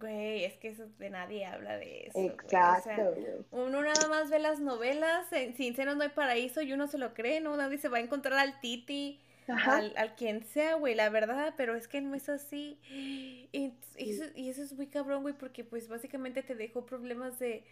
Güey, 0.00 0.44
es 0.44 0.56
que 0.56 0.68
eso 0.68 0.86
de 0.98 1.10
nadie 1.10 1.44
habla 1.44 1.76
de 1.76 2.06
eso. 2.06 2.18
Exacto. 2.18 3.14
uno 3.50 3.82
nada 3.82 4.08
más 4.08 4.30
ve 4.30 4.38
las 4.38 4.60
novelas, 4.60 5.30
en 5.32 5.54
Sin 5.54 5.76
Senos 5.76 5.96
no 5.96 6.04
hay 6.04 6.08
paraíso 6.08 6.62
y 6.62 6.72
uno 6.72 6.86
se 6.86 6.96
lo 6.96 7.12
cree, 7.12 7.40
¿no? 7.40 7.54
Nadie 7.56 7.76
se 7.76 7.88
va 7.88 7.98
a 7.98 8.00
encontrar 8.00 8.38
al 8.38 8.58
Titi, 8.60 9.20
al, 9.46 9.92
al, 9.96 10.16
quien 10.16 10.42
sea, 10.42 10.74
güey, 10.74 10.94
la 10.94 11.10
verdad, 11.10 11.54
pero 11.56 11.76
es 11.76 11.86
que 11.86 12.00
no 12.00 12.14
es 12.14 12.28
así. 12.30 12.78
Y, 12.90 13.74
eso, 13.96 14.24
y 14.34 14.48
eso 14.48 14.62
es 14.62 14.72
muy 14.72 14.86
cabrón, 14.86 15.22
güey, 15.22 15.34
porque 15.34 15.64
pues 15.64 15.86
básicamente 15.86 16.42
te 16.42 16.54
dejó 16.54 16.86
problemas 16.86 17.38
de, 17.38 17.64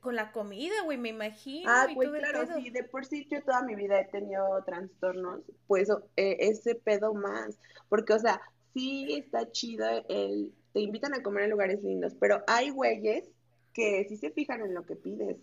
con 0.00 0.16
la 0.16 0.32
comida, 0.32 0.74
güey, 0.84 0.98
me 0.98 1.08
imagino. 1.08 1.70
Ah, 1.70 1.86
güey, 1.94 2.10
claro, 2.10 2.46
sí, 2.54 2.70
de 2.70 2.84
por 2.84 3.06
sí 3.06 3.26
yo 3.30 3.42
toda 3.42 3.62
mi 3.62 3.74
vida 3.74 4.00
he 4.00 4.04
tenido 4.06 4.62
trastornos, 4.64 5.40
pues 5.66 5.88
eh, 6.16 6.36
ese 6.40 6.74
pedo 6.74 7.14
más, 7.14 7.58
porque, 7.88 8.12
o 8.12 8.18
sea, 8.18 8.40
sí 8.74 9.14
está 9.14 9.50
chido 9.50 9.86
el 10.08 10.52
te 10.72 10.80
invitan 10.80 11.14
a 11.14 11.22
comer 11.22 11.44
en 11.44 11.50
lugares 11.50 11.82
lindos, 11.82 12.14
pero 12.18 12.42
hay 12.46 12.70
güeyes 12.70 13.30
que 13.72 14.06
sí 14.08 14.16
se 14.16 14.30
fijan 14.30 14.62
en 14.62 14.74
lo 14.74 14.84
que 14.84 14.96
pides, 14.96 15.38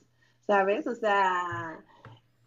¿sabes? 0.46 0.88
O 0.88 0.96
sea, 0.96 1.84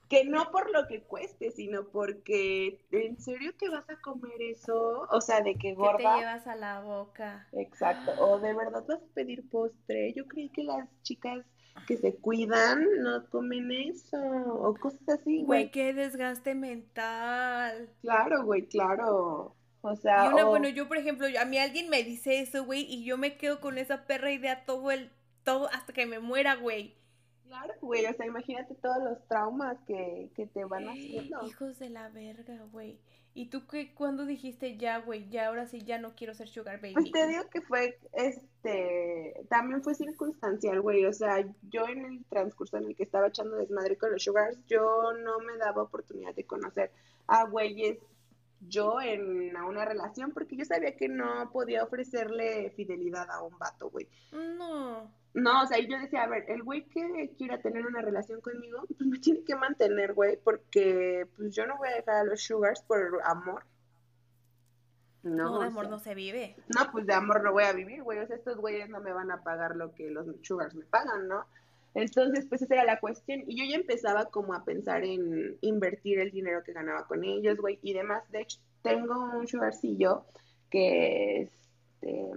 que 0.09 0.25
no 0.25 0.51
por 0.51 0.71
lo 0.71 0.87
que 0.87 1.03
cueste, 1.03 1.51
sino 1.53 1.89
porque 1.89 2.85
¿en 2.91 3.19
serio 3.21 3.53
te 3.59 3.69
vas 3.69 3.89
a 3.89 4.01
comer 4.01 4.41
eso? 4.43 5.07
O 5.11 5.21
sea, 5.21 5.41
de 5.41 5.55
que 5.57 5.75
gorda. 5.75 5.97
¿Qué 5.97 6.05
te 6.05 6.19
llevas 6.19 6.47
a 6.47 6.57
la 6.57 6.81
boca? 6.81 7.49
Exacto. 7.53 8.13
O 8.19 8.39
de 8.39 8.53
verdad 8.53 8.85
vas 8.87 9.01
a 9.01 9.15
pedir 9.15 9.49
postre. 9.49 10.13
Yo 10.15 10.27
creí 10.27 10.51
que 10.51 10.65
las 10.65 10.89
chicas 11.03 11.45
que 11.87 11.97
se 11.97 12.15
cuidan 12.15 12.87
no 13.03 13.27
comen 13.31 13.71
eso 13.73 14.19
o 14.19 14.75
cosas 14.75 15.09
así, 15.09 15.43
güey. 15.43 15.45
Güey, 15.45 15.71
qué 15.71 15.95
desgaste 15.95 16.55
mental. 16.55 17.89
Claro, 18.01 18.45
güey, 18.45 18.67
claro. 18.67 19.55
O 19.81 19.97
sea, 19.97 20.27
y 20.27 20.29
una, 20.29 20.45
bueno, 20.45 20.69
yo 20.69 20.87
por 20.87 20.97
ejemplo, 20.97 21.27
a 21.41 21.45
mí 21.45 21.59
alguien 21.59 21.91
me 21.91 22.05
dice 22.05 22.41
eso, 22.41 22.65
güey, 22.65 22.83
y 22.83 23.05
yo 23.05 23.19
me 23.19 23.37
quedo 23.37 23.61
con 23.61 23.79
esa 23.79 24.07
perra 24.07 24.31
idea 24.31 24.65
todo 24.65 24.93
el, 24.93 25.11
todo 25.43 25.69
hasta 25.73 25.93
que 25.93 26.07
me 26.07 26.21
muera, 26.21 26.55
güey. 26.55 26.95
Claro, 27.45 27.75
güey, 27.81 28.07
o 28.07 28.13
sea, 28.15 28.27
imagínate 28.27 28.75
todos 28.77 29.03
los 29.03 29.29
traumas 29.29 29.79
que, 29.87 30.31
que 30.35 30.47
te 30.47 30.65
van 30.65 30.89
haciendo. 30.89 31.41
Hijos 31.47 31.79
de 31.79 31.91
la 31.91 32.09
verga, 32.09 32.65
güey. 32.71 32.99
¿Y 33.35 33.47
tú 33.47 33.67
qué, 33.67 33.95
cuando 33.95 34.27
dijiste 34.27 34.77
ya, 34.77 34.99
güey, 34.99 35.29
ya 35.31 35.49
ahora 35.49 35.67
sí 35.67 35.83
ya 35.83 35.99
no 35.99 36.15
quiero 36.15 36.35
ser 36.35 36.49
sugar 36.49 36.81
baby? 36.83 36.95
Pues 36.95 37.11
te 37.13 37.27
digo 37.27 37.49
que 37.49 37.63
fue, 37.63 37.99
este, 38.13 39.47
también 39.49 39.83
fue 39.83 39.95
circunstancial, 39.95 40.83
güey, 40.83 41.07
o 41.07 41.13
sea, 41.15 41.43
yo 41.71 41.89
en 41.89 42.05
el 42.05 42.25
transcurso 42.27 42.77
en 42.77 42.85
el 42.85 42.97
que 42.97 43.05
estaba 43.05 43.29
echando 43.29 43.57
desmadre 43.57 43.97
con 43.97 44.13
los 44.13 44.23
sugars, 44.23 44.59
yo 44.67 45.13
no 45.25 45.39
me 45.41 45.57
daba 45.57 45.83
oportunidad 45.83 46.35
de 46.35 46.45
conocer 46.45 46.91
a 47.27 47.45
güeyes 47.45 47.99
yo 48.69 49.01
en 49.01 49.57
una 49.57 49.85
relación 49.85 50.33
porque 50.33 50.57
yo 50.57 50.65
sabía 50.65 50.97
que 50.97 51.09
no 51.09 51.51
podía 51.53 51.85
ofrecerle 51.85 52.71
fidelidad 52.71 53.31
a 53.31 53.43
un 53.43 53.59
vato, 53.59 53.91
güey. 53.91 54.09
No. 54.33 55.13
No, 55.35 55.63
o 55.63 55.67
sea, 55.67 55.79
yo 55.79 55.99
decía, 55.99 56.25
a 56.25 56.29
ver, 56.29 56.45
el 56.49 56.63
güey 56.63 56.85
que 56.87 57.35
quiera 57.39 57.61
tener 57.61 57.87
una 57.87 58.03
relación 58.03 58.41
conmigo, 58.41 58.85
pues 58.87 59.09
me 59.09 59.19
tiene 59.19 59.45
que 59.45 59.57
mantener, 59.57 60.13
güey, 60.13 60.37
porque 60.37 61.27
pues 61.37 61.55
yo 61.55 61.67
no 61.67 61.79
voy 61.79 61.89
a 61.89 61.97
dejar 61.97 62.17
a 62.17 62.25
los 62.25 62.43
sugars 62.43 62.83
por 62.83 63.21
amor. 63.25 63.65
No, 65.23 65.61
de 65.61 65.67
amor 65.67 65.89
no 65.89 65.99
se 65.99 66.15
vive. 66.15 66.57
No, 66.77 66.91
pues 66.91 67.07
de 67.07 67.15
amor 67.15 67.43
no 67.43 67.53
voy 67.53 67.65
a 67.65 67.73
vivir, 67.73 68.03
güey. 68.03 68.19
O 68.19 68.27
sea, 68.27 68.37
estos 68.37 68.57
güeyes 68.57 68.91
no 68.91 69.01
me 69.01 69.13
van 69.13 69.31
a 69.31 69.43
pagar 69.43 69.77
lo 69.77 69.95
que 69.95 70.11
los 70.11 70.27
sugars 70.43 70.75
me 70.75 70.85
pagan, 70.85 71.29
¿no? 71.29 71.47
Entonces, 71.95 72.47
pues 72.49 72.63
esa 72.63 72.75
era 72.75 72.85
la 72.85 73.01
cuestión. 73.01 73.43
Y 73.47 73.57
yo 73.57 73.65
ya 73.65 73.77
empezaba 73.77 74.27
como 74.27 74.55
a 74.55 74.65
pensar 74.65 75.05
en 75.05 75.59
invertir 75.61 76.19
el 76.19 76.31
dinero 76.31 76.63
que 76.65 76.73
ganaba 76.73 77.07
con 77.07 77.25
ellos, 77.25 77.59
güey, 77.59 77.79
y 77.83 77.93
demás. 77.93 78.31
De 78.31 78.43
hecho, 78.43 78.59
tengo 78.83 79.15
un 79.39 79.47
sugarcillo 79.47 80.25
que 80.71 81.43
este 81.43 82.33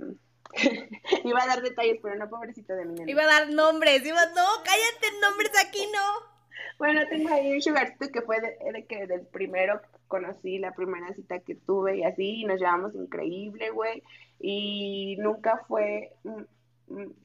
iba 1.24 1.44
a 1.44 1.48
dar 1.48 1.62
detalles, 1.62 2.00
pero 2.02 2.16
no, 2.16 2.30
pobrecito 2.30 2.76
de 2.76 2.86
mi 2.86 3.10
Iba 3.10 3.24
a 3.24 3.26
dar 3.26 3.50
nombres, 3.50 4.06
iba, 4.06 4.26
no, 4.28 4.46
cállate, 4.64 5.20
nombres 5.22 5.52
aquí 5.66 5.88
no. 5.92 6.36
Bueno, 6.78 7.02
tengo 7.10 7.30
ahí 7.30 7.54
un 7.54 7.62
sugarcito 7.62 8.10
que 8.12 8.22
fue 8.22 8.42
de, 8.42 8.86
que 8.86 9.08
del 9.08 9.26
primero 9.28 9.82
conocí, 10.08 10.60
la 10.60 10.74
primera 10.74 11.14
cita 11.14 11.40
que 11.40 11.56
tuve 11.56 11.98
y 11.98 12.04
así, 12.04 12.42
y 12.42 12.46
nos 12.46 12.60
llevamos 12.60 12.96
increíble, 12.96 13.70
güey, 13.72 14.04
y 14.40 15.16
nunca 15.20 15.64
fue 15.68 16.12
Mm, 16.24 16.44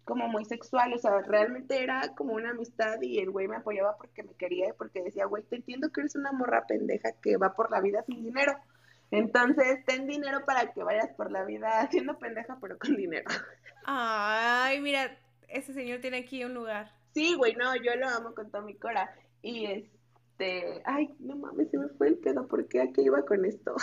como 0.04 0.28
muy 0.28 0.44
sexual, 0.44 0.92
o 0.94 0.98
sea, 0.98 1.20
realmente 1.20 1.82
era 1.82 2.14
como 2.14 2.34
una 2.34 2.50
amistad 2.50 3.00
y 3.02 3.18
el 3.18 3.30
güey 3.30 3.46
me 3.46 3.56
apoyaba 3.56 3.96
porque 3.96 4.22
me 4.22 4.34
quería, 4.34 4.72
porque 4.74 5.02
decía, 5.02 5.26
güey, 5.26 5.42
te 5.42 5.56
entiendo 5.56 5.90
que 5.90 6.00
eres 6.00 6.16
una 6.16 6.32
morra 6.32 6.66
pendeja 6.66 7.12
que 7.20 7.36
va 7.36 7.54
por 7.54 7.70
la 7.70 7.80
vida 7.80 8.02
sin 8.04 8.24
dinero. 8.24 8.56
Entonces, 9.10 9.84
ten 9.84 10.06
dinero 10.06 10.44
para 10.46 10.72
que 10.72 10.82
vayas 10.82 11.10
por 11.10 11.30
la 11.30 11.44
vida 11.44 11.88
siendo 11.90 12.18
pendeja, 12.18 12.58
pero 12.60 12.78
con 12.78 12.96
dinero. 12.96 13.24
Ay, 13.84 14.80
mira, 14.80 15.18
ese 15.48 15.72
señor 15.74 16.00
tiene 16.00 16.18
aquí 16.18 16.44
un 16.44 16.54
lugar. 16.54 16.92
Sí, 17.12 17.34
güey, 17.34 17.54
no, 17.56 17.74
yo 17.76 17.94
lo 17.96 18.08
amo 18.08 18.34
con 18.34 18.50
toda 18.50 18.62
mi 18.62 18.74
cora. 18.76 19.12
Y 19.42 19.66
este, 19.66 20.82
ay, 20.84 21.14
no 21.18 21.36
mames, 21.36 21.70
se 21.70 21.78
me 21.78 21.88
fue 21.88 22.08
el 22.08 22.18
pedo, 22.18 22.46
¿por 22.46 22.66
qué? 22.68 22.82
¿A 22.82 22.92
qué 22.92 23.02
iba 23.02 23.24
con 23.24 23.44
esto? 23.44 23.74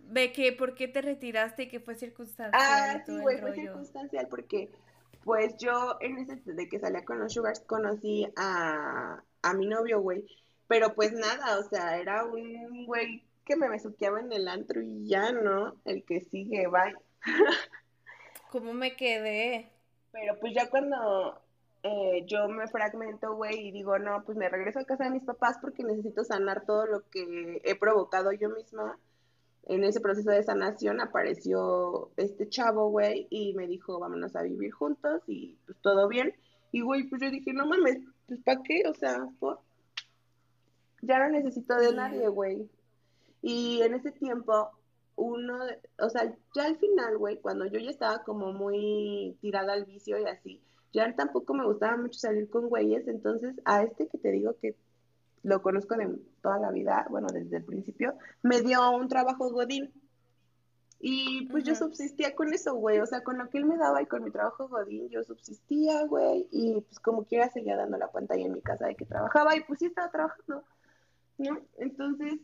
¿De 0.00 0.32
que 0.32 0.52
por 0.52 0.74
qué 0.74 0.88
te 0.88 1.02
retiraste 1.02 1.64
y 1.64 1.68
que 1.68 1.80
fue 1.80 1.94
circunstancial? 1.94 2.52
Ah, 2.54 3.02
sí, 3.04 3.18
güey, 3.18 3.38
fue 3.40 3.54
circunstancial 3.54 4.26
porque 4.28 4.70
pues 5.24 5.56
yo 5.58 5.96
en 6.00 6.18
ese 6.18 6.36
de 6.44 6.68
que 6.68 6.78
salía 6.78 7.04
con 7.04 7.18
los 7.18 7.32
Sugars 7.32 7.60
conocí 7.60 8.26
a, 8.36 9.22
a 9.42 9.54
mi 9.54 9.66
novio, 9.66 10.00
güey. 10.00 10.24
Pero 10.66 10.94
pues 10.94 11.12
nada, 11.12 11.58
o 11.58 11.62
sea, 11.62 11.98
era 11.98 12.24
un 12.24 12.86
güey 12.86 13.24
que 13.44 13.56
me 13.56 13.68
besuqueaba 13.68 14.20
en 14.20 14.32
el 14.32 14.46
antro 14.46 14.82
y 14.82 15.06
ya, 15.06 15.32
¿no? 15.32 15.74
El 15.84 16.04
que 16.04 16.20
sigue, 16.20 16.66
bye. 16.66 16.94
¿Cómo 18.50 18.74
me 18.74 18.94
quedé? 18.94 19.70
Pero 20.12 20.38
pues 20.38 20.54
ya 20.54 20.68
cuando 20.68 21.40
eh, 21.82 22.24
yo 22.26 22.48
me 22.48 22.68
fragmento, 22.68 23.34
güey, 23.34 23.68
y 23.68 23.70
digo, 23.70 23.98
no, 23.98 24.22
pues 24.24 24.36
me 24.36 24.48
regreso 24.48 24.80
a 24.80 24.84
casa 24.84 25.04
de 25.04 25.10
mis 25.10 25.22
papás 25.22 25.58
porque 25.60 25.84
necesito 25.84 26.24
sanar 26.24 26.64
todo 26.66 26.86
lo 26.86 27.08
que 27.08 27.60
he 27.64 27.74
provocado 27.74 28.32
yo 28.32 28.50
misma. 28.50 28.98
En 29.68 29.84
ese 29.84 30.00
proceso 30.00 30.30
de 30.30 30.42
sanación 30.42 31.00
apareció 31.00 32.10
este 32.16 32.48
chavo, 32.48 32.88
güey, 32.90 33.26
y 33.30 33.52
me 33.54 33.66
dijo, 33.66 33.98
vámonos 34.00 34.34
a 34.34 34.42
vivir 34.42 34.72
juntos 34.72 35.22
y 35.26 35.58
pues 35.66 35.78
todo 35.82 36.08
bien. 36.08 36.34
Y, 36.72 36.80
güey, 36.80 37.04
pues 37.04 37.22
yo 37.22 37.30
dije, 37.30 37.52
no 37.52 37.66
mames, 37.66 37.98
pues 38.26 38.40
¿para 38.40 38.62
qué? 38.62 38.82
O 38.88 38.94
sea, 38.94 39.28
por... 39.38 39.60
ya 41.02 41.18
no 41.18 41.28
necesito 41.28 41.76
de 41.76 41.94
nadie, 41.94 42.28
güey. 42.28 42.68
Y 43.42 43.82
en 43.82 43.94
ese 43.94 44.10
tiempo, 44.10 44.70
uno, 45.16 45.58
o 45.98 46.08
sea, 46.08 46.34
ya 46.54 46.64
al 46.64 46.78
final, 46.78 47.18
güey, 47.18 47.38
cuando 47.40 47.66
yo 47.66 47.78
ya 47.78 47.90
estaba 47.90 48.22
como 48.22 48.52
muy 48.52 49.36
tirada 49.40 49.74
al 49.74 49.84
vicio 49.84 50.18
y 50.18 50.24
así, 50.24 50.62
ya 50.92 51.14
tampoco 51.14 51.54
me 51.54 51.66
gustaba 51.66 51.96
mucho 51.96 52.18
salir 52.18 52.48
con 52.48 52.68
güeyes, 52.68 53.06
entonces 53.08 53.54
a 53.64 53.82
este 53.82 54.08
que 54.08 54.18
te 54.18 54.30
digo 54.30 54.56
que 54.60 54.76
lo 55.42 55.62
conozco 55.62 55.96
de 55.96 56.08
toda 56.42 56.58
la 56.58 56.70
vida, 56.70 57.06
bueno, 57.10 57.28
desde 57.32 57.58
el 57.58 57.64
principio, 57.64 58.14
me 58.42 58.60
dio 58.60 58.90
un 58.90 59.08
trabajo 59.08 59.50
godín. 59.50 59.92
Y 61.00 61.46
pues 61.48 61.62
yo 61.62 61.76
subsistía 61.76 62.34
con 62.34 62.52
eso, 62.52 62.74
güey, 62.74 62.98
o 62.98 63.06
sea, 63.06 63.22
con 63.22 63.38
lo 63.38 63.48
que 63.48 63.58
él 63.58 63.66
me 63.66 63.76
daba 63.76 64.02
y 64.02 64.06
con 64.06 64.24
mi 64.24 64.32
trabajo 64.32 64.68
godín, 64.68 65.08
yo 65.10 65.22
subsistía, 65.22 66.04
güey, 66.06 66.48
y 66.50 66.80
pues 66.80 66.98
como 66.98 67.24
quiera 67.24 67.48
seguía 67.50 67.76
dando 67.76 67.98
la 67.98 68.10
pantalla 68.10 68.44
en 68.44 68.52
mi 68.52 68.62
casa 68.62 68.86
de 68.86 68.96
que 68.96 69.04
trabajaba 69.04 69.56
y 69.56 69.62
pues 69.62 69.78
sí 69.78 69.86
estaba 69.86 70.10
trabajando, 70.10 70.64
¿no? 71.38 71.60
Entonces, 71.78 72.40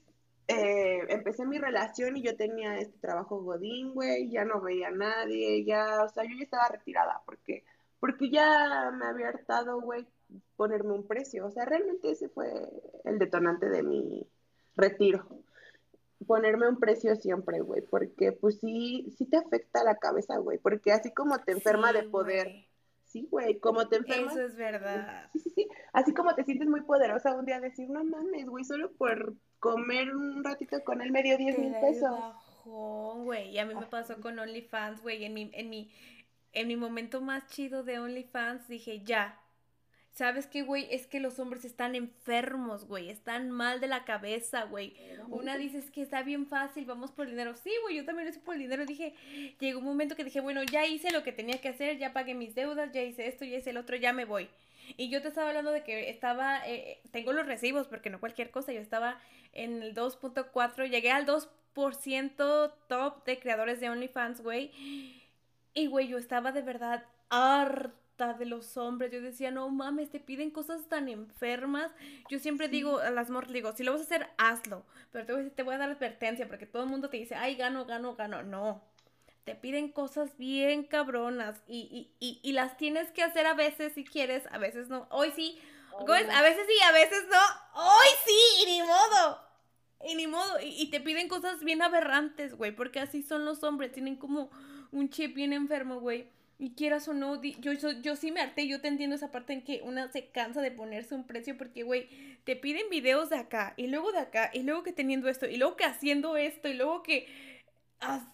eh, 0.46 1.00
empecé 1.08 1.44
mi 1.46 1.58
relación 1.58 2.16
y 2.16 2.22
yo 2.22 2.36
tenía 2.36 2.76
este 2.78 2.96
trabajo 2.98 3.42
godín, 3.42 3.92
güey, 3.92 4.30
ya 4.30 4.44
no 4.44 4.60
veía 4.60 4.88
a 4.88 4.92
nadie, 4.92 5.64
ya, 5.64 6.04
o 6.04 6.08
sea, 6.08 6.22
yo 6.22 6.36
ya 6.36 6.44
estaba 6.44 6.68
retirada 6.68 7.22
porque 7.26 7.64
porque 8.04 8.28
ya 8.28 8.90
me 8.92 9.06
había 9.06 9.28
hartado, 9.28 9.80
güey, 9.80 10.06
ponerme 10.56 10.92
un 10.92 11.06
precio. 11.06 11.46
O 11.46 11.50
sea, 11.50 11.64
realmente 11.64 12.10
ese 12.10 12.28
fue 12.28 12.48
el 13.04 13.18
detonante 13.18 13.68
de 13.68 13.82
mi 13.82 14.26
retiro. 14.76 15.26
Ponerme 16.26 16.68
un 16.68 16.78
precio 16.78 17.16
siempre, 17.16 17.60
güey, 17.60 17.82
porque 17.82 18.32
pues 18.32 18.58
sí, 18.60 19.12
sí 19.16 19.26
te 19.26 19.36
afecta 19.36 19.84
la 19.84 19.96
cabeza, 19.96 20.38
güey, 20.38 20.58
porque 20.58 20.92
así 20.92 21.12
como 21.12 21.38
te 21.40 21.52
enferma 21.52 21.92
de 21.92 22.04
poder. 22.04 22.66
Sí, 23.04 23.28
güey, 23.30 23.58
como 23.58 23.86
te 23.88 23.96
enferma. 23.96 24.32
Eso 24.32 24.40
es 24.40 24.56
verdad. 24.56 25.28
Sí, 25.32 25.40
sí, 25.40 25.50
sí. 25.50 25.68
Así 25.92 26.12
como 26.14 26.34
te 26.34 26.44
sientes 26.44 26.68
muy 26.68 26.80
poderosa 26.80 27.34
un 27.34 27.44
día 27.44 27.60
decir, 27.60 27.90
no 27.90 28.02
mames, 28.04 28.46
güey, 28.46 28.64
solo 28.64 28.90
por 28.92 29.34
comer 29.60 30.14
un 30.14 30.44
ratito 30.44 30.82
con 30.84 31.00
él 31.00 31.10
me 31.10 31.22
dio 31.22 31.38
10 31.38 31.58
mil 31.58 31.72
pesos. 31.80 32.10
güey, 32.64 33.50
y 33.50 33.58
a 33.58 33.64
mí 33.64 33.74
me 33.74 33.86
pasó 33.86 34.20
con 34.20 34.38
OnlyFans, 34.38 35.02
güey, 35.02 35.24
en 35.24 35.34
mi, 35.34 35.50
en 35.54 35.70
mi, 35.70 35.90
en 36.52 36.68
mi 36.68 36.76
momento 36.76 37.20
más 37.20 37.46
chido 37.48 37.82
de 37.82 37.98
OnlyFans 37.98 38.68
dije, 38.68 39.02
ya. 39.04 39.40
¿Sabes 40.14 40.46
qué, 40.46 40.62
güey? 40.62 40.86
Es 40.92 41.08
que 41.08 41.18
los 41.18 41.40
hombres 41.40 41.64
están 41.64 41.96
enfermos, 41.96 42.86
güey. 42.86 43.10
Están 43.10 43.50
mal 43.50 43.80
de 43.80 43.88
la 43.88 44.04
cabeza, 44.04 44.62
güey. 44.62 44.96
Una 45.28 45.56
dice, 45.56 45.78
es 45.78 45.90
que 45.90 46.02
está 46.02 46.22
bien 46.22 46.46
fácil, 46.46 46.84
vamos 46.84 47.10
por 47.10 47.24
el 47.24 47.32
dinero. 47.32 47.56
Sí, 47.56 47.72
güey, 47.82 47.96
yo 47.96 48.04
también 48.04 48.26
lo 48.26 48.30
hice 48.30 48.38
por 48.38 48.54
el 48.54 48.60
dinero. 48.60 48.86
Dije, 48.86 49.12
llegó 49.58 49.80
un 49.80 49.86
momento 49.86 50.14
que 50.14 50.22
dije, 50.22 50.40
bueno, 50.40 50.62
ya 50.62 50.86
hice 50.86 51.10
lo 51.10 51.24
que 51.24 51.32
tenía 51.32 51.60
que 51.60 51.70
hacer, 51.70 51.98
ya 51.98 52.12
pagué 52.12 52.34
mis 52.34 52.54
deudas, 52.54 52.92
ya 52.92 53.02
hice 53.02 53.26
esto, 53.26 53.44
ya 53.44 53.56
hice 53.56 53.70
el 53.70 53.76
otro, 53.76 53.96
ya 53.96 54.12
me 54.12 54.24
voy. 54.24 54.48
Y 54.96 55.08
yo 55.08 55.20
te 55.20 55.26
estaba 55.26 55.48
hablando 55.48 55.72
de 55.72 55.82
que 55.82 56.08
estaba, 56.10 56.60
eh, 56.64 57.00
tengo 57.10 57.32
los 57.32 57.46
recibos, 57.46 57.88
porque 57.88 58.08
no 58.08 58.20
cualquier 58.20 58.52
cosa, 58.52 58.72
yo 58.72 58.80
estaba 58.80 59.18
en 59.52 59.82
el 59.82 59.96
2.4, 59.96 60.88
llegué 60.88 61.10
al 61.10 61.26
2% 61.26 62.72
top 62.86 63.24
de 63.24 63.38
creadores 63.40 63.80
de 63.80 63.90
OnlyFans, 63.90 64.42
güey. 64.42 64.70
Y, 65.74 65.88
güey, 65.88 66.06
yo 66.06 66.18
estaba 66.18 66.52
de 66.52 66.62
verdad 66.62 67.04
harta 67.30 68.03
de 68.16 68.46
los 68.46 68.76
hombres. 68.76 69.12
Yo 69.12 69.20
decía, 69.20 69.50
no 69.50 69.68
mames, 69.68 70.10
te 70.10 70.20
piden 70.20 70.50
cosas 70.50 70.88
tan 70.88 71.08
enfermas. 71.08 71.90
Yo 72.30 72.38
siempre 72.38 72.68
digo 72.68 72.98
a 72.98 73.10
las 73.10 73.28
morras, 73.28 73.52
digo, 73.52 73.72
si 73.72 73.82
lo 73.82 73.92
vas 73.92 74.02
a 74.02 74.04
hacer, 74.04 74.28
hazlo. 74.38 74.84
Pero 75.10 75.26
te 75.26 75.32
voy, 75.32 75.46
a 75.46 75.50
te 75.50 75.62
voy 75.62 75.74
a 75.74 75.78
dar 75.78 75.90
advertencia 75.90 76.46
porque 76.46 76.66
todo 76.66 76.84
el 76.84 76.88
mundo 76.88 77.10
te 77.10 77.16
dice, 77.16 77.34
ay, 77.34 77.56
gano, 77.56 77.84
gano, 77.84 78.14
gano. 78.14 78.42
No. 78.42 78.82
Te 79.44 79.54
piden 79.54 79.90
cosas 79.90 80.38
bien 80.38 80.84
cabronas 80.84 81.60
y, 81.66 82.10
y, 82.18 82.40
y, 82.42 82.52
las 82.52 82.78
tienes 82.78 83.10
que 83.10 83.22
hacer 83.22 83.46
a 83.46 83.52
veces 83.52 83.92
si 83.92 84.02
quieres, 84.04 84.44
a 84.50 84.56
veces 84.56 84.88
no. 84.88 85.06
Hoy 85.10 85.32
sí, 85.36 85.60
a 85.98 86.42
veces 86.42 86.66
sí, 86.66 86.82
a 86.82 86.92
veces 86.92 87.24
no. 87.30 87.82
Hoy 87.82 88.06
sí, 88.24 88.62
y 88.62 88.70
ni 88.70 88.82
modo. 88.82 89.40
Y 90.06 90.14
ni 90.14 90.26
modo. 90.26 90.60
Y, 90.60 90.68
y 90.80 90.90
te 90.90 91.00
piden 91.00 91.28
cosas 91.28 91.62
bien 91.62 91.82
aberrantes, 91.82 92.54
güey, 92.54 92.72
porque 92.74 93.00
así 93.00 93.22
son 93.22 93.44
los 93.44 93.62
hombres. 93.64 93.92
Tienen 93.92 94.16
como 94.16 94.50
un 94.92 95.10
chip 95.10 95.34
bien 95.34 95.52
enfermo, 95.52 96.00
güey. 96.00 96.30
Y 96.58 96.74
quieras 96.74 97.08
o 97.08 97.14
no, 97.14 97.42
yo, 97.42 97.72
yo, 97.72 98.16
sí 98.16 98.30
me 98.30 98.40
harté, 98.40 98.68
yo 98.68 98.80
te 98.80 98.88
entiendo 98.88 99.16
esa 99.16 99.32
parte 99.32 99.52
en 99.52 99.62
que 99.62 99.80
una 99.82 100.10
se 100.12 100.28
cansa 100.28 100.60
de 100.62 100.70
ponerse 100.70 101.14
un 101.14 101.26
precio 101.26 101.58
porque, 101.58 101.82
güey, 101.82 102.08
te 102.44 102.54
piden 102.54 102.88
videos 102.90 103.28
de 103.30 103.36
acá 103.36 103.74
y 103.76 103.88
luego 103.88 104.12
de 104.12 104.18
acá 104.18 104.50
y 104.54 104.62
luego 104.62 104.84
que 104.84 104.92
teniendo 104.92 105.28
esto 105.28 105.46
y 105.46 105.56
luego 105.56 105.76
que 105.76 105.84
haciendo 105.84 106.36
esto 106.36 106.68
y 106.68 106.74
luego 106.74 107.02
que... 107.02 107.26
Ah, 108.00 108.24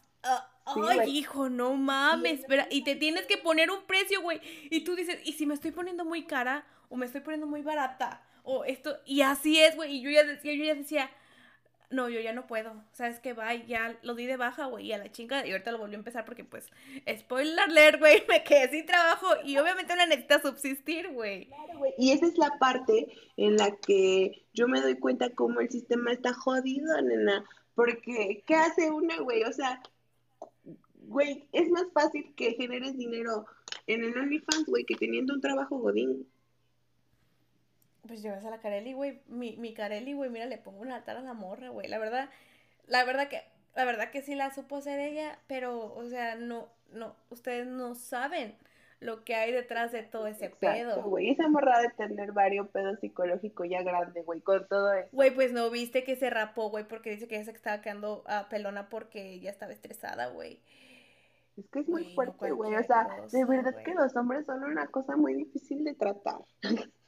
ay, 0.65 1.17
hijo, 1.17 1.49
no 1.49 1.75
mames, 1.75 2.41
espera, 2.41 2.67
y 2.71 2.85
te 2.85 2.95
tienes 2.97 3.27
que 3.27 3.39
poner 3.39 3.71
un 3.71 3.83
precio, 3.85 4.21
güey. 4.21 4.41
Y 4.71 4.81
tú 4.81 4.97
dices, 4.97 5.19
¿y 5.25 5.33
si 5.33 5.47
me 5.47 5.55
estoy 5.55 5.71
poniendo 5.71 6.05
muy 6.05 6.25
cara 6.25 6.67
o 6.89 6.97
me 6.97 7.07
estoy 7.07 7.23
poniendo 7.23 7.47
muy 7.47 7.63
barata? 7.63 8.23
O 8.43 8.65
esto, 8.65 8.99
y 9.07 9.23
así 9.23 9.61
es, 9.61 9.77
güey. 9.77 9.97
Y 9.97 10.01
yo 10.03 10.11
ya 10.11 10.25
decía, 10.25 10.55
yo 10.55 10.65
ya 10.65 10.75
decía, 10.75 11.11
no, 11.91 12.09
yo 12.09 12.21
ya 12.21 12.33
no 12.33 12.47
puedo. 12.47 12.73
¿Sabes 12.93 13.19
qué? 13.19 13.33
Bye, 13.33 13.67
ya 13.67 13.99
lo 14.03 14.15
di 14.15 14.27
de 14.27 14.37
baja, 14.37 14.67
güey, 14.67 14.93
a 14.93 14.99
la 14.99 15.11
chinga. 15.11 15.45
Y 15.47 15.51
ahorita 15.51 15.73
lo 15.73 15.79
volví 15.79 15.95
a 15.95 15.99
empezar 15.99 16.25
porque, 16.25 16.45
pues, 16.45 16.71
spoiler 17.19 17.59
alert, 17.59 17.99
güey, 17.99 18.23
me 18.29 18.45
quedé 18.45 18.71
sin 18.71 18.87
trabajo 18.87 19.27
y 19.45 19.59
obviamente 19.59 19.93
una 19.93 20.07
necesita 20.07 20.41
subsistir, 20.41 21.11
güey. 21.13 21.47
Claro, 21.47 21.79
güey. 21.79 21.93
Y 21.99 22.13
esa 22.13 22.27
es 22.27 22.39
la 22.39 22.59
parte 22.59 23.09
en 23.37 23.57
la 23.57 23.77
que 23.77 24.47
yo 24.55 24.69
me 24.69 24.81
doy 24.81 24.97
cuenta 24.99 25.31
cómo 25.31 25.61
el 25.61 25.69
sistema 25.69 26.13
está 26.13 26.33
jodido, 26.33 27.01
nena. 27.03 27.45
Porque, 27.75 28.45
¿qué 28.47 28.55
hace 28.55 28.91
una, 28.91 29.19
güey? 29.19 29.43
O 29.43 29.53
sea, 29.53 29.83
güey, 31.11 31.49
es 31.53 31.69
más 31.71 31.87
fácil 31.93 32.33
que 32.37 32.53
generes 32.53 32.97
dinero 32.97 33.47
en 33.89 34.05
el 34.05 34.17
OnlyFans, 34.17 34.67
güey, 34.67 34.85
que 34.85 34.95
teniendo 34.95 35.35
un 35.35 35.41
trabajo 35.41 35.79
godín. 35.79 36.27
Pues 38.07 38.23
llevas 38.23 38.45
a 38.45 38.51
la 38.51 38.61
Carelli, 38.61 38.93
güey. 38.93 39.21
Mi, 39.27 39.57
mi 39.57 39.75
Carelli, 39.75 40.13
güey, 40.13 40.31
mira, 40.31 40.47
le 40.47 40.59
pongo 40.59 40.81
un 40.81 40.93
altar 40.93 41.17
a 41.17 41.23
la 41.23 41.35
morra, 41.35 41.69
güey. 41.69 41.89
La 41.89 41.99
verdad, 41.99 42.31
la 42.87 43.05
verdad 43.05 43.29
que, 43.29 43.43
la 43.75 43.85
verdad 43.85 44.11
que 44.11 44.23
sí 44.23 44.35
la 44.35 44.53
supo 44.53 44.77
hacer 44.77 45.01
ella, 45.01 45.39
pero, 45.47 45.95
o 45.95 46.09
sea, 46.09 46.37
no, 46.37 46.69
no, 46.93 47.15
ustedes 47.31 47.67
no 47.67 47.95
saben 47.95 48.57
lo 49.01 49.25
que 49.25 49.35
hay 49.35 49.51
detrás 49.51 49.93
de 49.93 50.03
todo 50.03 50.27
ese 50.27 50.51
pedo. 50.51 51.03
güey, 51.03 51.31
esa 51.31 51.49
morra 51.49 51.81
de 51.81 51.89
tener 51.91 52.33
varios 52.33 52.69
pedos 52.69 53.01
psicológicos 53.01 53.67
ya 53.69 53.83
grande, 53.83 54.23
güey, 54.23 54.41
con 54.43 54.67
todo 54.69 54.93
eso. 54.93 55.09
Güey, 55.13 55.35
pues 55.35 55.53
no 55.53 55.71
viste 55.71 56.05
que 56.05 56.17
se 56.17 56.29
rapó, 56.29 56.69
güey, 56.69 56.87
porque 56.87 57.11
dice 57.11 57.27
que 57.27 57.37
ella 57.37 57.47
se 57.47 57.53
estaba 57.53 57.81
quedando 57.81 58.23
a 58.27 58.49
pelona 58.49 58.91
porque 58.91 59.33
ella 59.33 59.51
estaba 59.51 59.73
estresada, 59.73 60.29
güey. 60.29 60.61
Es 61.57 61.69
que 61.69 61.81
es 61.81 61.89
muy 61.89 62.15
fuerte, 62.15 62.51
güey. 62.53 62.75
o 62.75 62.83
sea, 62.85 63.09
de 63.31 63.45
verdad 63.45 63.75
que 63.83 63.95
los 63.95 64.15
hombres 64.17 64.47
son 64.47 64.65
una 64.65 64.87
cosa 64.87 65.17
muy 65.17 65.35
difícil 65.35 65.85
de 65.85 65.95
tratar. 65.95 66.39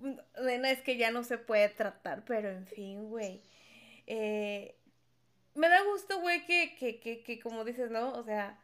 Bueno, 0.00 0.66
es 0.68 0.80
que 0.82 0.96
ya 0.96 1.10
no 1.10 1.24
se 1.24 1.38
puede 1.38 1.68
tratar, 1.68 2.24
pero 2.24 2.48
en 2.50 2.66
fin, 2.66 3.08
güey. 3.10 3.42
Eh, 4.06 4.76
me 5.54 5.68
da 5.68 5.82
gusto, 5.84 6.20
güey, 6.20 6.46
que, 6.46 6.76
que, 6.78 7.00
que, 7.00 7.22
que, 7.22 7.40
como 7.40 7.64
dices, 7.64 7.90
¿no? 7.90 8.12
O 8.14 8.24
sea, 8.24 8.58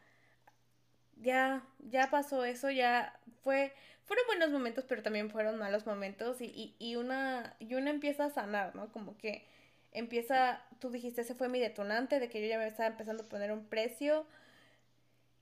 ya, 1.17 1.65
ya 1.81 2.11
pasó 2.11 2.45
eso, 2.45 2.71
ya 2.71 3.19
fue, 3.43 3.73
fueron 4.05 4.27
buenos 4.27 4.51
momentos, 4.51 4.85
pero 4.89 5.03
también 5.03 5.31
fueron 5.31 5.59
malos 5.59 5.87
momentos 5.87 6.41
y, 6.41 6.47
y, 6.47 6.77
y, 6.79 6.97
una, 6.97 7.57
y 7.59 7.75
una 7.75 7.91
empieza 7.91 8.27
a 8.27 8.31
sanar, 8.31 8.75
¿no? 8.75 8.93
Como 8.93 9.17
que 9.17 9.47
empieza, 9.93 10.63
tú 10.81 10.91
dijiste, 10.91 11.23
ese 11.23 11.35
fue 11.35 11.49
mi 11.49 11.61
detonante 11.61 12.21
de 12.21 12.29
que 12.29 12.41
yo 12.43 12.49
ya 12.49 12.59
me 12.59 12.67
estaba 12.67 12.89
empezando 12.91 13.25
a 13.25 13.29
poner 13.29 13.53
un 13.53 13.65
precio 13.67 14.27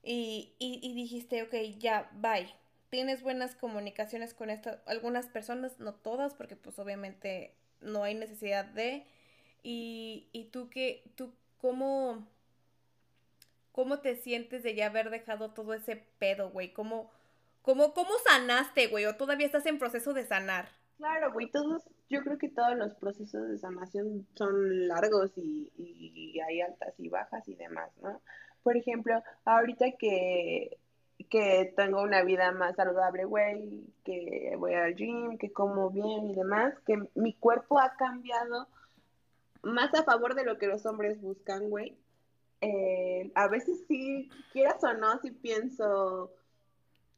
y, 0.03 0.53
y, 0.59 0.79
y 0.83 0.95
dijiste, 0.95 1.43
ok, 1.43 1.55
ya, 1.79 2.09
bye 2.15 2.49
tienes 2.95 3.25
buenas 3.25 3.57
comunicaciones 3.57 4.35
con 4.35 4.51
algunas 4.87 5.27
personas, 5.27 5.81
no 5.81 5.95
todas, 5.95 6.33
porque 6.33 6.55
pues 6.55 6.79
obviamente 6.79 7.53
no 7.81 8.05
hay 8.05 8.15
necesidad 8.15 8.65
de. 8.67 9.05
Y, 9.65 10.29
y 10.31 10.45
tú 10.53 10.71
que, 10.71 11.03
tú 11.17 11.33
cómo, 11.61 12.25
cómo 13.73 13.99
te 13.99 14.15
sientes 14.15 14.63
de 14.63 14.77
ya 14.77 14.87
haber 14.87 15.11
dejado 15.11 15.51
todo 15.51 15.75
ese 15.75 15.97
pedo, 16.21 16.51
güey, 16.51 16.73
cómo, 16.73 17.11
cómo, 17.63 17.95
cómo 17.95 18.11
sanaste, 18.29 18.87
güey, 18.87 19.07
o 19.07 19.17
todavía 19.17 19.47
estás 19.47 19.67
en 19.67 19.81
proceso 19.81 20.13
de 20.13 20.25
sanar. 20.25 20.69
Claro, 20.97 21.33
güey, 21.33 21.51
todos, 21.51 21.83
yo 22.09 22.23
creo 22.23 22.39
que 22.39 22.49
todos 22.49 22.77
los 22.77 22.95
procesos 22.95 23.49
de 23.49 23.59
sanación 23.59 24.25
son 24.37 24.87
largos 24.87 25.33
y, 25.37 25.73
y 25.77 26.39
hay 26.39 26.61
altas 26.61 26.95
y 26.99 27.09
bajas 27.09 27.49
y 27.49 27.57
demás, 27.57 27.91
¿no? 28.01 28.23
Por 28.63 28.77
ejemplo, 28.77 29.21
ahorita 29.45 29.85
que 29.99 30.79
que 31.31 31.73
tengo 31.77 32.03
una 32.03 32.23
vida 32.23 32.53
más 32.53 32.77
saludable, 32.77 33.25
güey, 33.25 33.85
que 34.05 34.55
voy 34.59 34.75
al 34.75 34.95
gym, 34.95 35.39
que 35.39 35.53
como 35.53 35.91
bien 35.91 36.31
y 36.31 36.35
demás, 36.35 36.75
que 36.87 37.09
mi 37.15 37.35
cuerpo 37.35 37.81
ha 37.81 37.97
cambiado 37.97 38.69
más 39.63 39.95
a 39.95 40.05
favor 40.05 40.35
de 40.35 40.45
lo 40.45 40.59
que 40.59 40.67
los 40.67 40.85
hombres 40.87 41.21
buscan, 41.21 41.71
güey. 41.71 41.97
Eh, 42.61 43.31
a 43.35 43.49
veces 43.49 43.85
sí, 43.89 44.31
quieras 44.53 44.83
o 44.85 44.93
no, 44.95 45.19
sí 45.21 45.31
pienso, 45.31 46.33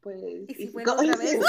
pues... 0.01 0.49
¿Y 0.49 0.55
si 0.55 0.68
fue 0.68 0.82
otra 0.82 1.16
vez? 1.16 1.40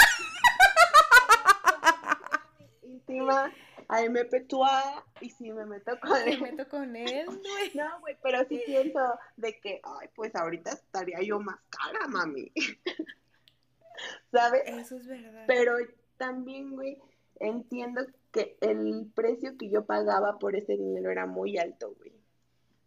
íntima, 2.83 3.51
ahí 3.87 4.09
me 4.09 4.25
petúa 4.25 5.05
y 5.21 5.29
si 5.29 5.51
me 5.51 5.65
meto 5.65 5.99
con 5.99 6.17
él. 6.27 6.41
Me 6.41 6.51
meto 6.51 6.69
con 6.69 6.95
él, 6.95 7.25
güey. 7.25 7.71
No, 7.75 7.99
güey, 8.01 8.17
pero 8.21 8.43
sí 8.47 8.61
pienso 8.65 8.99
de 9.35 9.59
que, 9.59 9.81
ay, 9.83 10.09
pues 10.15 10.35
ahorita 10.35 10.71
estaría 10.71 11.21
yo 11.21 11.39
más 11.39 11.59
cara, 11.69 12.07
mami. 12.07 12.51
¿Sabes? 14.31 14.63
Eso 14.65 14.97
es 14.97 15.07
verdad. 15.07 15.45
Pero 15.47 15.73
también, 16.17 16.71
güey, 16.71 16.97
entiendo 17.39 18.05
que 18.31 18.57
el 18.61 19.09
precio 19.15 19.57
que 19.57 19.69
yo 19.69 19.85
pagaba 19.85 20.37
por 20.37 20.55
ese 20.55 20.73
dinero 20.77 21.09
era 21.09 21.25
muy 21.25 21.57
alto, 21.57 21.93
güey. 21.97 22.13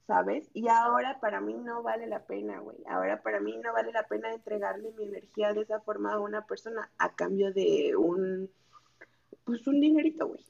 ¿Sabes? 0.07 0.51
Y 0.55 0.67
ahora 0.67 1.21
para 1.21 1.41
mí 1.41 1.55
no 1.55 1.85
vale 1.85 2.09
la 2.09 2.25
pena, 2.25 2.59
güey. 2.59 2.79
Ahora 2.89 3.23
para 3.23 3.39
mí 3.39 3.57
no 3.59 3.73
vale 3.73 3.93
la 3.93 4.09
pena 4.09 4.33
entregarle 4.33 4.91
mi 4.93 5.05
energía 5.05 5.53
de 5.53 5.61
esa 5.63 5.81
forma 5.81 6.15
a 6.15 6.19
una 6.19 6.47
persona 6.47 6.91
a 6.99 7.15
cambio 7.15 7.53
de 7.53 7.95
un, 7.97 8.51
pues 9.45 9.65
un 9.69 9.81
dinerito, 9.81 10.27
güey. 10.27 10.45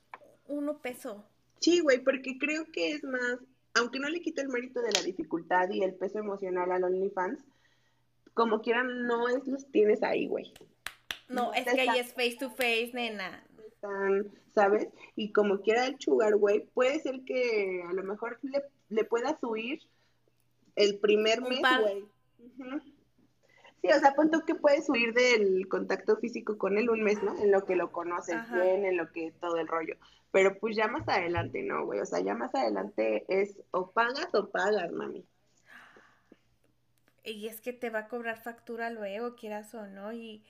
Uno 0.50 0.78
peso. 0.78 1.24
Sí, 1.60 1.80
güey, 1.80 2.02
porque 2.02 2.38
creo 2.38 2.64
que 2.72 2.92
es 2.92 3.04
más, 3.04 3.38
aunque 3.74 4.00
no 4.00 4.08
le 4.08 4.20
quito 4.20 4.42
el 4.42 4.48
mérito 4.48 4.82
de 4.82 4.92
la 4.92 5.02
dificultad 5.02 5.70
y 5.70 5.82
el 5.82 5.94
peso 5.94 6.18
emocional 6.18 6.72
al 6.72 6.84
OnlyFans, 6.84 7.40
como 8.34 8.60
quieran, 8.60 9.06
no 9.06 9.28
es 9.28 9.46
los 9.46 9.70
tienes 9.70 10.02
ahí, 10.02 10.26
güey. 10.26 10.52
No, 11.28 11.52
es 11.54 11.64
que 11.64 11.80
ahí 11.80 12.00
es 12.00 12.12
face 12.12 12.36
to 12.38 12.50
face, 12.50 12.90
nena. 12.92 13.44
¿sabes? 14.52 14.88
Y 15.16 15.32
como 15.32 15.60
quiera 15.60 15.86
el 15.86 15.98
sugar, 15.98 16.36
güey, 16.36 16.66
puede 16.74 17.00
ser 17.00 17.22
que 17.24 17.82
a 17.88 17.92
lo 17.92 18.02
mejor 18.02 18.38
le, 18.42 18.64
le 18.88 19.04
pueda 19.04 19.38
subir 19.38 19.80
el 20.76 20.98
primer 20.98 21.40
mes, 21.42 21.60
güey. 21.80 22.04
Sí, 23.82 23.88
o 23.88 23.98
sea, 23.98 24.12
punto 24.12 24.44
que 24.44 24.54
puedes 24.54 24.86
subir 24.86 25.14
del 25.14 25.66
contacto 25.68 26.16
físico 26.16 26.58
con 26.58 26.76
él 26.76 26.90
un 26.90 27.02
mes, 27.02 27.22
¿no? 27.22 27.38
En 27.42 27.50
lo 27.50 27.64
que 27.64 27.76
lo 27.76 27.92
conoces 27.92 28.36
bien, 28.52 28.84
en 28.84 28.98
lo 28.98 29.10
que 29.10 29.32
todo 29.40 29.56
el 29.56 29.68
rollo. 29.68 29.96
Pero 30.32 30.58
pues 30.58 30.76
ya 30.76 30.86
más 30.86 31.08
adelante, 31.08 31.62
no, 31.62 31.86
güey. 31.86 32.00
O 32.00 32.06
sea, 32.06 32.20
ya 32.20 32.34
más 32.34 32.54
adelante 32.54 33.24
es 33.28 33.56
o 33.70 33.90
pagas 33.90 34.34
o 34.34 34.50
pagas, 34.50 34.92
mami. 34.92 35.24
Y 37.24 37.48
es 37.48 37.60
que 37.60 37.72
te 37.72 37.90
va 37.90 38.00
a 38.00 38.08
cobrar 38.08 38.42
factura 38.42 38.90
luego, 38.90 39.34
quieras 39.34 39.74
o 39.74 39.86
no. 39.86 40.12
Y, 40.12 40.44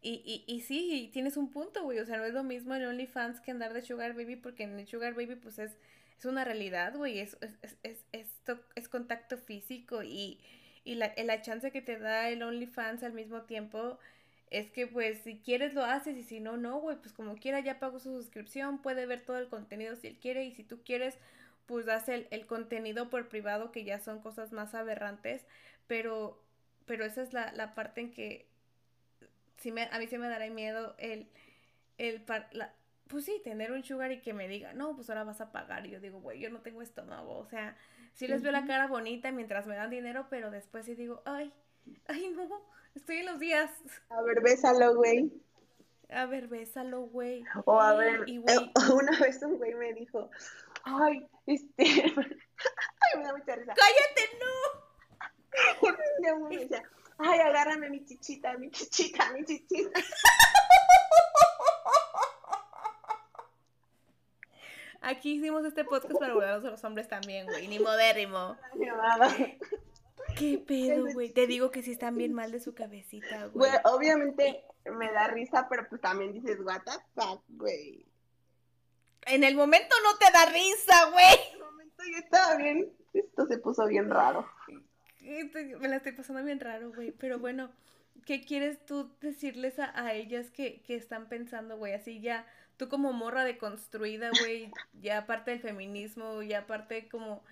y, 0.00 0.22
y, 0.24 0.44
y 0.52 0.60
sí, 0.60 1.10
tienes 1.12 1.36
un 1.36 1.50
punto, 1.50 1.84
güey. 1.84 2.00
O 2.00 2.06
sea, 2.06 2.18
no 2.18 2.24
es 2.24 2.34
lo 2.34 2.42
mismo 2.42 2.74
en 2.74 2.84
OnlyFans 2.84 3.40
que 3.40 3.52
andar 3.52 3.72
de 3.74 3.82
Sugar 3.82 4.14
Baby, 4.14 4.36
porque 4.36 4.64
en 4.64 4.78
el 4.78 4.88
Sugar 4.88 5.14
Baby, 5.14 5.36
pues 5.36 5.60
es, 5.60 5.78
es 6.18 6.24
una 6.24 6.44
realidad, 6.44 6.96
güey. 6.96 7.20
Es, 7.20 7.36
es, 7.40 7.76
es, 7.82 8.04
es, 8.10 8.40
es 8.74 8.88
contacto 8.88 9.38
físico 9.38 10.02
y 10.02 10.40
y 10.84 10.96
la, 10.96 11.12
la 11.16 11.42
chance 11.42 11.70
que 11.70 11.82
te 11.82 11.98
da 11.98 12.28
el 12.28 12.42
OnlyFans 12.42 13.02
al 13.02 13.12
mismo 13.12 13.42
tiempo 13.42 13.98
es 14.50 14.70
que 14.70 14.86
pues 14.86 15.18
si 15.22 15.38
quieres 15.38 15.74
lo 15.74 15.84
haces 15.84 16.16
y 16.16 16.22
si 16.22 16.40
no, 16.40 16.56
no, 16.56 16.78
güey, 16.78 16.96
pues 16.98 17.12
como 17.12 17.36
quiera 17.36 17.60
ya 17.60 17.78
pagó 17.78 18.00
su 18.00 18.12
suscripción, 18.12 18.82
puede 18.82 19.06
ver 19.06 19.22
todo 19.22 19.38
el 19.38 19.48
contenido 19.48 19.96
si 19.96 20.08
él 20.08 20.18
quiere 20.20 20.44
y 20.44 20.52
si 20.52 20.62
tú 20.62 20.82
quieres, 20.84 21.16
pues 21.66 21.88
hace 21.88 22.26
el, 22.30 22.46
contenido 22.46 23.08
por 23.08 23.28
privado 23.28 23.72
que 23.72 23.84
ya 23.84 23.98
son 23.98 24.20
cosas 24.20 24.52
más 24.52 24.74
aberrantes, 24.74 25.46
pero, 25.86 26.42
pero 26.86 27.04
esa 27.04 27.22
es 27.22 27.32
la, 27.32 27.52
la 27.52 27.74
parte 27.74 28.02
en 28.02 28.12
que 28.12 28.46
si 29.56 29.72
me, 29.72 29.84
a 29.84 29.98
mí 29.98 30.06
se 30.06 30.18
me 30.18 30.28
dará 30.28 30.48
miedo 30.50 30.94
el, 30.98 31.28
el 31.98 32.22
la, 32.52 32.74
pues 33.08 33.24
sí, 33.24 33.40
tener 33.44 33.72
un 33.72 33.84
sugar 33.84 34.10
y 34.12 34.20
que 34.20 34.32
me 34.32 34.48
diga, 34.48 34.72
no, 34.72 34.96
pues 34.96 35.08
ahora 35.08 35.24
vas 35.24 35.40
a 35.40 35.52
pagar. 35.52 35.86
Y 35.86 35.90
yo 35.90 36.00
digo, 36.00 36.20
güey, 36.20 36.40
yo 36.40 36.50
no 36.50 36.60
tengo 36.60 36.82
estómago, 36.82 37.38
o 37.38 37.46
sea, 37.46 37.76
sí 38.14 38.26
les 38.26 38.42
veo 38.42 38.52
la 38.52 38.66
cara 38.66 38.86
bonita 38.86 39.32
mientras 39.32 39.66
me 39.66 39.76
dan 39.76 39.90
dinero, 39.90 40.26
pero 40.30 40.50
después 40.50 40.86
sí 40.86 40.94
digo, 40.94 41.22
ay, 41.24 41.52
ay, 42.06 42.28
no, 42.30 42.62
estoy 42.94 43.18
en 43.18 43.26
los 43.26 43.38
días. 43.38 43.70
A 44.10 44.22
ver, 44.22 44.40
bésalo, 44.42 44.94
güey. 44.94 45.32
A 46.10 46.26
ver, 46.26 46.48
bésalo, 46.48 47.02
güey. 47.02 47.44
O 47.64 47.80
a 47.80 47.94
ver, 47.94 48.24
y, 48.26 48.38
eh, 48.38 48.72
una 48.94 49.18
vez 49.18 49.42
un 49.42 49.56
güey 49.56 49.74
me 49.74 49.94
dijo, 49.94 50.30
ay, 50.84 51.26
este, 51.46 51.84
ay, 51.84 53.18
me 53.18 53.24
da 53.24 53.32
mucha 53.36 53.56
risa. 53.56 53.74
¡Cállate, 53.74 54.38
no! 54.40 54.48
me 56.48 56.58
decía, 56.58 56.82
ay, 57.18 57.40
agárrame 57.40 57.90
mi 57.90 58.04
chichita, 58.04 58.56
mi 58.58 58.70
chichita, 58.70 59.32
mi 59.32 59.44
chichita. 59.44 60.00
Aquí 65.02 65.32
hicimos 65.32 65.64
este 65.64 65.84
podcast 65.84 66.18
para 66.18 66.32
burlarnos 66.32 66.64
a 66.64 66.70
los 66.70 66.84
hombres 66.84 67.08
también, 67.08 67.46
güey. 67.46 67.66
Ni 67.66 67.78
modérrimo. 67.78 68.56
¿Qué 70.38 70.58
pedo, 70.58 71.06
güey? 71.12 71.30
Te 71.30 71.46
digo 71.46 71.70
que 71.70 71.82
sí 71.82 71.92
están 71.92 72.16
bien 72.16 72.32
mal 72.32 72.52
de 72.52 72.60
su 72.60 72.74
cabecita, 72.74 73.46
güey. 73.46 73.70
Güey, 73.70 73.72
obviamente 73.84 74.64
me 74.84 75.12
da 75.12 75.26
risa, 75.28 75.66
pero 75.68 75.88
pues 75.88 76.00
también 76.00 76.32
dices, 76.32 76.58
what 76.60 76.82
the 76.84 76.92
fuck, 77.14 77.42
güey. 77.48 78.06
En 79.26 79.44
el 79.44 79.54
momento 79.54 79.94
no 80.04 80.16
te 80.18 80.32
da 80.32 80.46
risa, 80.46 81.10
güey. 81.10 81.34
En 81.50 81.54
el 81.54 81.64
momento 81.64 82.02
yo 82.10 82.18
estaba 82.18 82.56
bien. 82.56 82.92
Esto 83.12 83.46
se 83.46 83.58
puso 83.58 83.86
bien 83.86 84.08
raro. 84.08 84.48
Me 85.20 85.88
la 85.88 85.96
estoy 85.96 86.12
pasando 86.12 86.42
bien 86.42 86.60
raro, 86.60 86.92
güey. 86.92 87.12
Pero 87.12 87.38
bueno, 87.38 87.70
¿qué 88.26 88.42
quieres 88.42 88.84
tú 88.86 89.10
decirles 89.20 89.78
a, 89.78 89.98
a 89.98 90.14
ellas 90.14 90.50
que, 90.50 90.82
que 90.82 90.94
están 90.96 91.28
pensando, 91.28 91.76
güey? 91.76 91.94
Así 91.94 92.20
ya 92.20 92.46
tú 92.76 92.88
como 92.88 93.12
morra 93.12 93.44
deconstruida, 93.44 94.30
güey, 94.40 94.70
ya 95.00 95.18
aparte 95.18 95.52
del 95.52 95.60
feminismo, 95.60 96.42
ya 96.42 96.60
aparte 96.60 97.08
como, 97.08 97.42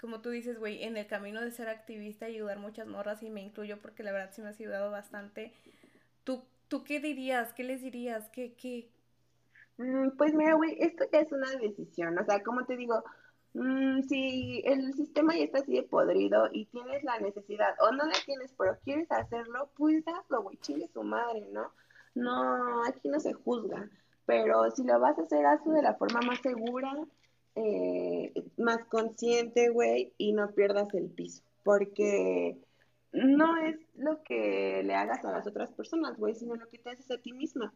como 0.00 0.20
tú 0.20 0.30
dices, 0.30 0.58
güey, 0.58 0.82
en 0.84 0.96
el 0.96 1.06
camino 1.06 1.40
de 1.40 1.50
ser 1.50 1.68
activista 1.68 2.28
y 2.28 2.36
ayudar 2.36 2.58
muchas 2.58 2.86
morras, 2.86 3.22
y 3.22 3.30
me 3.30 3.42
incluyo 3.42 3.78
porque 3.82 4.02
la 4.02 4.12
verdad 4.12 4.30
sí 4.32 4.40
me 4.42 4.48
has 4.48 4.60
ayudado 4.60 4.90
bastante, 4.90 5.52
¿tú, 6.24 6.42
tú 6.68 6.84
qué 6.84 7.00
dirías? 7.00 7.52
¿Qué 7.52 7.64
les 7.64 7.82
dirías? 7.82 8.28
¿Qué, 8.30 8.54
qué? 8.54 8.88
Mm, 9.76 10.10
pues 10.16 10.34
mira, 10.34 10.54
güey, 10.54 10.76
esto 10.80 11.04
ya 11.12 11.20
es 11.20 11.32
una 11.32 11.50
decisión, 11.56 12.18
o 12.18 12.24
sea, 12.24 12.42
como 12.42 12.64
te 12.64 12.76
digo, 12.76 13.04
mm, 13.58 14.02
si 14.02 14.62
el 14.64 14.94
sistema 14.94 15.36
ya 15.36 15.44
está 15.44 15.58
así 15.58 15.74
de 15.74 15.82
podrido 15.82 16.48
y 16.52 16.66
tienes 16.66 17.04
la 17.04 17.18
necesidad, 17.18 17.74
o 17.80 17.92
no 17.92 18.04
la 18.06 18.14
tienes, 18.24 18.54
pero 18.58 18.78
quieres 18.84 19.10
hacerlo, 19.10 19.70
pues 19.76 20.04
hazlo, 20.08 20.42
güey, 20.42 20.56
chingue 20.58 20.88
su 20.88 21.02
madre, 21.02 21.46
¿no? 21.52 21.72
No, 22.14 22.84
aquí 22.84 23.08
no 23.08 23.20
se 23.20 23.32
juzga 23.32 23.88
pero 24.28 24.70
si 24.72 24.84
lo 24.84 25.00
vas 25.00 25.18
a 25.18 25.22
hacer, 25.22 25.46
hazlo 25.46 25.72
de 25.72 25.80
la 25.80 25.94
forma 25.94 26.20
más 26.20 26.38
segura, 26.42 26.92
eh, 27.54 28.30
más 28.58 28.84
consciente, 28.84 29.70
güey, 29.70 30.12
y 30.18 30.34
no 30.34 30.50
pierdas 30.50 30.92
el 30.92 31.08
piso, 31.08 31.42
porque 31.64 32.58
no 33.10 33.56
es 33.56 33.78
lo 33.96 34.22
que 34.24 34.82
le 34.84 34.94
hagas 34.94 35.24
a 35.24 35.32
las 35.32 35.46
otras 35.46 35.72
personas, 35.72 36.18
güey, 36.18 36.34
sino 36.34 36.56
lo 36.56 36.68
que 36.68 36.76
te 36.76 36.90
haces 36.90 37.10
a 37.10 37.16
ti 37.16 37.32
misma, 37.32 37.72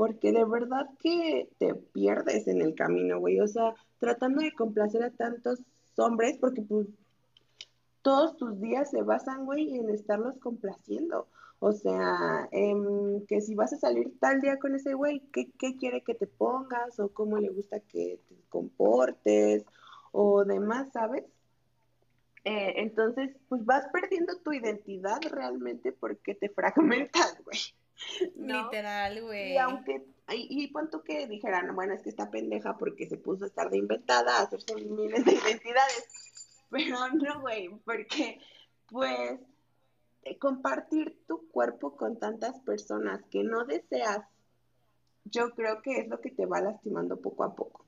porque 0.00 0.32
de 0.32 0.46
verdad 0.46 0.88
que 0.98 1.50
te 1.58 1.74
pierdes 1.74 2.48
en 2.48 2.62
el 2.62 2.74
camino, 2.74 3.18
güey, 3.18 3.38
o 3.38 3.46
sea, 3.46 3.74
tratando 3.98 4.40
de 4.40 4.54
complacer 4.54 5.02
a 5.02 5.10
tantos 5.10 5.58
hombres, 5.98 6.38
porque 6.40 6.62
pues 6.62 6.86
todos 8.00 8.34
tus 8.38 8.58
días 8.62 8.90
se 8.90 9.02
basan, 9.02 9.44
güey, 9.44 9.76
en 9.76 9.90
estarlos 9.90 10.38
complaciendo. 10.38 11.28
O 11.58 11.72
sea, 11.72 12.48
em, 12.50 13.26
que 13.26 13.42
si 13.42 13.54
vas 13.54 13.74
a 13.74 13.76
salir 13.76 14.18
tal 14.18 14.40
día 14.40 14.58
con 14.58 14.74
ese 14.74 14.94
güey, 14.94 15.20
¿qué, 15.34 15.76
quiere 15.76 16.00
que 16.00 16.14
te 16.14 16.26
pongas? 16.26 16.98
¿O 16.98 17.10
cómo 17.10 17.36
le 17.36 17.50
gusta 17.50 17.80
que 17.80 18.20
te 18.26 18.36
comportes? 18.48 19.66
O 20.12 20.46
demás, 20.46 20.88
¿sabes? 20.94 21.26
Eh, 22.44 22.72
entonces, 22.76 23.36
pues 23.50 23.66
vas 23.66 23.84
perdiendo 23.92 24.38
tu 24.38 24.54
identidad 24.54 25.20
realmente 25.30 25.92
porque 25.92 26.34
te 26.34 26.48
fragmentas, 26.48 27.36
güey. 27.44 27.58
Literal, 28.36 29.22
güey. 29.22 29.52
Y 29.52 29.58
aunque, 29.58 30.06
y, 30.30 30.64
y 30.64 30.72
que 31.04 31.26
dijeran, 31.26 31.74
bueno, 31.74 31.94
es 31.94 32.02
que 32.02 32.10
está 32.10 32.30
pendeja 32.30 32.76
porque 32.78 33.06
se 33.08 33.16
puso 33.16 33.44
a 33.44 33.48
estar 33.48 33.70
de 33.70 33.78
inventada, 33.78 34.38
a 34.38 34.42
hacerse 34.42 34.74
miles 34.76 35.24
de 35.24 35.32
identidades. 35.32 36.08
Pero 36.70 37.08
no, 37.14 37.40
güey, 37.40 37.68
porque, 37.84 38.40
pues, 38.88 39.40
eh, 40.22 40.38
compartir 40.38 41.18
tu 41.26 41.48
cuerpo 41.48 41.96
con 41.96 42.18
tantas 42.18 42.60
personas 42.60 43.22
que 43.30 43.42
no 43.42 43.64
deseas, 43.64 44.20
yo 45.24 45.50
creo 45.50 45.82
que 45.82 45.98
es 45.98 46.08
lo 46.08 46.20
que 46.20 46.30
te 46.30 46.46
va 46.46 46.60
lastimando 46.60 47.20
poco 47.20 47.44
a 47.44 47.54
poco. 47.54 47.84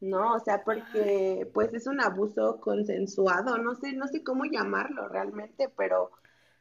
No, 0.00 0.34
o 0.34 0.38
sea, 0.38 0.62
porque 0.62 1.50
pues 1.52 1.74
es 1.74 1.88
un 1.88 2.00
abuso 2.00 2.60
consensuado, 2.60 3.58
no 3.58 3.74
sé, 3.74 3.94
no 3.94 4.06
sé 4.06 4.22
cómo 4.22 4.44
llamarlo 4.44 5.08
realmente, 5.08 5.68
pero, 5.76 6.12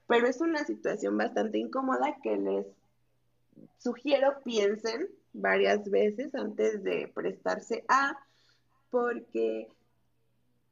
pero 0.07 0.27
es 0.27 0.41
una 0.41 0.65
situación 0.65 1.17
bastante 1.17 1.57
incómoda 1.57 2.17
que 2.23 2.37
les 2.37 2.65
sugiero 3.79 4.39
piensen 4.43 5.09
varias 5.33 5.89
veces 5.89 6.33
antes 6.35 6.83
de 6.83 7.11
prestarse 7.13 7.83
a, 7.87 8.17
porque 8.89 9.67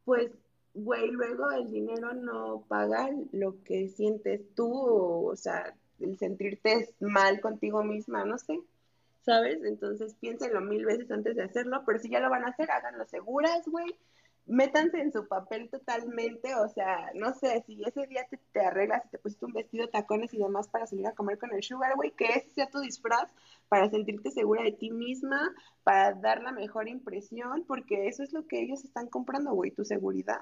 pues 0.05 0.31
güey, 0.75 1.09
luego 1.09 1.51
el 1.51 1.71
dinero 1.71 2.13
no 2.13 2.65
paga 2.67 3.09
lo 3.31 3.63
que 3.63 3.87
sientes 3.87 4.41
tú, 4.55 4.71
o, 4.73 5.35
sea, 5.35 5.73
el 5.99 6.17
sentirte 6.17 6.93
mal 6.99 7.39
contigo 7.39 7.81
misma, 7.83 8.25
no 8.25 8.37
sé. 8.37 8.59
¿sabes? 9.25 9.63
Entonces 9.63 10.15
piénsenlo 10.19 10.61
mil 10.61 10.85
veces 10.85 11.09
antes 11.09 11.35
de 11.35 11.43
hacerlo, 11.43 11.81
pero 11.85 11.97
si 11.97 12.09
ya 12.09 12.19
lo 12.19 12.29
van 12.29 12.45
a 12.45 12.49
hacer, 12.49 12.69
háganlo 12.69 13.05
seguras, 13.05 13.67
güey. 13.67 13.95
Métanse 14.47 14.99
en 14.99 15.11
su 15.11 15.27
papel 15.27 15.69
totalmente, 15.69 16.53
o 16.55 16.67
sea, 16.69 17.11
no 17.15 17.33
sé, 17.33 17.63
si 17.65 17.81
ese 17.83 18.05
día 18.05 18.27
te, 18.29 18.37
te 18.51 18.59
arreglas 18.59 19.03
y 19.05 19.09
te 19.09 19.17
pusiste 19.17 19.45
un 19.45 19.53
vestido, 19.53 19.89
tacones 19.89 20.33
y 20.33 20.37
demás 20.37 20.67
para 20.67 20.85
salir 20.85 21.07
a 21.07 21.15
comer 21.15 21.39
con 21.39 21.51
el 21.53 21.63
sugar, 21.63 21.95
güey, 21.95 22.11
que 22.11 22.25
ese 22.25 22.49
sea 22.51 22.69
tu 22.69 22.79
disfraz 22.79 23.31
para 23.69 23.89
sentirte 23.89 24.29
segura 24.29 24.63
de 24.63 24.71
ti 24.71 24.91
misma, 24.91 25.53
para 25.83 26.13
dar 26.13 26.43
la 26.43 26.51
mejor 26.51 26.87
impresión, 26.87 27.63
porque 27.67 28.07
eso 28.07 28.21
es 28.21 28.33
lo 28.33 28.45
que 28.47 28.61
ellos 28.61 28.83
están 28.83 29.07
comprando, 29.07 29.51
güey, 29.53 29.71
tu 29.71 29.83
seguridad. 29.83 30.41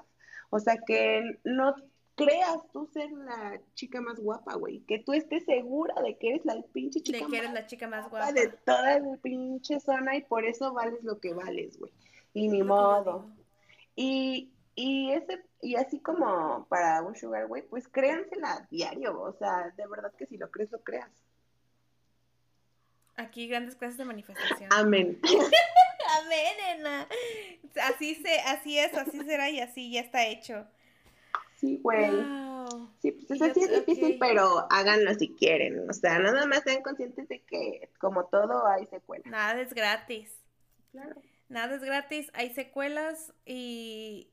O 0.50 0.60
sea, 0.60 0.76
que 0.86 1.38
no 1.44 1.74
creas 2.14 2.58
tú 2.72 2.86
ser 2.92 3.10
la 3.12 3.60
chica 3.74 4.00
más 4.00 4.20
guapa, 4.20 4.54
güey. 4.54 4.80
Que 4.80 4.98
tú 4.98 5.12
estés 5.12 5.44
segura 5.44 5.94
de 6.02 6.16
que 6.16 6.30
eres 6.30 6.44
la 6.44 6.60
pinche 6.72 7.00
chica 7.00 7.24
de 7.24 7.30
que 7.30 7.38
eres 7.38 7.52
la 7.52 7.66
chica 7.66 7.88
más 7.88 8.08
guapa. 8.08 8.32
de 8.32 8.48
toda 8.64 9.00
la 9.00 9.16
pinche 9.16 9.80
zona 9.80 10.16
y 10.16 10.22
por 10.22 10.44
eso 10.44 10.72
vales 10.72 11.02
lo 11.02 11.18
que 11.18 11.34
vales, 11.34 11.78
güey. 11.78 11.92
Y 12.32 12.48
ni 12.48 12.62
modo. 12.62 13.26
Y, 13.96 14.52
y 14.74 15.12
ese 15.12 15.42
y 15.64 15.76
así 15.76 15.98
como 15.98 16.66
para 16.68 17.00
un 17.02 17.16
sugar, 17.16 17.46
güey, 17.46 17.62
pues 17.62 17.88
créansela 17.88 18.66
diario, 18.70 19.18
o 19.18 19.32
sea, 19.32 19.72
de 19.76 19.86
verdad 19.86 20.12
que 20.12 20.26
si 20.26 20.36
lo 20.36 20.50
crees, 20.50 20.70
lo 20.70 20.80
creas. 20.80 21.10
Aquí 23.16 23.48
grandes 23.48 23.74
clases 23.74 23.96
de 23.96 24.04
manifestación. 24.04 24.68
Amén. 24.72 25.18
Amén, 26.20 26.52
nena. 26.58 27.08
Así 27.82 28.14
se, 28.16 28.40
así 28.40 28.78
es, 28.78 28.92
así 28.94 29.20
será 29.22 29.48
y 29.48 29.60
así 29.60 29.90
ya 29.90 30.00
está 30.00 30.26
hecho. 30.26 30.66
Sí, 31.56 31.80
güey. 31.82 32.10
Sí, 33.00 33.12
pues 33.12 33.30
eso 33.30 33.54
sí 33.54 33.62
es 33.62 33.86
difícil, 33.86 34.18
pero 34.18 34.66
háganlo 34.70 35.14
si 35.14 35.30
quieren. 35.30 35.88
O 35.88 35.92
sea, 35.92 36.18
nada 36.18 36.44
más 36.46 36.62
sean 36.62 36.82
conscientes 36.82 37.28
de 37.28 37.40
que, 37.40 37.88
como 37.98 38.26
todo, 38.26 38.66
hay 38.66 38.86
secuelas. 38.86 39.26
Nada 39.26 39.60
es 39.60 39.72
gratis. 39.72 40.30
Claro. 40.92 41.14
Nada 41.48 41.76
es 41.76 41.82
gratis, 41.82 42.30
hay 42.34 42.52
secuelas 42.54 43.32
y. 43.44 44.28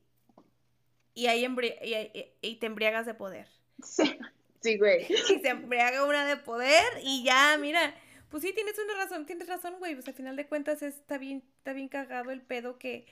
Y, 1.14 1.26
hay 1.26 1.44
y, 1.44 2.32
y, 2.40 2.56
te 2.56 2.66
embriagas 2.66 3.04
de 3.04 3.12
poder. 3.12 3.46
Sí, 3.82 4.18
sí, 4.62 4.78
güey. 4.78 5.06
Y 5.12 5.40
se 5.40 5.48
embriaga 5.48 6.06
una 6.06 6.24
de 6.24 6.36
poder 6.36 6.84
y 7.02 7.22
ya, 7.22 7.56
mira. 7.58 7.94
Pues 8.30 8.42
sí, 8.42 8.54
tienes 8.54 8.78
una 8.78 8.94
razón, 8.94 9.26
tienes 9.26 9.46
razón, 9.46 9.74
güey. 9.78 9.94
Pues 9.94 10.08
al 10.08 10.14
final 10.14 10.36
de 10.36 10.46
cuentas 10.46 10.82
está 10.82 11.18
bien, 11.18 11.42
está 11.58 11.74
bien 11.74 11.88
cagado 11.88 12.30
el 12.30 12.40
pedo 12.40 12.78
que 12.78 13.06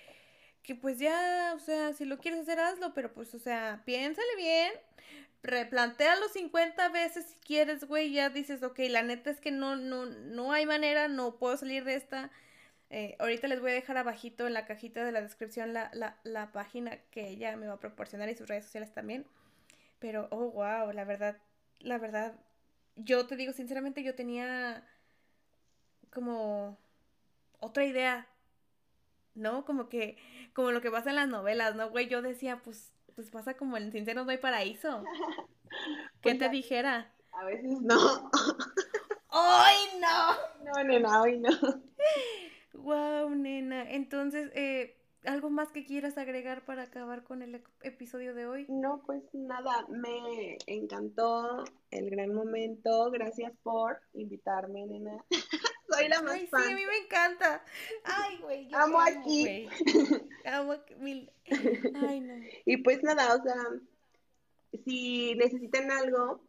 que 0.62 0.74
pues 0.74 0.98
ya, 0.98 1.54
o 1.56 1.58
sea, 1.58 1.92
si 1.94 2.04
lo 2.04 2.18
quieres 2.18 2.40
hacer, 2.40 2.58
hazlo, 2.58 2.92
pero 2.94 3.12
pues, 3.12 3.34
o 3.34 3.38
sea, 3.38 3.82
piénsale 3.84 4.36
bien, 4.36 4.72
replantéalo 5.42 6.28
50 6.28 6.88
veces 6.90 7.26
si 7.26 7.38
quieres, 7.40 7.84
güey, 7.84 8.12
ya 8.12 8.30
dices, 8.30 8.62
ok, 8.62 8.78
la 8.90 9.02
neta 9.02 9.30
es 9.30 9.40
que 9.40 9.50
no, 9.50 9.76
no, 9.76 10.06
no 10.06 10.52
hay 10.52 10.66
manera, 10.66 11.08
no 11.08 11.38
puedo 11.38 11.56
salir 11.56 11.84
de 11.84 11.94
esta. 11.94 12.30
Eh, 12.90 13.16
ahorita 13.20 13.46
les 13.48 13.60
voy 13.60 13.70
a 13.70 13.74
dejar 13.74 13.96
abajito 13.96 14.46
en 14.46 14.54
la 14.54 14.66
cajita 14.66 15.04
de 15.04 15.12
la 15.12 15.22
descripción 15.22 15.72
la, 15.72 15.90
la, 15.94 16.18
la 16.24 16.52
página 16.52 16.98
que 17.10 17.28
ella 17.28 17.56
me 17.56 17.66
va 17.66 17.74
a 17.74 17.80
proporcionar 17.80 18.28
y 18.28 18.34
sus 18.34 18.48
redes 18.48 18.64
sociales 18.64 18.92
también. 18.92 19.26
Pero, 20.00 20.28
oh, 20.30 20.50
wow, 20.50 20.92
la 20.92 21.04
verdad, 21.04 21.38
la 21.78 21.98
verdad, 21.98 22.34
yo 22.96 23.26
te 23.26 23.36
digo 23.36 23.52
sinceramente, 23.52 24.02
yo 24.02 24.14
tenía 24.14 24.84
como 26.10 26.78
otra 27.60 27.84
idea 27.84 28.26
¿no? 29.34 29.64
Como 29.64 29.88
que, 29.88 30.16
como 30.52 30.70
lo 30.70 30.80
que 30.80 30.90
pasa 30.90 31.10
en 31.10 31.16
las 31.16 31.28
novelas, 31.28 31.74
¿no, 31.74 31.90
güey? 31.90 32.08
Yo 32.08 32.22
decía, 32.22 32.60
pues, 32.62 32.92
pues 33.14 33.30
pasa 33.30 33.54
como 33.54 33.76
en 33.76 33.92
Sinceros 33.92 34.24
no 34.24 34.32
hay 34.32 34.38
paraíso. 34.38 35.04
¿Qué 36.22 36.34
te 36.34 36.48
dijera? 36.48 37.12
A 37.32 37.44
veces 37.44 37.80
no. 37.80 38.30
¡Ay, 39.30 39.76
no! 40.00 40.64
No, 40.64 40.84
nena, 40.84 41.22
hoy 41.22 41.38
no. 41.38 41.50
Wow, 42.82 43.30
nena. 43.30 43.90
Entonces, 43.90 44.50
eh, 44.54 44.96
¿algo 45.24 45.50
más 45.50 45.70
que 45.72 45.84
quieras 45.84 46.18
agregar 46.18 46.64
para 46.64 46.82
acabar 46.82 47.24
con 47.24 47.42
el 47.42 47.62
episodio 47.82 48.34
de 48.34 48.46
hoy? 48.46 48.66
No, 48.68 49.02
pues 49.04 49.22
nada, 49.32 49.86
me 49.88 50.56
encantó 50.66 51.64
el 51.90 52.10
gran 52.10 52.34
momento. 52.34 53.10
Gracias 53.10 53.52
por 53.62 54.00
invitarme, 54.14 54.86
nena. 54.86 55.24
Soy 55.90 56.08
la 56.08 56.22
más 56.22 56.34
Ay, 56.34 56.46
Sí, 56.46 56.72
a 56.72 56.76
mí 56.76 56.86
me 56.86 56.98
encanta. 56.98 57.64
Ay, 58.04 58.38
güey. 58.38 58.68
Amo 58.72 59.00
aquí. 59.00 59.68
Amo 60.44 60.74
mil. 60.98 61.30
Ay, 62.08 62.20
no. 62.20 62.34
Y 62.64 62.76
pues 62.78 63.02
nada, 63.02 63.34
o 63.34 63.42
sea, 63.42 63.56
si 64.84 65.34
necesitan 65.34 65.90
algo, 65.90 66.42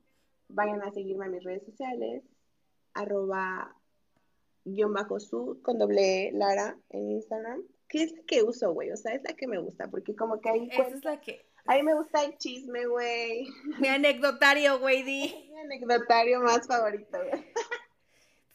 vayan 0.47 0.81
a 0.83 0.91
seguirme 0.91 1.25
a 1.25 1.29
mis 1.29 1.43
redes 1.43 1.65
sociales, 1.65 2.23
arroba 2.93 3.75
guion 4.65 4.93
bajo 4.93 5.19
su 5.19 5.59
con 5.61 5.77
doble 5.77 6.27
e, 6.27 6.31
Lara 6.31 6.77
en 6.89 7.11
Instagram, 7.11 7.63
que 7.87 8.03
es 8.03 8.11
la 8.13 8.23
que 8.23 8.43
uso, 8.43 8.73
güey, 8.73 8.91
o 8.91 8.97
sea, 8.97 9.13
es 9.13 9.23
la 9.23 9.33
que 9.33 9.47
me 9.47 9.59
gusta, 9.59 9.89
porque 9.89 10.15
como 10.15 10.39
que 10.39 10.49
ahí... 10.49 10.69
Esa 10.71 10.87
es 10.87 11.03
la 11.03 11.19
que... 11.19 11.45
A 11.65 11.75
mí 11.75 11.83
me 11.83 11.93
gusta 11.93 12.23
el 12.23 12.37
chisme, 12.37 12.87
güey. 12.87 13.47
Mi 13.79 13.87
anecdotario, 13.87 14.79
güey, 14.79 15.03
di. 15.03 15.47
Mi 15.53 15.59
anecdotario 15.59 16.41
más 16.41 16.65
favorito, 16.65 17.19
güey. 17.19 17.45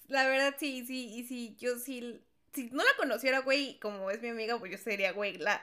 La 0.09 0.27
verdad, 0.29 0.55
sí, 0.59 0.85
sí, 0.87 1.09
y 1.15 1.25
sí, 1.25 1.57
yo 1.59 1.79
sí, 1.79 2.21
si 2.53 2.71
no 2.71 2.83
la 2.83 2.97
conociera, 2.97 3.41
güey, 3.41 3.79
como 3.81 4.11
es 4.11 4.23
mi 4.23 4.29
amiga, 4.29 4.59
pues 4.59 4.73
yo 4.73 4.79
sería, 4.79 5.13
güey, 5.13 5.37
la, 5.37 5.63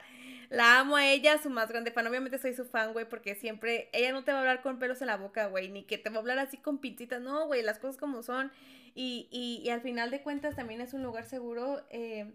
la 0.49 0.79
amo 0.79 0.95
a 0.95 1.07
ella, 1.07 1.37
su 1.37 1.49
más 1.49 1.69
grande 1.69 1.91
fan. 1.91 2.07
Obviamente 2.07 2.37
soy 2.37 2.53
su 2.53 2.65
fan, 2.65 2.93
güey, 2.93 3.07
porque 3.07 3.35
siempre, 3.35 3.89
ella 3.93 4.11
no 4.11 4.23
te 4.23 4.31
va 4.31 4.39
a 4.39 4.41
hablar 4.41 4.61
con 4.61 4.79
pelos 4.79 5.01
en 5.01 5.07
la 5.07 5.17
boca, 5.17 5.47
güey, 5.47 5.69
ni 5.69 5.83
que 5.83 5.97
te 5.97 6.09
va 6.09 6.17
a 6.17 6.19
hablar 6.19 6.39
así 6.39 6.57
con 6.57 6.79
pintitas, 6.79 7.21
no, 7.21 7.47
güey, 7.47 7.61
las 7.61 7.79
cosas 7.79 7.97
como 7.97 8.23
son. 8.23 8.51
Y, 8.95 9.27
y, 9.31 9.61
y 9.65 9.69
al 9.69 9.81
final 9.81 10.11
de 10.11 10.21
cuentas 10.21 10.55
también 10.55 10.81
es 10.81 10.93
un 10.93 11.03
lugar 11.03 11.25
seguro. 11.25 11.81
Eh, 11.89 12.31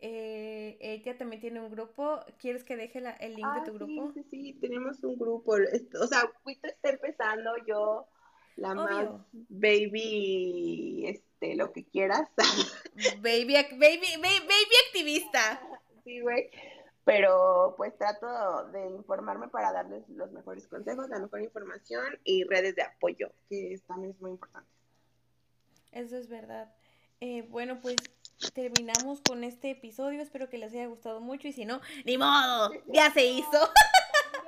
eh, 0.00 0.76
ella 0.80 1.16
también 1.16 1.40
tiene 1.40 1.60
un 1.60 1.70
grupo. 1.70 2.20
¿Quieres 2.38 2.64
que 2.64 2.76
deje 2.76 3.00
la, 3.00 3.12
el 3.12 3.34
link 3.34 3.48
de 3.54 3.70
tu 3.70 3.78
grupo? 3.78 4.12
Sí, 4.12 4.22
sí, 4.22 4.28
sí, 4.30 4.52
tenemos 4.60 5.02
un 5.04 5.18
grupo. 5.18 5.56
O 6.00 6.06
sea, 6.06 6.30
Wito 6.44 6.66
está 6.68 6.90
empezando, 6.90 7.52
yo 7.66 8.08
la 8.56 8.74
más 8.74 8.90
Obvio. 8.90 9.24
baby, 9.32 11.04
este, 11.06 11.54
lo 11.56 11.72
que 11.72 11.84
quieras. 11.84 12.28
Baby, 13.22 13.54
baby, 13.54 13.76
baby, 13.78 14.40
baby 14.40 14.74
activista. 14.88 15.60
sí, 16.04 16.20
güey. 16.20 16.50
Pero 17.08 17.72
pues 17.78 17.96
trato 17.96 18.66
de 18.68 18.84
informarme 18.90 19.48
para 19.48 19.72
darles 19.72 20.06
los 20.10 20.30
mejores 20.30 20.66
consejos, 20.68 21.08
la 21.08 21.18
mejor 21.18 21.40
información 21.40 22.04
y 22.22 22.44
redes 22.44 22.76
de 22.76 22.82
apoyo, 22.82 23.32
que 23.48 23.72
es- 23.72 23.82
también 23.84 24.10
es 24.12 24.20
muy 24.20 24.32
importante. 24.32 24.68
Eso 25.90 26.18
es 26.18 26.28
verdad. 26.28 26.70
Eh, 27.20 27.46
bueno, 27.48 27.80
pues 27.80 27.96
terminamos 28.52 29.22
con 29.26 29.42
este 29.42 29.70
episodio. 29.70 30.20
Espero 30.20 30.50
que 30.50 30.58
les 30.58 30.70
haya 30.74 30.84
gustado 30.86 31.20
mucho 31.22 31.48
y 31.48 31.52
si 31.52 31.64
no, 31.64 31.80
ni 32.04 32.18
modo, 32.18 32.72
ya 32.92 33.10
se 33.10 33.24
hizo. 33.24 33.70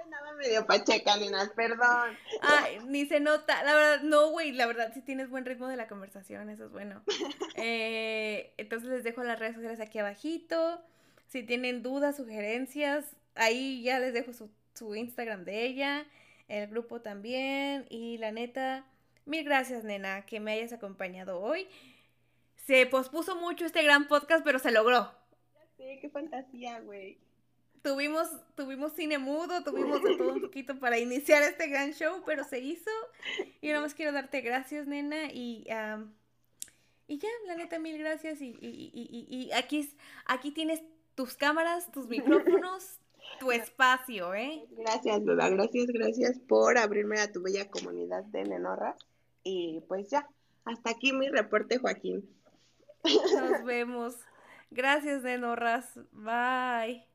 Andaba 0.04 0.34
medio 0.34 0.66
pacheca, 0.66 1.16
nenas, 1.16 1.48
perdón. 1.56 2.10
Ay, 2.42 2.78
ni 2.88 3.06
se 3.06 3.20
nota. 3.20 3.62
La 3.64 3.74
verdad, 3.74 4.02
no, 4.02 4.28
güey, 4.32 4.52
la 4.52 4.66
verdad 4.66 4.90
sí 4.92 5.00
tienes 5.00 5.30
buen 5.30 5.46
ritmo 5.46 5.66
de 5.66 5.76
la 5.76 5.88
conversación, 5.88 6.50
eso 6.50 6.66
es 6.66 6.72
bueno. 6.72 7.02
Eh, 7.56 8.52
entonces 8.58 8.90
les 8.90 9.02
dejo 9.02 9.22
las 9.24 9.38
redes 9.38 9.54
sociales 9.54 9.80
aquí 9.80 9.98
abajito. 9.98 10.82
Si 11.30 11.44
tienen 11.44 11.82
dudas, 11.84 12.16
sugerencias, 12.16 13.04
ahí 13.36 13.82
ya 13.84 14.00
les 14.00 14.12
dejo 14.12 14.32
su, 14.32 14.50
su 14.74 14.96
Instagram 14.96 15.44
de 15.44 15.64
ella, 15.64 16.04
el 16.48 16.66
grupo 16.68 17.00
también. 17.02 17.86
Y 17.88 18.18
la 18.18 18.32
neta, 18.32 18.84
mil 19.26 19.44
gracias, 19.44 19.84
nena, 19.84 20.26
que 20.26 20.40
me 20.40 20.52
hayas 20.52 20.72
acompañado 20.72 21.40
hoy. 21.40 21.68
Se 22.66 22.84
pospuso 22.86 23.36
mucho 23.36 23.64
este 23.64 23.82
gran 23.84 24.08
podcast, 24.08 24.44
pero 24.44 24.58
se 24.58 24.72
logró. 24.72 25.12
Sí, 25.76 25.98
qué 26.00 26.10
fantasía, 26.10 26.80
güey. 26.80 27.18
Tuvimos, 27.82 28.28
tuvimos 28.56 28.92
cine 28.92 29.18
mudo, 29.18 29.62
tuvimos 29.62 30.02
de 30.02 30.16
todo 30.16 30.32
un 30.34 30.40
poquito 30.42 30.78
para 30.80 30.98
iniciar 30.98 31.42
este 31.44 31.68
gran 31.68 31.92
show, 31.92 32.22
pero 32.26 32.42
se 32.42 32.58
hizo. 32.58 32.90
Y 33.60 33.68
nada 33.68 33.82
más 33.82 33.94
quiero 33.94 34.10
darte 34.12 34.40
gracias, 34.40 34.88
nena. 34.88 35.32
Y, 35.32 35.64
am, 35.70 36.12
y 37.06 37.18
ya, 37.18 37.28
la 37.46 37.54
neta, 37.54 37.78
mil 37.78 37.96
gracias. 37.98 38.40
Y, 38.42 38.48
y, 38.60 38.90
y, 38.92 39.26
y, 39.30 39.44
y 39.46 39.52
aquí, 39.52 39.78
es- 39.78 39.96
aquí 40.26 40.50
tienes 40.50 40.82
tus 41.20 41.34
cámaras, 41.34 41.92
tus 41.92 42.08
micrófonos, 42.08 42.98
tu 43.40 43.52
espacio, 43.52 44.32
¿eh? 44.32 44.64
Gracias, 44.70 45.20
Lola, 45.22 45.50
gracias, 45.50 45.88
gracias 45.88 46.38
por 46.48 46.78
abrirme 46.78 47.20
a 47.20 47.30
tu 47.30 47.42
bella 47.42 47.68
comunidad 47.68 48.24
de 48.24 48.44
nenorras. 48.44 48.96
Y 49.42 49.82
pues 49.86 50.08
ya, 50.08 50.26
hasta 50.64 50.92
aquí 50.92 51.12
mi 51.12 51.28
reporte, 51.28 51.76
Joaquín. 51.76 52.26
Nos 53.04 53.64
vemos. 53.64 54.16
Gracias, 54.70 55.22
nenorras. 55.22 56.00
Bye. 56.12 57.09